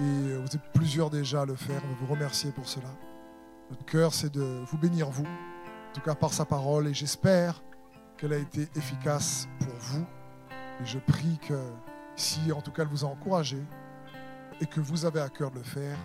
Et 0.00 0.36
vous 0.36 0.56
êtes 0.56 0.72
plusieurs 0.72 1.10
déjà 1.10 1.42
à 1.42 1.44
le 1.46 1.54
faire. 1.54 1.80
On 1.90 2.04
vous 2.04 2.12
remercier 2.12 2.50
pour 2.50 2.68
cela. 2.68 2.88
Notre 3.70 3.84
cœur, 3.84 4.12
c'est 4.12 4.32
de 4.32 4.62
vous 4.66 4.78
bénir, 4.78 5.08
vous, 5.08 5.24
en 5.24 5.92
tout 5.92 6.00
cas 6.00 6.14
par 6.14 6.32
sa 6.32 6.44
parole. 6.44 6.88
Et 6.88 6.94
j'espère 6.94 7.62
qu'elle 8.16 8.32
a 8.32 8.38
été 8.38 8.68
efficace 8.74 9.48
pour 9.60 9.74
vous. 9.78 10.04
Et 10.80 10.84
je 10.84 10.98
prie 10.98 11.38
que 11.46 11.60
si, 12.16 12.50
en 12.52 12.60
tout 12.60 12.72
cas, 12.72 12.82
elle 12.82 12.88
vous 12.88 13.04
a 13.04 13.08
encouragé 13.08 13.58
et 14.60 14.66
que 14.66 14.80
vous 14.80 15.04
avez 15.04 15.20
à 15.20 15.28
cœur 15.28 15.50
de 15.50 15.58
le 15.58 15.64
faire, 15.64 15.96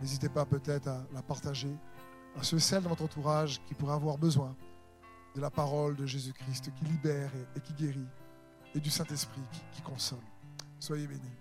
n'hésitez 0.00 0.28
pas 0.28 0.44
peut-être 0.44 0.88
à 0.88 1.02
la 1.12 1.22
partager 1.22 1.74
à 2.38 2.42
ceux 2.42 2.58
et 2.58 2.60
celles 2.60 2.82
de 2.82 2.88
votre 2.88 3.04
entourage 3.04 3.60
qui 3.66 3.74
pourraient 3.74 3.94
avoir 3.94 4.18
besoin 4.18 4.54
de 5.34 5.40
la 5.40 5.50
parole 5.50 5.96
de 5.96 6.06
Jésus-Christ 6.06 6.72
qui 6.74 6.84
libère 6.84 7.30
et, 7.56 7.60
qui 7.60 7.72
guérit, 7.74 8.06
et 8.74 8.80
du 8.80 8.90
Saint-Esprit 8.90 9.42
qui 9.72 9.82
console. 9.82 10.18
Soyez 10.78 11.06
bénis. 11.06 11.39